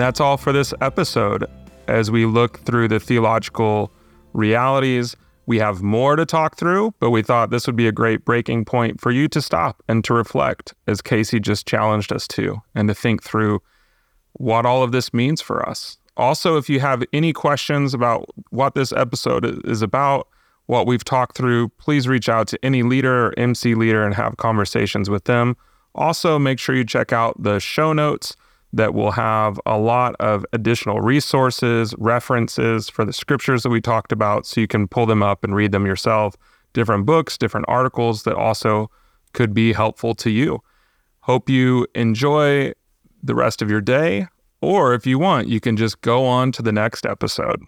That's 0.00 0.20
all 0.20 0.36
for 0.36 0.52
this 0.52 0.74
episode. 0.80 1.44
As 1.86 2.10
we 2.10 2.26
look 2.26 2.60
through 2.60 2.88
the 2.88 2.98
theological 2.98 3.92
realities, 4.32 5.16
we 5.46 5.58
have 5.58 5.82
more 5.82 6.16
to 6.16 6.24
talk 6.24 6.56
through, 6.56 6.94
but 6.98 7.10
we 7.10 7.22
thought 7.22 7.50
this 7.50 7.66
would 7.66 7.76
be 7.76 7.86
a 7.86 7.92
great 7.92 8.24
breaking 8.24 8.64
point 8.64 9.00
for 9.00 9.10
you 9.10 9.28
to 9.28 9.42
stop 9.42 9.82
and 9.88 10.02
to 10.04 10.14
reflect, 10.14 10.74
as 10.86 11.02
Casey 11.02 11.38
just 11.38 11.66
challenged 11.66 12.12
us 12.12 12.26
to, 12.28 12.62
and 12.74 12.88
to 12.88 12.94
think 12.94 13.22
through 13.22 13.60
what 14.32 14.66
all 14.66 14.82
of 14.82 14.92
this 14.92 15.12
means 15.12 15.40
for 15.40 15.66
us. 15.68 15.98
Also, 16.16 16.56
if 16.56 16.68
you 16.70 16.80
have 16.80 17.02
any 17.12 17.32
questions 17.32 17.92
about 17.92 18.28
what 18.50 18.74
this 18.74 18.92
episode 18.92 19.66
is 19.66 19.82
about, 19.82 20.28
what 20.66 20.86
we've 20.86 21.04
talked 21.04 21.36
through, 21.36 21.68
please 21.78 22.08
reach 22.08 22.28
out 22.28 22.46
to 22.48 22.64
any 22.64 22.82
leader 22.82 23.26
or 23.26 23.38
MC 23.38 23.74
leader 23.74 24.04
and 24.04 24.14
have 24.14 24.36
conversations 24.38 25.10
with 25.10 25.24
them. 25.24 25.56
Also, 25.94 26.38
make 26.38 26.58
sure 26.58 26.74
you 26.74 26.84
check 26.84 27.12
out 27.12 27.40
the 27.42 27.58
show 27.58 27.92
notes 27.92 28.36
that 28.74 28.92
will 28.92 29.12
have 29.12 29.60
a 29.66 29.78
lot 29.78 30.16
of 30.18 30.44
additional 30.52 31.00
resources, 31.00 31.94
references 31.98 32.88
for 32.88 33.04
the 33.04 33.12
scriptures 33.12 33.62
that 33.62 33.70
we 33.70 33.80
talked 33.80 34.10
about, 34.10 34.46
so 34.46 34.60
you 34.60 34.66
can 34.66 34.88
pull 34.88 35.06
them 35.06 35.22
up 35.22 35.44
and 35.44 35.54
read 35.54 35.72
them 35.72 35.86
yourself. 35.86 36.34
Different 36.72 37.06
books, 37.06 37.38
different 37.38 37.66
articles 37.68 38.24
that 38.24 38.34
also 38.34 38.90
could 39.32 39.54
be 39.54 39.72
helpful 39.72 40.14
to 40.16 40.30
you. 40.30 40.60
Hope 41.20 41.48
you 41.48 41.86
enjoy 41.94 42.72
the 43.22 43.34
rest 43.34 43.62
of 43.62 43.70
your 43.70 43.80
day. 43.80 44.26
Or 44.60 44.94
if 44.94 45.06
you 45.06 45.18
want, 45.18 45.48
you 45.48 45.60
can 45.60 45.76
just 45.76 46.00
go 46.00 46.26
on 46.26 46.50
to 46.52 46.62
the 46.62 46.72
next 46.72 47.06
episode. 47.06 47.60